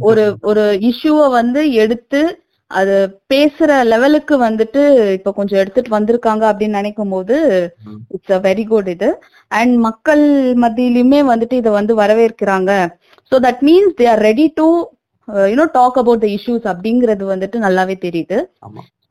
ஒரு 0.02 0.22
ஒரு 0.42 0.62
இஷ்யூவை 0.90 1.28
வந்து 1.32 1.62
எடுத்து 1.84 2.22
அது 2.72 2.94
பேசுற 3.30 3.70
லெவலுக்கு 3.84 4.36
வந்துட்டு 4.40 4.82
இப்ப 5.14 5.32
கொஞ்சம் 5.32 5.60
எடுத்துட்டு 5.60 5.96
வந்திருக்காங்க 5.96 6.44
அப்படின்னு 6.52 6.80
நினைக்கும் 6.80 7.10
போது. 7.10 7.38
இட்ஸ் 8.16 8.34
அ 8.34 8.40
வெரி 8.46 8.66
குட் 8.68 8.88
இது 8.88 9.10
அண்ட் 9.52 9.74
மக்கள் 9.88 10.24
மத்தியிலுமே 10.64 11.20
வந்துட்டு 11.32 11.58
இதை 11.62 11.72
வந்து 11.72 11.96
வரவேற்கிறாங்க 11.96 12.72
so 13.32 13.38
that 13.48 13.64
means 13.70 13.98
they 14.00 14.08
are 14.08 14.24
ready 14.24 14.48
to 14.58 14.68
you know 15.48 15.66
talk 15.74 16.00
about 16.02 16.24
the 16.24 16.30
issues 16.38 16.66
அப்படிங்கிறது 16.72 17.26
வந்துட்டு 17.34 17.60
நல்லாவே 17.60 17.98
தெரியுது. 18.06 18.38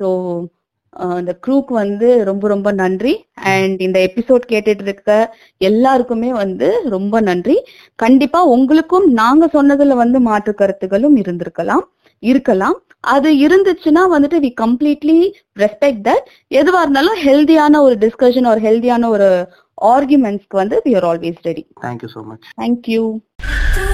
ஸோ 0.00 0.08
இந்த 1.20 1.32
க்ரூக்கு 1.44 1.72
வந்து 1.74 2.08
ரொம்ப 2.28 2.44
ரொம்ப 2.48 2.68
நன்றி. 2.80 3.12
அண்ட் 3.52 3.78
இந்த 3.86 3.98
எபிசோட் 4.08 4.44
கேட்டுட்டு 4.52 4.86
இருக்க 4.86 5.10
எல்லாருக்குமே 5.60 6.30
வந்து 6.42 6.68
ரொம்ப 6.88 7.20
நன்றி. 7.20 7.56
கண்டிப்பா 7.98 8.42
உங்களுக்கும் 8.54 9.06
நாங்க 9.20 9.46
சொன்னதுல 9.56 9.96
வந்து 10.02 10.20
மாற்று 10.28 10.54
கருத்துகளும் 10.54 11.18
இருந்திருக்கலாம் 11.22 11.84
இருக்கலாம். 12.22 12.76
அது 13.06 13.28
இருந்துச்சுன்னா 13.44 14.02
வந்துட்டு 14.14 14.38
வி 14.44 14.50
கம்ப்ளீட்லி 14.62 15.18
ரெஸ்பெக்ட் 15.56 16.04
தட் 16.08 16.26
எதுவா 16.60 16.80
இருந்தாலும் 16.84 17.20
ஹெல்தியான 17.24 17.80
ஒரு 17.86 17.96
டிஸ்கஷன் 18.04 18.50
ஒரு 18.52 18.62
ஹெல்தியான 18.66 19.08
ஒரு 19.16 19.28
ஆர்குமெண்ட்ஸ்க்கு 19.94 20.62
வந்து 20.62 20.78
we 20.86 20.94
are 21.00 21.08
always 21.12 21.40
ready 21.50 21.64
thank you 21.86 22.10
so 22.16 22.22
much 22.30 22.50
thank you 22.58 23.04
Thank 23.72 23.89